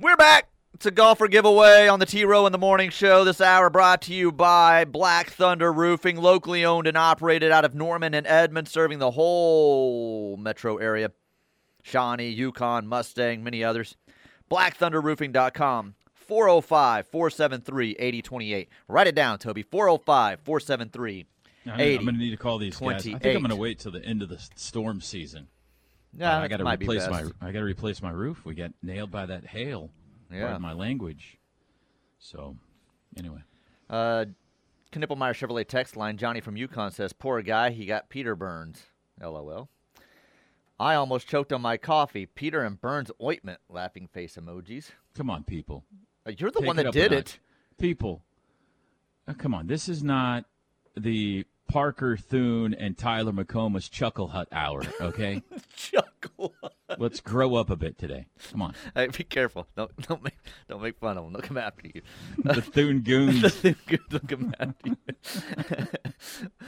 We're 0.00 0.16
back. 0.16 0.47
It's 0.78 0.86
a 0.86 0.92
golfer 0.92 1.26
giveaway 1.26 1.88
on 1.88 1.98
the 1.98 2.06
T 2.06 2.24
Row 2.24 2.46
in 2.46 2.52
the 2.52 2.56
Morning 2.58 2.90
Show. 2.90 3.24
This 3.24 3.40
hour 3.40 3.68
brought 3.68 4.00
to 4.02 4.14
you 4.14 4.30
by 4.30 4.84
Black 4.84 5.30
Thunder 5.30 5.72
Roofing, 5.72 6.16
locally 6.16 6.64
owned 6.64 6.86
and 6.86 6.96
operated 6.96 7.50
out 7.50 7.64
of 7.64 7.74
Norman 7.74 8.14
and 8.14 8.24
Edmond, 8.28 8.68
serving 8.68 9.00
the 9.00 9.10
whole 9.10 10.36
metro 10.36 10.76
area. 10.76 11.10
Shawnee, 11.82 12.28
Yukon, 12.28 12.86
Mustang, 12.86 13.42
many 13.42 13.64
others. 13.64 13.96
BlackThunderRoofing.com. 14.52 15.96
405 16.14 17.06
473 17.08 17.96
8028. 17.98 18.68
Write 18.86 19.06
it 19.08 19.16
down, 19.16 19.40
Toby. 19.40 19.64
405 19.64 20.38
473 20.42 21.26
I'm, 21.66 21.72
I'm 21.72 21.76
going 21.78 22.06
to 22.06 22.12
need 22.12 22.30
to 22.30 22.36
call 22.36 22.58
these 22.58 22.76
guys. 22.76 23.04
I 23.04 23.18
think 23.18 23.24
I'm 23.24 23.42
going 23.42 23.48
to 23.48 23.56
wait 23.56 23.80
till 23.80 23.90
the 23.90 24.04
end 24.04 24.22
of 24.22 24.28
the 24.28 24.38
storm 24.54 25.00
season. 25.00 25.48
Yeah, 26.16 26.38
Uh, 26.38 26.42
I 26.42 26.46
got 26.46 26.58
to 26.58 26.64
replace 26.64 27.08
my. 27.08 27.24
I 27.40 27.46
got 27.50 27.58
to 27.58 27.64
replace 27.64 28.00
my 28.00 28.12
roof. 28.12 28.44
We 28.44 28.54
got 28.54 28.70
nailed 28.80 29.10
by 29.10 29.26
that 29.26 29.44
hail. 29.44 29.90
Yeah. 30.30 30.42
Pardon 30.42 30.62
my 30.62 30.72
language. 30.72 31.38
So, 32.18 32.56
anyway. 33.16 33.42
Uh, 33.88 34.26
Knippelmier 34.92 35.32
Chevrolet 35.32 35.66
text 35.66 35.96
line. 35.96 36.16
Johnny 36.16 36.40
from 36.40 36.56
Yukon 36.56 36.90
says, 36.90 37.12
"Poor 37.12 37.42
guy, 37.42 37.70
he 37.70 37.86
got 37.86 38.08
Peter 38.08 38.34
burns." 38.34 38.84
LOL. 39.20 39.68
I 40.80 40.94
almost 40.94 41.26
choked 41.28 41.52
on 41.52 41.60
my 41.60 41.76
coffee. 41.76 42.26
Peter 42.26 42.62
and 42.62 42.80
Burns 42.80 43.10
ointment. 43.20 43.60
Laughing 43.68 44.06
face 44.06 44.36
emojis. 44.36 44.90
Come 45.16 45.28
on, 45.28 45.42
people. 45.42 45.84
Uh, 46.24 46.32
You're 46.38 46.50
the 46.50 46.60
Take 46.60 46.66
one 46.66 46.76
that 46.76 46.92
did 46.92 47.12
it. 47.12 47.40
People, 47.78 48.22
uh, 49.26 49.34
come 49.34 49.54
on, 49.54 49.66
this 49.66 49.88
is 49.88 50.02
not 50.02 50.44
the 50.96 51.44
Parker 51.68 52.16
Thune 52.16 52.72
and 52.74 52.96
Tyler 52.96 53.32
McComas 53.32 53.90
Chuckle 53.90 54.28
Hut 54.28 54.48
hour, 54.50 54.82
okay? 55.00 55.42
Chuckle. 55.76 56.54
Let's 56.96 57.20
grow 57.20 57.54
up 57.56 57.68
a 57.68 57.76
bit 57.76 57.98
today. 57.98 58.26
Come 58.50 58.62
on. 58.62 58.74
Hey, 58.94 59.08
be 59.08 59.22
careful. 59.24 59.66
Don't 59.76 59.94
don't 60.08 60.24
make 60.24 60.38
don't 60.68 60.82
make 60.82 60.98
fun 60.98 61.18
of 61.18 61.24
them. 61.24 61.34
They'll 61.34 61.42
come 61.42 61.58
after 61.58 61.86
you. 61.94 62.00
The 62.42 62.62
Thune 62.62 63.00
Goons. 63.00 63.42
the 63.42 63.50
Thune 63.50 63.76
Goons 63.86 64.10
will 64.10 64.20
come 64.20 64.54
after 64.58 64.88
you. 64.88 64.96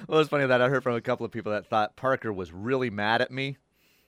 well, 0.06 0.20
it's 0.20 0.28
funny 0.28 0.46
that 0.46 0.60
I 0.60 0.68
heard 0.68 0.82
from 0.82 0.94
a 0.94 1.00
couple 1.00 1.24
of 1.24 1.32
people 1.32 1.52
that 1.52 1.66
thought 1.68 1.96
Parker 1.96 2.32
was 2.32 2.52
really 2.52 2.90
mad 2.90 3.22
at 3.22 3.30
me. 3.30 3.56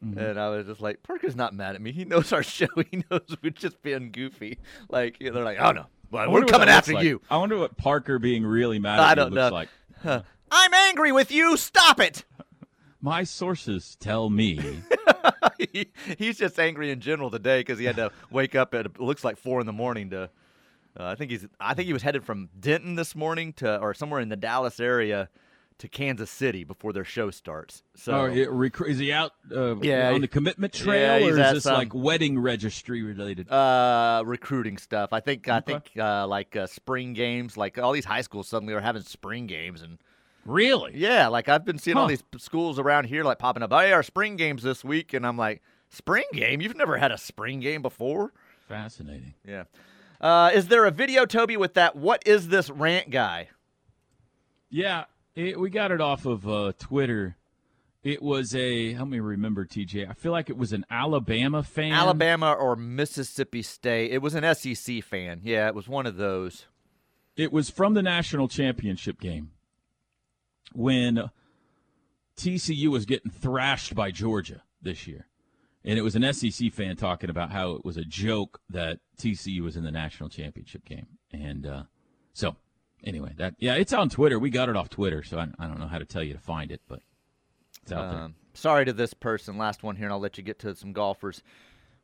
Mm-hmm. 0.05 0.18
And 0.18 0.38
I 0.38 0.51
was 0.51 0.66
just 0.66 0.80
like, 0.80 1.03
Parker's 1.03 1.36
not 1.36 1.55
mad 1.55 1.74
at 1.74 1.80
me. 1.80 1.93
He 1.93 2.05
knows 2.05 2.32
our 2.32 2.43
show. 2.43 2.66
He 2.90 3.03
knows 3.11 3.22
we're 3.43 3.51
just 3.51 3.80
being 3.82 4.11
goofy. 4.11 4.59
Like 4.90 5.16
you 5.20 5.28
know, 5.28 5.36
they're 5.36 5.45
like, 5.45 5.59
oh 5.61 5.72
no, 5.72 5.86
well, 6.11 6.30
we're 6.30 6.45
coming 6.45 6.68
after 6.68 6.93
like. 6.93 7.05
you. 7.05 7.22
I 7.30 7.38
wonder 7.38 7.57
what 7.57 7.76
Parker 7.78 8.18
being 8.18 8.45
really 8.45 8.78
mad 8.78 8.99
at 8.99 9.05
I 9.05 9.11
you 9.11 9.16
don't 9.16 9.32
looks 9.32 9.51
know. 9.51 9.55
like. 9.55 9.68
Huh. 10.03 10.22
I'm 10.55 10.74
angry 10.74 11.12
with 11.12 11.30
you. 11.32 11.57
Stop 11.57 11.98
it. 11.98 12.24
My 13.00 13.24
sources 13.24 13.96
tell 13.98 14.28
me. 14.30 14.61
he, 15.59 15.86
he's 16.18 16.38
just 16.38 16.61
angry 16.61 16.90
in 16.90 17.00
general 17.00 17.30
today 17.30 17.61
because 17.61 17.78
he 17.78 17.86
had 17.86 17.96
to 17.96 18.12
wake 18.30 18.55
up 18.55 18.74
at 18.74 18.86
it 18.86 19.00
looks 19.00 19.24
like 19.24 19.38
four 19.38 19.61
in 19.61 19.66
the 19.66 19.72
morning 19.72 20.11
to. 20.11 20.24
Uh, 20.94 21.05
I 21.07 21.14
think 21.14 21.30
he's. 21.30 21.46
I 21.59 21.72
think 21.72 21.86
he 21.86 21.94
was 21.94 22.03
headed 22.03 22.22
from 22.22 22.50
Denton 22.61 22.96
this 22.96 23.16
morning 23.16 23.55
to, 23.55 23.80
or 23.80 23.94
somewhere 23.94 24.20
in 24.20 24.28
the 24.28 24.36
Dallas 24.36 24.78
area, 24.78 25.30
to 25.78 25.88
Kansas 25.88 26.30
City 26.30 26.64
before 26.64 26.92
their 26.92 27.03
show 27.05 27.30
starts. 27.30 27.82
So 27.96 28.12
Oh, 28.12 28.62
is 28.84 28.98
he 28.98 29.11
out 29.11 29.32
uh, 29.50 29.76
Yeah, 29.76 30.11
on 30.12 30.20
the 30.20 30.28
commitment 30.28 30.74
trail, 30.74 31.18
he's 31.18 31.34
or 31.34 31.40
is 31.40 31.53
this 31.55 31.64
some- 31.64 31.74
like 31.76 31.94
wedding 31.94 32.38
registry 32.38 33.03
related? 33.03 33.50
uh, 33.50 34.22
recruiting 34.26 34.76
stuff. 34.76 35.14
I 35.14 35.20
think. 35.20 35.48
I 35.48 35.61
think 35.61 35.90
uh, 35.98 36.26
like 36.26 36.55
uh, 36.57 36.66
spring 36.66 37.14
games. 37.14 37.57
Like 37.57 37.78
all 37.78 37.92
these 37.92 38.05
high 38.05 38.20
schools 38.20 38.46
suddenly 38.48 38.74
are 38.74 38.80
having 38.80 39.03
spring 39.03 39.46
games 39.46 39.80
and. 39.82 39.98
Really? 40.45 40.93
Yeah, 40.97 41.28
like 41.28 41.49
I've 41.49 41.64
been 41.64 41.78
seeing 41.78 41.97
all 41.97 42.09
these 42.09 42.24
schools 42.38 42.78
around 42.78 43.05
here 43.05 43.22
like 43.22 43.38
popping 43.38 43.62
up. 43.62 43.72
Hey, 43.72 43.93
our 43.93 44.03
spring 44.03 44.36
games 44.36 44.62
this 44.62 44.84
week, 44.84 45.14
and 45.14 45.26
I'm 45.26 45.36
like, 45.36 45.62
spring 45.88 46.24
game? 46.32 46.61
You've 46.61 46.76
never 46.76 46.97
had 46.97 47.12
a 47.12 47.18
spring 47.18 47.61
game 47.61 47.82
before? 47.82 48.32
Fascinating. 48.68 49.34
Yeah. 49.47 49.64
Uh, 50.20 50.51
is 50.55 50.68
there 50.68 50.84
a 50.86 50.90
video, 50.90 51.26
Toby, 51.26 51.57
with 51.57 51.74
that? 51.74 51.97
What 51.97 52.26
is 52.26 52.49
this 52.49 52.70
rant 52.70 53.11
guy? 53.11 53.49
Yeah, 54.70 55.05
it, 55.34 55.59
we 55.59 55.70
got 55.70 55.93
it 55.93 56.01
off 56.01 56.26
of 56.26 56.49
uh, 56.49 56.72
Twitter. 56.78 57.36
It 58.03 58.20
was 58.20 58.55
a 58.55 58.95
help 58.95 59.09
me 59.11 59.20
remember, 59.20 59.64
TJ. 59.64 60.11
I 60.11 60.14
feel 60.14 60.32
like 60.32 60.51
it 60.51 60.57
was 60.57 60.72
an 60.72 60.84
Alabama 60.90 61.62
fan. 61.62 61.93
Alabama 61.93 62.53
or 62.53 62.74
Mississippi 62.74 63.62
State? 63.62 64.11
It 64.11 64.18
was 64.18 64.34
an 64.34 64.55
SEC 64.55 65.05
fan. 65.05 65.40
Yeah, 65.45 65.68
it 65.68 65.74
was 65.74 65.88
one 65.88 66.07
of 66.07 66.16
those. 66.16 66.66
It 67.36 67.53
was 67.53 67.70
from 67.70 67.95
the 67.95 68.03
national 68.03 68.49
championship 68.49 69.20
game 69.20 69.53
when 70.74 71.30
TCU 72.36 72.88
was 72.88 73.06
getting 73.06 73.30
thrashed 73.30 73.94
by 73.94 74.10
Georgia 74.10 74.62
this 74.80 75.06
year. 75.06 75.26
And 75.84 75.98
it 75.98 76.02
was 76.02 76.14
an 76.14 76.32
SEC 76.32 76.72
fan 76.72 76.96
talking 76.96 77.28
about 77.28 77.50
how 77.50 77.72
it 77.72 77.84
was 77.84 77.96
a 77.96 78.04
joke 78.04 78.60
that 78.70 79.00
TCU 79.18 79.62
was 79.62 79.76
in 79.76 79.82
the 79.82 79.90
national 79.90 80.28
championship 80.28 80.84
game. 80.84 81.06
And 81.32 81.66
uh, 81.66 81.82
so, 82.32 82.54
anyway, 83.02 83.32
that 83.38 83.54
yeah, 83.58 83.74
it's 83.74 83.92
on 83.92 84.08
Twitter. 84.08 84.38
We 84.38 84.50
got 84.50 84.68
it 84.68 84.76
off 84.76 84.90
Twitter, 84.90 85.24
so 85.24 85.38
I, 85.38 85.48
I 85.58 85.66
don't 85.66 85.80
know 85.80 85.88
how 85.88 85.98
to 85.98 86.04
tell 86.04 86.22
you 86.22 86.34
to 86.34 86.38
find 86.38 86.70
it, 86.70 86.80
but 86.88 87.00
it's 87.82 87.90
out 87.90 88.10
there. 88.10 88.20
Um, 88.20 88.34
sorry 88.54 88.84
to 88.84 88.92
this 88.92 89.12
person. 89.12 89.58
Last 89.58 89.82
one 89.82 89.96
here, 89.96 90.06
and 90.06 90.12
I'll 90.12 90.20
let 90.20 90.38
you 90.38 90.44
get 90.44 90.60
to 90.60 90.74
some 90.76 90.92
golfers. 90.92 91.42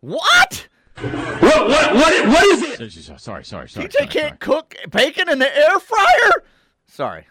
What? 0.01 0.69
What, 1.01 1.13
what, 1.13 1.95
what, 1.95 2.29
what 2.29 2.47
is 2.47 2.97
it? 2.99 3.21
Sorry, 3.21 3.45
sorry, 3.45 3.69
sorry. 3.69 3.89
TJ 3.89 4.11
can't 4.11 4.41
cook 4.41 4.75
bacon 4.91 5.29
in 5.29 5.39
the 5.39 5.57
air 5.57 5.79
fryer? 5.79 6.43
Sorry. 6.89 7.27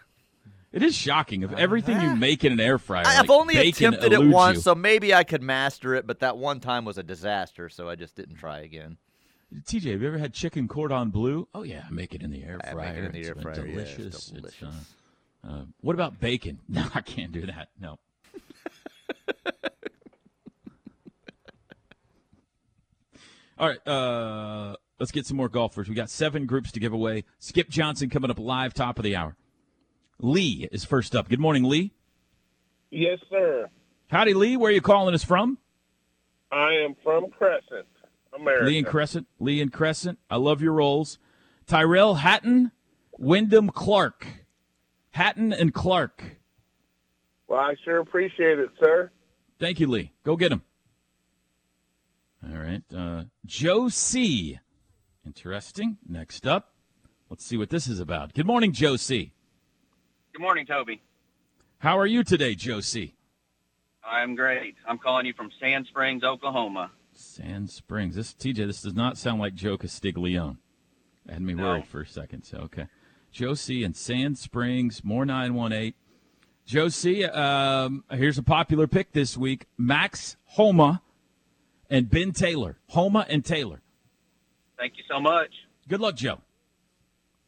It 0.72 0.82
is 0.82 0.94
shocking. 0.94 1.44
Of 1.44 1.54
everything 1.54 2.00
you 2.00 2.14
make 2.14 2.44
in 2.44 2.52
an 2.52 2.60
air 2.60 2.78
fryer, 2.78 3.04
I've 3.06 3.28
like 3.28 3.30
only 3.30 3.56
attempted 3.56 4.12
it 4.12 4.22
once, 4.22 4.56
you. 4.56 4.62
so 4.62 4.74
maybe 4.74 5.14
I 5.14 5.24
could 5.24 5.42
master 5.42 5.94
it, 5.94 6.06
but 6.06 6.20
that 6.20 6.36
one 6.36 6.60
time 6.60 6.84
was 6.84 6.98
a 6.98 7.02
disaster, 7.02 7.68
so 7.70 7.88
I 7.88 7.94
just 7.94 8.14
didn't 8.16 8.36
try 8.36 8.60
again. 8.60 8.98
TJ, 9.54 9.92
have 9.92 10.02
you 10.02 10.08
ever 10.08 10.18
had 10.18 10.34
chicken 10.34 10.68
cordon 10.68 11.08
bleu? 11.08 11.48
Oh 11.54 11.62
yeah, 11.62 11.84
I 11.88 11.90
make 11.90 12.14
it 12.14 12.22
in 12.22 12.30
the 12.30 12.44
air 12.44 12.58
fryer. 12.70 12.80
I 12.80 12.92
make 12.92 12.98
it 12.98 13.04
in 13.06 13.12
the 13.12 13.18
It's 13.20 13.28
air 13.28 13.34
been 13.34 13.42
fryer, 13.44 13.66
yeah, 13.66 13.78
it's 13.80 13.94
delicious. 13.96 14.26
delicious. 14.26 14.94
uh, 15.42 15.48
uh, 15.48 15.62
what 15.80 15.94
about 15.94 16.20
bacon? 16.20 16.58
No, 16.68 16.84
I 16.94 17.00
can't 17.00 17.32
do 17.32 17.46
that. 17.46 17.68
No. 17.80 17.98
All 23.58 23.66
right, 23.68 23.88
uh, 23.88 24.76
let's 25.00 25.10
get 25.10 25.26
some 25.26 25.36
more 25.36 25.48
golfers. 25.48 25.88
We 25.88 25.94
got 25.96 26.10
seven 26.10 26.46
groups 26.46 26.70
to 26.72 26.80
give 26.80 26.92
away. 26.92 27.24
Skip 27.40 27.68
Johnson 27.68 28.08
coming 28.08 28.30
up 28.30 28.38
live, 28.38 28.72
top 28.72 28.98
of 28.98 29.02
the 29.02 29.16
hour. 29.16 29.34
Lee 30.20 30.68
is 30.72 30.84
first 30.84 31.14
up. 31.14 31.28
Good 31.28 31.40
morning, 31.40 31.64
Lee. 31.64 31.92
Yes, 32.90 33.18
sir. 33.30 33.68
Howdy, 34.08 34.34
Lee. 34.34 34.56
Where 34.56 34.70
are 34.70 34.74
you 34.74 34.80
calling 34.80 35.14
us 35.14 35.22
from? 35.22 35.58
I 36.50 36.72
am 36.84 36.96
from 37.02 37.30
Crescent, 37.30 37.86
America. 38.34 38.64
Lee 38.64 38.78
and 38.78 38.86
Crescent. 38.86 39.26
Lee 39.38 39.60
and 39.60 39.72
Crescent. 39.72 40.18
I 40.30 40.36
love 40.36 40.62
your 40.62 40.72
roles. 40.72 41.18
Tyrrell 41.66 42.16
Hatton, 42.16 42.72
Wyndham 43.18 43.68
Clark. 43.70 44.26
Hatton 45.10 45.52
and 45.52 45.74
Clark. 45.74 46.38
Well, 47.46 47.60
I 47.60 47.74
sure 47.84 47.98
appreciate 47.98 48.58
it, 48.58 48.70
sir. 48.80 49.10
Thank 49.58 49.80
you, 49.80 49.88
Lee. 49.88 50.12
Go 50.24 50.36
get 50.36 50.52
him. 50.52 50.62
All 52.42 52.58
right. 52.58 52.82
Uh, 52.94 53.24
Joe 53.44 53.88
C. 53.88 54.58
Interesting. 55.26 55.98
Next 56.08 56.46
up, 56.46 56.72
let's 57.28 57.44
see 57.44 57.56
what 57.56 57.70
this 57.70 57.86
is 57.86 58.00
about. 58.00 58.32
Good 58.32 58.46
morning, 58.46 58.72
Joe 58.72 58.96
C. 58.96 59.32
Good 60.38 60.44
morning, 60.44 60.66
Toby. 60.66 61.02
How 61.80 61.98
are 61.98 62.06
you 62.06 62.22
today, 62.22 62.54
Josie? 62.54 63.16
I'm 64.04 64.36
great. 64.36 64.76
I'm 64.86 64.96
calling 64.96 65.26
you 65.26 65.32
from 65.32 65.50
Sand 65.58 65.86
Springs, 65.88 66.22
Oklahoma. 66.22 66.92
Sand 67.12 67.70
Springs. 67.70 68.14
This 68.14 68.34
TJ. 68.34 68.64
This 68.68 68.82
does 68.82 68.94
not 68.94 69.18
sound 69.18 69.40
like 69.40 69.56
Joe 69.56 69.76
Castiglione. 69.76 70.58
That 71.26 71.32
had 71.32 71.42
me 71.42 71.54
No. 71.54 71.64
worried 71.64 71.86
for 71.86 72.02
a 72.02 72.06
second. 72.06 72.44
So 72.44 72.58
okay, 72.58 72.86
Josie 73.32 73.82
in 73.82 73.94
Sand 73.94 74.38
Springs. 74.38 75.02
More 75.02 75.26
nine 75.26 75.54
one 75.54 75.72
eight. 75.72 75.96
Josie, 76.64 77.24
Um, 77.24 78.04
here's 78.08 78.38
a 78.38 78.42
popular 78.44 78.86
pick 78.86 79.10
this 79.10 79.36
week: 79.36 79.66
Max 79.76 80.36
Homa 80.50 81.02
and 81.90 82.08
Ben 82.08 82.30
Taylor. 82.30 82.78
Homa 82.90 83.26
and 83.28 83.44
Taylor. 83.44 83.82
Thank 84.76 84.98
you 84.98 85.02
so 85.08 85.18
much. 85.18 85.50
Good 85.88 86.00
luck, 86.00 86.14
Joe. 86.14 86.42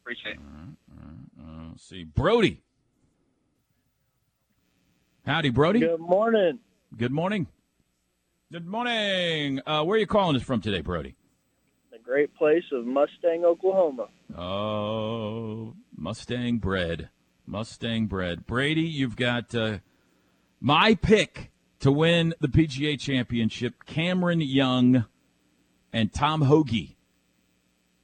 Appreciate 0.03 0.34
it. 0.34 0.41
Uh, 1.41 1.68
let's 1.68 1.84
see, 1.84 2.03
Brody. 2.03 2.64
Howdy, 5.27 5.51
Brody. 5.51 5.81
Good 5.81 6.01
morning. 6.01 6.59
Good 6.97 7.12
morning. 7.12 7.47
Good 8.51 8.66
morning. 8.66 9.61
Uh, 9.66 9.85
where 9.85 9.97
are 9.97 10.01
you 10.01 10.07
calling 10.07 10.35
us 10.37 10.43
from 10.43 10.61
today, 10.61 10.81
Brody? 10.81 11.14
The 11.93 11.99
great 11.99 12.35
place 12.35 12.64
of 12.73 12.85
Mustang, 12.87 13.45
Oklahoma. 13.45 14.09
Oh, 14.37 15.75
Mustang 15.97 16.59
bread. 16.59 17.11
Mustang 17.47 18.07
bread. 18.07 18.47
Brady, 18.47 18.83
you've 18.83 19.16
got 19.16 19.55
uh, 19.55 19.79
my 20.61 20.95
pick 20.95 21.51
to 21.81 21.93
win 21.93 22.35
the 22.41 22.49
PGA 22.49 22.99
Championship 22.99 23.85
Cameron 23.87 24.41
Young 24.41 25.05
and 25.93 26.12
Tom 26.12 26.43
Hoge. 26.43 26.97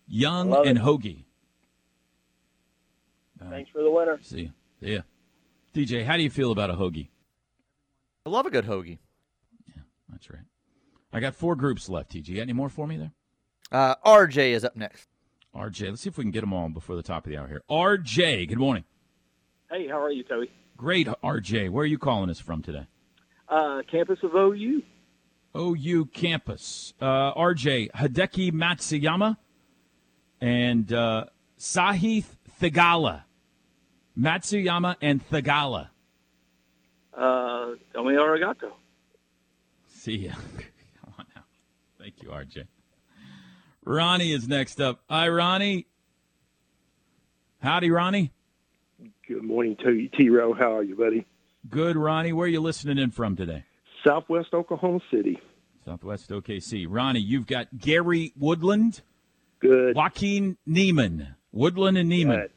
Young 0.07 0.51
Love 0.51 0.67
and 0.67 0.79
it. 0.79 0.83
Hoge. 0.83 1.25
Thanks 3.51 3.71
for 3.71 3.83
the 3.83 3.91
winner. 3.91 4.19
See 4.23 4.43
ya. 4.43 4.49
See 4.81 4.93
ya. 4.95 5.01
DJ, 5.77 6.07
how 6.07 6.17
do 6.17 6.23
you 6.23 6.31
feel 6.31 6.53
about 6.53 6.71
a 6.71 6.73
hoagie? 6.73 7.09
I 8.25 8.31
love 8.31 8.47
a 8.47 8.51
good 8.51 8.65
hoagie. 8.65 8.97
Yeah, 9.69 9.83
That's 10.09 10.31
right. 10.31 10.41
I 11.13 11.21
got 11.21 11.35
four 11.35 11.55
groups 11.55 11.91
left, 11.91 12.13
TJ. 12.13 12.37
Got 12.37 12.43
any 12.43 12.55
more 12.55 12.71
for 12.71 12.87
me 12.87 12.97
there? 12.97 13.13
Uh, 13.71 13.95
RJ 13.97 14.53
is 14.53 14.65
up 14.65 14.75
next. 14.75 15.07
RJ, 15.55 15.91
let's 15.91 16.01
see 16.01 16.09
if 16.09 16.17
we 16.17 16.25
can 16.25 16.31
get 16.31 16.41
them 16.41 16.55
all 16.55 16.71
before 16.71 16.97
the 16.97 17.03
top 17.03 17.27
of 17.27 17.31
the 17.31 17.37
hour 17.37 17.47
here. 17.47 17.61
RJ, 17.71 18.49
good 18.49 18.57
morning. 18.59 18.85
Hey, 19.71 19.87
how 19.87 20.03
are 20.03 20.11
you, 20.11 20.23
Toby? 20.23 20.51
Great, 20.79 21.09
RJ. 21.23 21.69
Where 21.69 21.83
are 21.83 21.87
you 21.87 21.99
calling 21.99 22.31
us 22.31 22.41
from 22.41 22.63
today? 22.63 22.87
Uh, 23.47 23.83
campus 23.91 24.19
of 24.23 24.35
OU. 24.35 24.83
OU 25.55 26.07
campus. 26.07 26.95
Uh, 26.99 27.35
RJ, 27.35 27.91
Hideki 27.91 28.51
Matsuyama 28.51 29.37
and 30.41 30.91
uh, 30.91 31.27
Sahith 31.59 32.29
Theegala. 32.63 33.26
Matsuyama 34.19 34.97
and 35.01 35.27
Theegala. 35.29 35.89
Uh, 37.15 37.73
Tommy 37.95 38.15
Arigato. 38.15 38.73
See 39.89 40.17
ya. 40.17 40.33
Come 41.01 41.15
on 41.19 41.27
now. 41.35 41.43
Thank 41.99 42.23
you, 42.23 42.29
RJ. 42.29 42.67
Ronnie 43.85 44.33
is 44.33 44.49
next 44.49 44.81
up. 44.81 45.01
Hi, 45.09 45.29
Ronnie. 45.29 45.87
Howdy, 47.61 47.91
Ronnie. 47.91 48.33
Good 49.27 49.43
morning 49.43 49.77
to 49.85 49.93
you, 49.93 50.09
T 50.09 50.29
Row. 50.29 50.53
How 50.55 50.77
are 50.77 50.83
you, 50.83 50.97
buddy? 50.97 51.27
Good, 51.69 51.97
Ronnie. 51.97 52.33
Where 52.33 52.47
are 52.47 52.51
you 52.51 52.61
listening 52.61 52.99
in 52.99 53.11
from 53.11 53.37
today? 53.37 53.65
Southwest 54.07 54.55
Oklahoma 54.55 55.01
City. 55.11 55.39
Southwest 55.85 56.31
OKC. 56.31 56.87
Ronnie, 56.89 57.21
you've 57.21 57.47
got 57.47 57.79
Gary 57.79 58.33
Woodland. 58.37 59.03
Good. 59.61 59.97
Joaquin 59.97 60.57
Niemann. 60.67 61.35
Woodland 61.53 61.97
and 61.97 62.09
Niemann. 62.09 62.39
Right. 62.39 62.51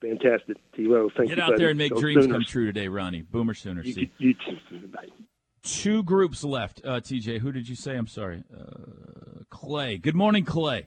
Fantastic, 0.00 0.56
T. 0.74 0.86
Rowe. 0.86 1.10
Thank 1.16 1.28
Get 1.28 1.30
you. 1.30 1.36
Get 1.36 1.38
out 1.42 1.48
buddy. 1.50 1.60
there 1.60 1.68
and 1.70 1.78
make 1.78 1.92
Go 1.92 2.00
dreams 2.00 2.24
Sooners. 2.24 2.34
come 2.36 2.44
true 2.44 2.66
today, 2.66 2.88
Ronnie. 2.88 3.22
Boomer 3.22 3.54
Sooner. 3.54 3.82
You, 3.82 3.92
See, 3.92 4.10
you 4.18 4.34
too. 4.34 4.86
Bye. 4.88 5.06
two 5.62 6.02
groups 6.02 6.42
left. 6.42 6.80
Uh, 6.84 7.00
TJ, 7.00 7.38
who 7.40 7.52
did 7.52 7.68
you 7.68 7.74
say? 7.76 7.96
I'm 7.96 8.06
sorry. 8.06 8.42
Uh, 8.56 9.44
Clay. 9.50 9.98
Good 9.98 10.14
morning, 10.14 10.44
Clay. 10.44 10.86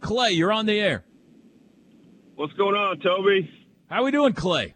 Clay, 0.00 0.30
you're 0.32 0.52
on 0.52 0.66
the 0.66 0.78
air. 0.80 1.04
What's 2.34 2.52
going 2.54 2.74
on, 2.74 2.98
Toby? 3.00 3.50
How 3.88 4.00
are 4.00 4.04
we 4.04 4.10
doing, 4.10 4.32
Clay? 4.32 4.74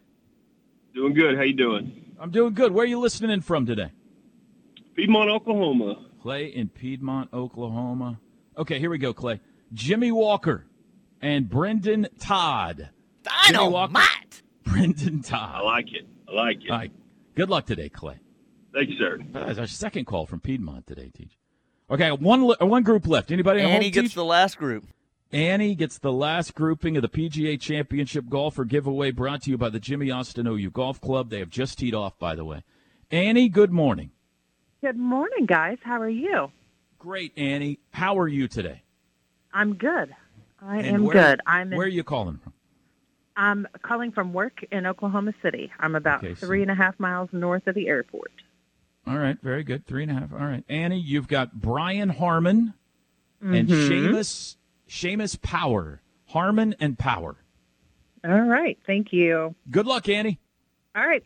Doing 0.93 1.13
good. 1.13 1.35
How 1.35 1.43
you 1.43 1.53
doing? 1.53 2.13
I'm 2.19 2.31
doing 2.31 2.53
good. 2.53 2.71
Where 2.71 2.83
are 2.83 2.87
you 2.87 2.99
listening 2.99 3.31
in 3.31 3.41
from 3.41 3.65
today? 3.65 3.91
Piedmont, 4.95 5.29
Oklahoma. 5.29 6.05
Clay 6.21 6.47
in 6.47 6.69
Piedmont, 6.69 7.29
Oklahoma. 7.33 8.19
Okay, 8.57 8.79
here 8.79 8.89
we 8.89 8.97
go, 8.97 9.13
Clay. 9.13 9.39
Jimmy 9.73 10.11
Walker 10.11 10.65
and 11.21 11.49
Brendon 11.49 12.07
Todd. 12.19 12.89
Jimmy 13.47 13.67
Walker, 13.69 13.93
Brendon 14.63 15.21
Todd. 15.21 15.55
I 15.55 15.61
like 15.61 15.93
it. 15.93 16.07
I 16.29 16.31
like 16.33 16.63
it. 16.63 16.71
All 16.71 16.77
right. 16.77 16.91
Good 17.35 17.49
luck 17.49 17.65
today, 17.65 17.89
Clay. 17.89 18.19
Thank 18.73 18.89
you, 18.89 18.97
sir. 18.97 19.19
That's 19.33 19.59
our 19.59 19.67
second 19.67 20.05
call 20.05 20.25
from 20.25 20.39
Piedmont 20.39 20.87
today, 20.87 21.11
Teach. 21.13 21.37
Okay, 21.89 22.11
one 22.11 22.41
one 22.43 22.83
group 22.83 23.07
left. 23.07 23.31
Anybody 23.31 23.61
at 23.61 23.67
Annie 23.69 23.85
home, 23.85 23.91
gets 23.91 24.07
Teach? 24.09 24.15
the 24.15 24.25
last 24.25 24.57
group. 24.57 24.85
Annie 25.31 25.75
gets 25.75 25.97
the 25.97 26.11
last 26.11 26.53
grouping 26.55 26.95
of 26.95 27.01
the 27.01 27.09
PGA 27.09 27.59
Championship 27.59 28.29
Golfer 28.29 28.63
giveaway 28.65 29.11
brought 29.11 29.41
to 29.43 29.49
you 29.49 29.57
by 29.57 29.69
the 29.69 29.79
Jimmy 29.79 30.09
Austin 30.09 30.47
OU 30.47 30.69
Golf 30.71 31.01
Club. 31.01 31.29
They 31.29 31.39
have 31.39 31.49
just 31.49 31.79
teed 31.79 31.93
off, 31.93 32.17
by 32.17 32.35
the 32.35 32.45
way. 32.45 32.63
Annie, 33.11 33.49
good 33.49 33.71
morning. 33.71 34.11
Good 34.81 34.97
morning, 34.97 35.45
guys. 35.45 35.77
How 35.83 35.99
are 35.99 36.09
you? 36.09 36.51
Great, 36.99 37.33
Annie. 37.37 37.79
How 37.91 38.17
are 38.19 38.27
you 38.27 38.47
today? 38.47 38.83
I'm 39.53 39.75
good. 39.75 40.15
I 40.61 40.77
And 40.77 40.87
am 40.87 41.03
where- 41.03 41.13
good. 41.13 41.41
I'm 41.45 41.71
in, 41.71 41.77
Where 41.77 41.85
are 41.87 41.89
you 41.89 42.03
calling 42.03 42.37
from? 42.37 42.53
I'm 43.35 43.67
calling 43.83 44.11
from 44.11 44.33
work 44.33 44.63
in 44.71 44.85
Oklahoma 44.87 45.33
City. 45.43 45.71
I'm 45.79 45.95
about 45.95 46.23
Okay, 46.23 46.33
so- 46.35 46.47
three 46.47 46.61
and 46.63 46.71
a 46.71 46.75
half 46.75 46.99
miles 46.99 47.29
north 47.31 47.67
of 47.67 47.75
the 47.75 47.87
airport. 47.87 48.31
All 49.05 49.17
right, 49.17 49.37
very 49.41 49.63
good. 49.63 49.85
Three 49.85 50.03
and 50.03 50.11
a 50.11 50.15
half. 50.15 50.33
All 50.33 50.39
right. 50.39 50.65
Annie, 50.67 50.99
you've 50.99 51.27
got 51.27 51.61
Brian 51.61 52.09
Harman 52.09 52.73
and 53.39 53.67
Mhm. 53.69 53.87
Seamus 53.89 54.57
Seamus 54.89 55.41
Power. 55.41 56.01
Harman 56.29 56.75
and 56.79 56.97
Power. 56.97 57.37
All 58.25 58.41
right. 58.41 58.77
Thank 58.85 59.13
you. 59.13 59.55
Good 59.71 59.85
luck, 59.85 60.09
Annie. 60.09 60.39
All 60.95 61.07
right. 61.07 61.23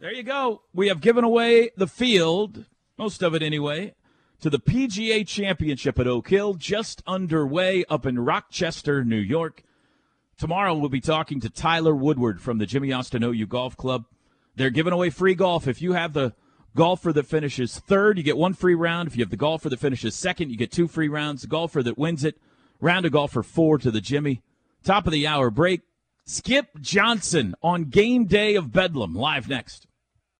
There 0.00 0.12
you 0.12 0.22
go. 0.22 0.62
We 0.74 0.88
have 0.88 1.00
given 1.00 1.22
away 1.24 1.70
the 1.76 1.86
field, 1.86 2.66
most 2.98 3.22
of 3.22 3.34
it 3.34 3.42
anyway, 3.42 3.94
to 4.42 4.50
the 4.50 4.58
PGA 4.58 5.24
Championship 5.24 6.00
at 6.00 6.08
Oak 6.08 6.28
Hill, 6.28 6.54
just 6.54 7.00
underway 7.06 7.84
up 7.88 8.04
in 8.04 8.18
Rochester, 8.18 9.04
New 9.04 9.16
York. 9.16 9.62
Tomorrow 10.36 10.74
we'll 10.74 10.88
be 10.88 11.00
talking 11.00 11.38
to 11.40 11.48
Tyler 11.48 11.94
Woodward 11.94 12.40
from 12.40 12.58
the 12.58 12.66
Jimmy 12.66 12.92
Austin 12.92 13.22
OU 13.22 13.46
Golf 13.46 13.76
Club. 13.76 14.04
They're 14.56 14.70
giving 14.70 14.92
away 14.92 15.10
free 15.10 15.36
golf. 15.36 15.68
If 15.68 15.80
you 15.80 15.92
have 15.92 16.12
the 16.12 16.34
golfer 16.74 17.12
that 17.12 17.26
finishes 17.28 17.78
third, 17.78 18.18
you 18.18 18.24
get 18.24 18.36
one 18.36 18.52
free 18.52 18.74
round. 18.74 19.06
If 19.06 19.16
you 19.16 19.22
have 19.22 19.30
the 19.30 19.36
golfer 19.36 19.68
that 19.68 19.78
finishes 19.78 20.16
second, 20.16 20.50
you 20.50 20.56
get 20.56 20.72
two 20.72 20.88
free 20.88 21.08
rounds. 21.08 21.42
The 21.42 21.48
golfer 21.48 21.80
that 21.84 21.96
wins 21.96 22.24
it, 22.24 22.36
round 22.80 23.06
of 23.06 23.12
golf 23.12 23.30
for 23.30 23.44
four 23.44 23.78
to 23.78 23.92
the 23.92 24.00
Jimmy. 24.00 24.42
Top 24.82 25.06
of 25.06 25.12
the 25.12 25.24
hour 25.24 25.50
break. 25.50 25.82
Skip 26.24 26.80
Johnson 26.80 27.54
on 27.62 27.84
game 27.84 28.24
day 28.24 28.56
of 28.56 28.72
Bedlam, 28.72 29.14
live 29.14 29.48
next. 29.48 29.86